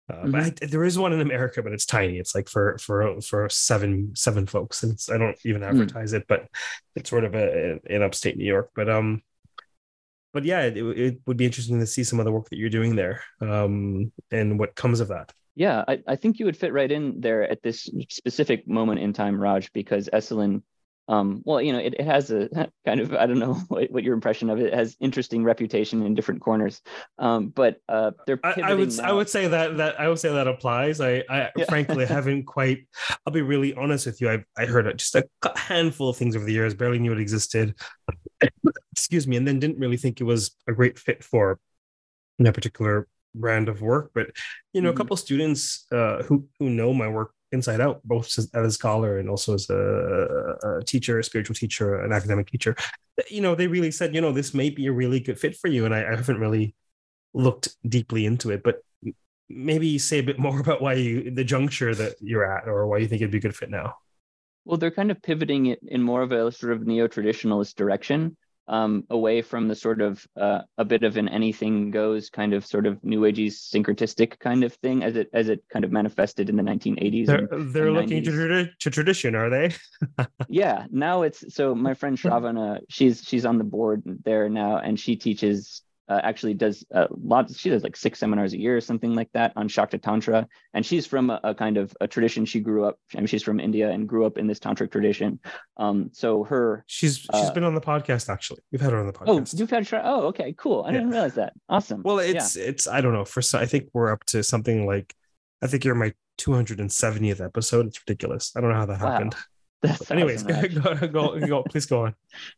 Uh, 0.09 0.23
mm-hmm. 0.23 0.35
I, 0.35 0.53
there 0.65 0.85
is 0.85 0.97
one 0.97 1.11
in 1.11 1.19
America, 1.19 1.61
but 1.61 1.73
it's 1.73 1.85
tiny. 1.85 2.17
It's 2.17 2.33
like 2.33 2.47
for 2.47 2.77
for 2.77 3.19
for 3.19 3.49
seven 3.49 4.15
seven 4.15 4.45
folks, 4.45 4.83
and 4.83 4.97
I 5.13 5.17
don't 5.17 5.37
even 5.43 5.63
hmm. 5.63 5.67
advertise 5.67 6.13
mm. 6.13 6.17
it, 6.17 6.25
but 6.29 6.47
it's 6.95 7.09
sort 7.09 7.25
of 7.25 7.35
a, 7.35 7.79
in 7.85 8.01
upstate 8.01 8.37
New 8.37 8.45
York. 8.45 8.69
But 8.73 8.89
um, 8.89 9.21
but 10.37 10.45
yeah, 10.45 10.61
it, 10.61 10.77
it 10.77 11.19
would 11.25 11.35
be 11.35 11.45
interesting 11.45 11.79
to 11.79 11.87
see 11.87 12.03
some 12.03 12.19
of 12.19 12.25
the 12.25 12.31
work 12.31 12.47
that 12.51 12.59
you're 12.59 12.69
doing 12.69 12.95
there, 12.95 13.23
um, 13.41 14.11
and 14.29 14.59
what 14.59 14.75
comes 14.75 14.99
of 14.99 15.07
that. 15.07 15.33
Yeah, 15.55 15.83
I, 15.87 16.03
I 16.07 16.15
think 16.15 16.37
you 16.37 16.45
would 16.45 16.55
fit 16.55 16.73
right 16.73 16.91
in 16.91 17.19
there 17.21 17.49
at 17.49 17.63
this 17.63 17.89
specific 18.09 18.67
moment 18.67 18.99
in 18.99 19.13
time, 19.13 19.41
Raj, 19.41 19.73
because 19.73 20.11
Esalen, 20.13 20.61
um, 21.07 21.41
well, 21.45 21.61
you 21.61 21.71
know, 21.71 21.79
it, 21.79 21.95
it 21.95 22.05
has 22.05 22.31
a 22.31 22.49
kind 22.85 22.99
of, 22.99 23.13
I 23.13 23.25
don't 23.25 23.39
know 23.39 23.53
what, 23.67 23.91
what 23.91 24.03
your 24.03 24.13
impression 24.13 24.49
of 24.49 24.59
it, 24.59 24.67
it 24.67 24.73
has 24.73 24.97
interesting 24.99 25.43
reputation 25.43 26.05
in 26.05 26.15
different 26.15 26.41
corners. 26.41 26.81
Um, 27.17 27.49
but 27.49 27.81
uh, 27.87 28.11
they're 28.25 28.39
I, 28.43 28.61
I, 28.63 28.73
would 28.73 28.95
now. 28.97 29.03
I 29.03 29.11
would 29.13 29.29
say 29.29 29.47
that 29.47 29.77
that 29.77 29.99
I 29.99 30.09
would 30.09 30.19
say 30.19 30.33
that 30.33 30.47
applies. 30.47 30.99
I, 31.01 31.23
I 31.29 31.49
yeah. 31.55 31.65
frankly 31.69 32.05
haven't 32.05 32.45
quite. 32.45 32.87
I'll 33.25 33.33
be 33.33 33.41
really 33.41 33.73
honest 33.73 34.05
with 34.05 34.21
you. 34.21 34.29
I 34.29 34.43
I 34.57 34.65
heard 34.65 34.97
just 34.97 35.15
a 35.15 35.27
handful 35.55 36.09
of 36.09 36.17
things 36.17 36.35
over 36.35 36.45
the 36.45 36.53
years, 36.53 36.73
barely 36.73 36.99
knew 36.99 37.13
it 37.13 37.19
existed. 37.19 37.75
Excuse 38.91 39.27
me, 39.27 39.37
and 39.37 39.47
then 39.47 39.59
didn't 39.59 39.79
really 39.79 39.97
think 39.97 40.19
it 40.19 40.25
was 40.25 40.55
a 40.67 40.73
great 40.73 40.97
fit 40.99 41.23
for 41.23 41.59
that 42.39 42.53
particular 42.53 43.07
brand 43.33 43.69
of 43.69 43.81
work. 43.81 44.11
But 44.13 44.31
you 44.73 44.81
know, 44.81 44.89
mm-hmm. 44.89 44.95
a 44.95 44.97
couple 44.97 45.17
students 45.17 45.85
uh, 45.91 46.23
who 46.23 46.47
who 46.59 46.69
know 46.69 46.93
my 46.93 47.07
work 47.07 47.31
inside 47.51 47.81
out, 47.81 48.01
both 48.03 48.37
as, 48.37 48.49
a 48.53 48.71
scholar 48.71 49.19
and 49.19 49.29
also 49.29 49.53
as 49.53 49.69
a, 49.69 50.55
a, 50.63 50.83
teacher, 50.83 51.19
a 51.19 51.23
spiritual 51.23 51.55
teacher, 51.55 52.01
an 52.03 52.11
academic 52.11 52.49
teacher. 52.49 52.75
You 53.29 53.41
know, 53.41 53.55
they 53.55 53.67
really 53.67 53.91
said, 53.91 54.13
you 54.13 54.21
know, 54.21 54.31
this 54.31 54.53
may 54.53 54.69
be 54.69 54.87
a 54.87 54.91
really 54.91 55.19
good 55.19 55.39
fit 55.39 55.55
for 55.55 55.67
you, 55.67 55.85
and 55.85 55.93
I, 55.93 56.05
I 56.05 56.15
haven't 56.15 56.39
really 56.39 56.75
looked 57.33 57.69
deeply 57.87 58.25
into 58.25 58.51
it, 58.51 58.63
but 58.63 58.81
maybe 59.49 59.97
say 59.97 60.19
a 60.19 60.23
bit 60.23 60.39
more 60.47 60.59
about 60.59 60.81
why 60.81 60.93
you 60.93 61.31
the 61.31 61.43
juncture 61.43 61.95
that 61.95 62.15
you're 62.19 62.45
at 62.45 62.67
or 62.67 62.87
why 62.87 62.97
you 62.97 63.07
think 63.07 63.21
it'd 63.21 63.31
be 63.31 63.37
a 63.37 63.41
good 63.41 63.55
fit 63.55 63.69
now 63.69 63.95
well 64.65 64.77
they're 64.77 64.91
kind 64.91 65.11
of 65.11 65.21
pivoting 65.21 65.67
it 65.67 65.79
in 65.87 66.01
more 66.01 66.21
of 66.21 66.31
a 66.31 66.51
sort 66.51 66.73
of 66.73 66.85
neo-traditionalist 66.85 67.75
direction 67.75 68.35
um, 68.67 69.05
away 69.09 69.41
from 69.41 69.67
the 69.67 69.75
sort 69.75 70.01
of 70.01 70.25
uh, 70.39 70.61
a 70.77 70.85
bit 70.85 71.03
of 71.03 71.17
an 71.17 71.29
anything 71.29 71.91
goes 71.91 72.29
kind 72.29 72.53
of 72.53 72.65
sort 72.65 72.85
of 72.85 73.03
new 73.03 73.21
agey 73.21 73.47
syncretistic 73.47 74.39
kind 74.39 74.63
of 74.63 74.73
thing 74.73 75.03
as 75.03 75.15
it 75.15 75.29
as 75.33 75.49
it 75.49 75.63
kind 75.71 75.85
of 75.85 75.91
manifested 75.91 76.49
in 76.49 76.55
the 76.55 76.63
1980s. 76.63 77.25
They're, 77.25 77.37
and, 77.37 77.73
they're 77.73 77.87
and 77.87 77.95
looking 77.95 78.23
to, 78.23 78.69
to 78.79 78.89
tradition, 78.89 79.35
are 79.35 79.49
they? 79.49 79.73
yeah. 80.49 80.85
Now 80.91 81.21
it's 81.21 81.53
so 81.53 81.73
my 81.73 81.93
friend 81.93 82.17
Shravana, 82.21 82.79
she's 82.89 83.23
she's 83.23 83.45
on 83.45 83.57
the 83.57 83.63
board 83.63 84.03
there 84.25 84.49
now, 84.49 84.77
and 84.77 84.99
she 84.99 85.15
teaches 85.15 85.81
uh, 86.09 86.19
actually 86.23 86.53
does 86.53 86.85
a 86.91 87.07
lot. 87.11 87.51
She 87.53 87.69
does 87.69 87.83
like 87.83 87.95
six 87.95 88.19
seminars 88.19 88.53
a 88.53 88.59
year 88.59 88.77
or 88.77 88.81
something 88.81 89.13
like 89.13 89.29
that 89.33 89.53
on 89.55 89.67
Shakta 89.67 90.01
Tantra, 90.01 90.47
and 90.73 90.85
she's 90.85 91.05
from 91.05 91.29
a, 91.29 91.39
a, 91.43 91.55
kind 91.55 91.77
of 91.77 91.95
a 91.99 92.07
tradition. 92.07 92.45
She 92.45 92.59
grew 92.59 92.85
up. 92.85 92.99
I 93.13 93.17
mean, 93.17 93.27
she's 93.27 93.43
from 93.43 93.59
India 93.59 93.89
and 93.89 94.07
grew 94.07 94.25
up 94.25 94.37
in 94.37 94.47
this 94.47 94.59
tantric 94.59 94.91
tradition. 94.91 95.39
Um, 95.77 96.09
so 96.13 96.43
her 96.45 96.83
she's 96.87 97.17
she's 97.17 97.29
uh, 97.33 97.53
been 97.53 97.63
on 97.63 97.75
the 97.75 97.81
podcast 97.81 98.29
actually. 98.29 98.61
We've 98.71 98.81
had 98.81 98.91
her 98.91 98.99
on 98.99 99.07
the 99.07 99.13
oh, 99.21 99.39
podcast. 99.39 99.55
Oh, 99.55 99.57
you've 99.59 99.69
had 99.69 99.87
her. 99.89 100.01
Oh, 100.03 100.27
okay, 100.27 100.53
cool. 100.57 100.83
I 100.83 100.87
yeah. 100.87 100.93
didn't 100.93 101.09
realize 101.11 101.35
that. 101.35 101.53
Awesome. 101.69 102.03
Well, 102.03 102.19
it's 102.19 102.55
yeah. 102.55 102.63
it's 102.63 102.87
I 102.87 103.01
don't 103.01 103.13
know. 103.13 103.25
For 103.25 103.41
I 103.57 103.65
think 103.65 103.89
we're 103.93 104.11
up 104.11 104.23
to 104.25 104.43
something 104.43 104.85
like 104.85 105.13
I 105.61 105.67
think 105.67 105.83
you're 105.83 105.95
my 105.95 106.13
270th 106.37 107.43
episode. 107.43 107.87
It's 107.87 107.99
ridiculous. 108.07 108.53
I 108.55 108.61
don't 108.61 108.71
know 108.71 108.77
how 108.77 108.85
that 108.85 109.01
wow. 109.01 109.11
happened. 109.11 109.35
That's 109.81 110.09
anyways, 110.09 110.43
awesome, 110.49 110.81
go, 110.81 110.95
go, 110.95 111.07
go, 111.07 111.47
go, 111.47 111.63
please 111.63 111.85
go 111.85 112.05
on 112.05 112.15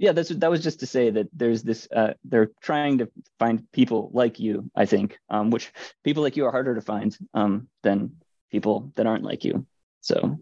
yeah 0.00 0.12
that's 0.12 0.30
that 0.30 0.50
was 0.50 0.62
just 0.62 0.80
to 0.80 0.86
say 0.86 1.10
that 1.10 1.28
there's 1.32 1.62
this 1.62 1.86
uh, 1.94 2.14
they're 2.24 2.50
trying 2.60 2.98
to 2.98 3.08
find 3.38 3.70
people 3.70 4.10
like 4.12 4.40
you 4.40 4.68
i 4.74 4.86
think 4.86 5.18
um, 5.28 5.50
which 5.50 5.72
people 6.02 6.22
like 6.22 6.36
you 6.36 6.46
are 6.46 6.50
harder 6.50 6.74
to 6.74 6.80
find 6.80 7.16
um, 7.34 7.68
than 7.82 8.16
people 8.50 8.90
that 8.96 9.06
aren't 9.06 9.24
like 9.24 9.44
you 9.44 9.66
so 10.00 10.40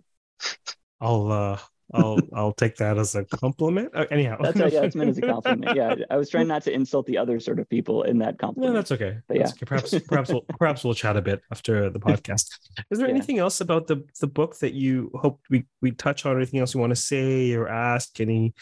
i'll 1.00 1.30
uh 1.30 1.58
I'll 1.94 2.18
I'll 2.34 2.52
take 2.52 2.76
that 2.76 2.98
as 2.98 3.14
a 3.14 3.24
compliment. 3.24 3.90
Uh, 3.94 4.04
anyhow, 4.10 4.36
that's 4.40 4.58
yeah, 4.58 4.82
it's 4.82 4.94
meant 4.94 5.08
as 5.08 5.18
a 5.18 5.20
compliment. 5.32 5.74
Yeah, 5.74 5.94
I 6.10 6.16
was 6.16 6.28
trying 6.28 6.48
not 6.48 6.62
to 6.64 6.72
insult 6.72 7.06
the 7.06 7.16
other 7.16 7.40
sort 7.40 7.58
of 7.58 7.68
people 7.70 8.02
in 8.02 8.18
that 8.18 8.38
compliment. 8.38 8.74
No, 8.74 8.78
that's 8.78 8.92
okay. 8.92 9.18
But 9.26 9.38
that's 9.38 9.52
yeah, 9.52 9.56
okay. 9.56 9.64
perhaps 9.64 9.98
perhaps 10.06 10.28
we'll 10.30 10.44
perhaps 10.58 10.84
we'll 10.84 10.92
chat 10.92 11.16
a 11.16 11.22
bit 11.22 11.40
after 11.50 11.88
the 11.88 11.98
podcast. 12.08 12.50
Is 12.90 12.98
there 12.98 13.08
yeah. 13.08 13.14
anything 13.14 13.38
else 13.38 13.62
about 13.62 13.86
the 13.86 14.04
the 14.20 14.26
book 14.26 14.58
that 14.58 14.74
you 14.74 15.10
hope 15.14 15.40
we 15.48 15.64
we 15.80 15.92
touch 15.92 16.26
on? 16.26 16.36
Anything 16.36 16.60
else 16.60 16.74
you 16.74 16.80
want 16.80 16.90
to 16.90 16.96
say 16.96 17.54
or 17.54 17.68
ask? 17.68 18.20
Any 18.20 18.52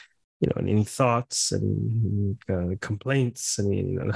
you 0.40 0.48
know, 0.48 0.60
any 0.60 0.84
thoughts, 0.84 1.52
any 1.52 2.36
uh, 2.50 2.76
complaints, 2.80 3.58
know, 3.58 4.12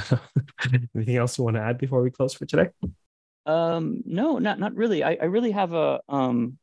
anything 0.95 1.17
else 1.17 1.39
you 1.39 1.45
want 1.45 1.57
to 1.57 1.63
add 1.63 1.79
before 1.79 2.03
we 2.03 2.11
close 2.11 2.35
for 2.35 2.47
today? 2.47 2.69
Um, 3.47 4.03
no, 4.05 4.39
not 4.39 4.59
not 4.59 4.75
really. 4.75 5.03
I, 5.03 5.17
I 5.21 5.25
really 5.25 5.51
have 5.53 5.73
a 5.73 6.01
um, 6.09 6.59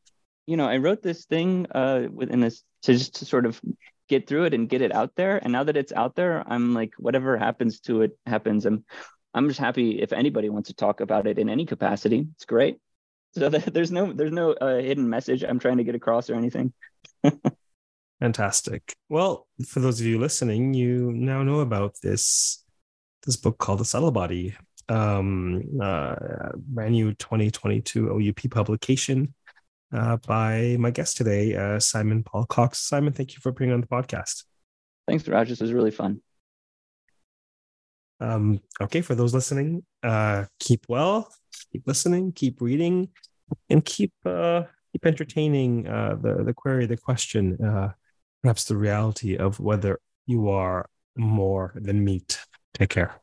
you 0.48 0.58
know, 0.58 0.66
I 0.66 0.78
wrote 0.78 1.04
this 1.04 1.26
thing 1.26 1.68
uh, 1.72 2.08
within 2.12 2.40
this 2.40 2.64
to 2.84 2.94
just 2.94 3.16
to 3.16 3.26
sort 3.26 3.46
of 3.46 3.62
get 4.08 4.28
through 4.28 4.46
it 4.46 4.54
and 4.54 4.70
get 4.70 4.82
it 4.82 4.94
out 4.96 5.12
there. 5.16 5.38
And 5.38 5.52
now 5.52 5.64
that 5.66 5.78
it's 5.78 5.92
out 5.92 6.16
there, 6.16 6.44
I'm 6.48 6.74
like, 6.74 6.94
whatever 6.98 7.38
happens 7.38 7.82
to 7.82 8.02
it 8.04 8.18
happens. 8.26 8.66
I'm, 8.66 8.86
I'm 9.34 9.50
just 9.50 9.60
happy 9.60 10.02
if 10.02 10.14
anybody 10.14 10.50
wants 10.50 10.70
to 10.70 10.76
talk 10.76 11.02
about 11.02 11.28
it 11.28 11.38
in 11.38 11.50
any 11.50 11.66
capacity. 11.66 12.28
It's 12.36 12.46
great. 12.46 12.78
So 13.34 13.50
there's 13.74 13.92
no, 13.92 14.14
there's 14.14 14.32
no 14.32 14.54
uh, 14.54 14.78
hidden 14.78 15.10
message 15.10 15.44
I'm 15.44 15.60
trying 15.60 15.78
to 15.78 15.84
get 15.84 15.96
across 15.96 16.30
or 16.30 16.36
anything. 16.36 16.74
Fantastic. 18.20 18.96
Well, 19.10 19.48
for 19.66 19.80
those 19.80 20.00
of 20.00 20.08
you 20.08 20.20
listening, 20.20 20.74
you 20.74 21.12
now 21.12 21.44
know 21.44 21.60
about 21.60 21.96
this 22.02 22.64
this 23.26 23.36
book 23.36 23.58
called 23.58 23.80
The 23.80 23.86
Subtle 23.86 24.12
Body, 24.12 24.56
um, 24.90 25.64
uh, 25.82 26.16
brand 26.56 26.94
new 26.94 27.14
2022 27.14 28.10
OUP 28.12 28.50
publication 28.50 29.34
uh, 29.94 30.18
by 30.18 30.78
my 30.80 30.92
guest 30.92 31.18
today, 31.18 31.56
uh, 31.56 31.80
Simon 31.80 32.24
Paul 32.24 32.46
Cox. 32.46 32.80
Simon, 32.80 33.14
thank 33.14 33.34
you 33.34 33.40
for 33.42 33.52
being 33.52 33.72
on 33.72 33.82
the 33.82 33.88
podcast. 33.88 34.44
Thanks, 35.08 35.28
Raj. 35.28 35.50
This 35.50 35.62
was 35.62 35.74
really 35.74 35.92
fun. 35.92 36.22
Um, 38.20 38.62
okay, 38.82 39.02
for 39.02 39.14
those 39.14 39.34
listening, 39.34 39.86
uh, 40.04 40.46
keep 40.60 40.86
well, 40.90 41.32
keep 41.72 41.84
listening, 41.86 42.32
keep 42.32 42.62
reading, 42.62 43.10
and 43.70 43.86
keep 43.86 44.14
uh, 44.26 44.64
keep 44.92 45.06
entertaining 45.06 45.88
uh, 45.88 46.16
the 46.20 46.44
the 46.44 46.54
query, 46.54 46.88
the 46.88 46.98
question, 46.98 47.64
uh, 47.64 47.92
perhaps 48.48 48.64
the 48.64 48.78
reality 48.78 49.36
of 49.36 49.60
whether 49.60 50.00
you 50.26 50.48
are 50.48 50.90
more 51.18 51.74
than 51.76 52.02
meat. 52.06 52.40
Take 52.74 52.92
care. 52.92 53.14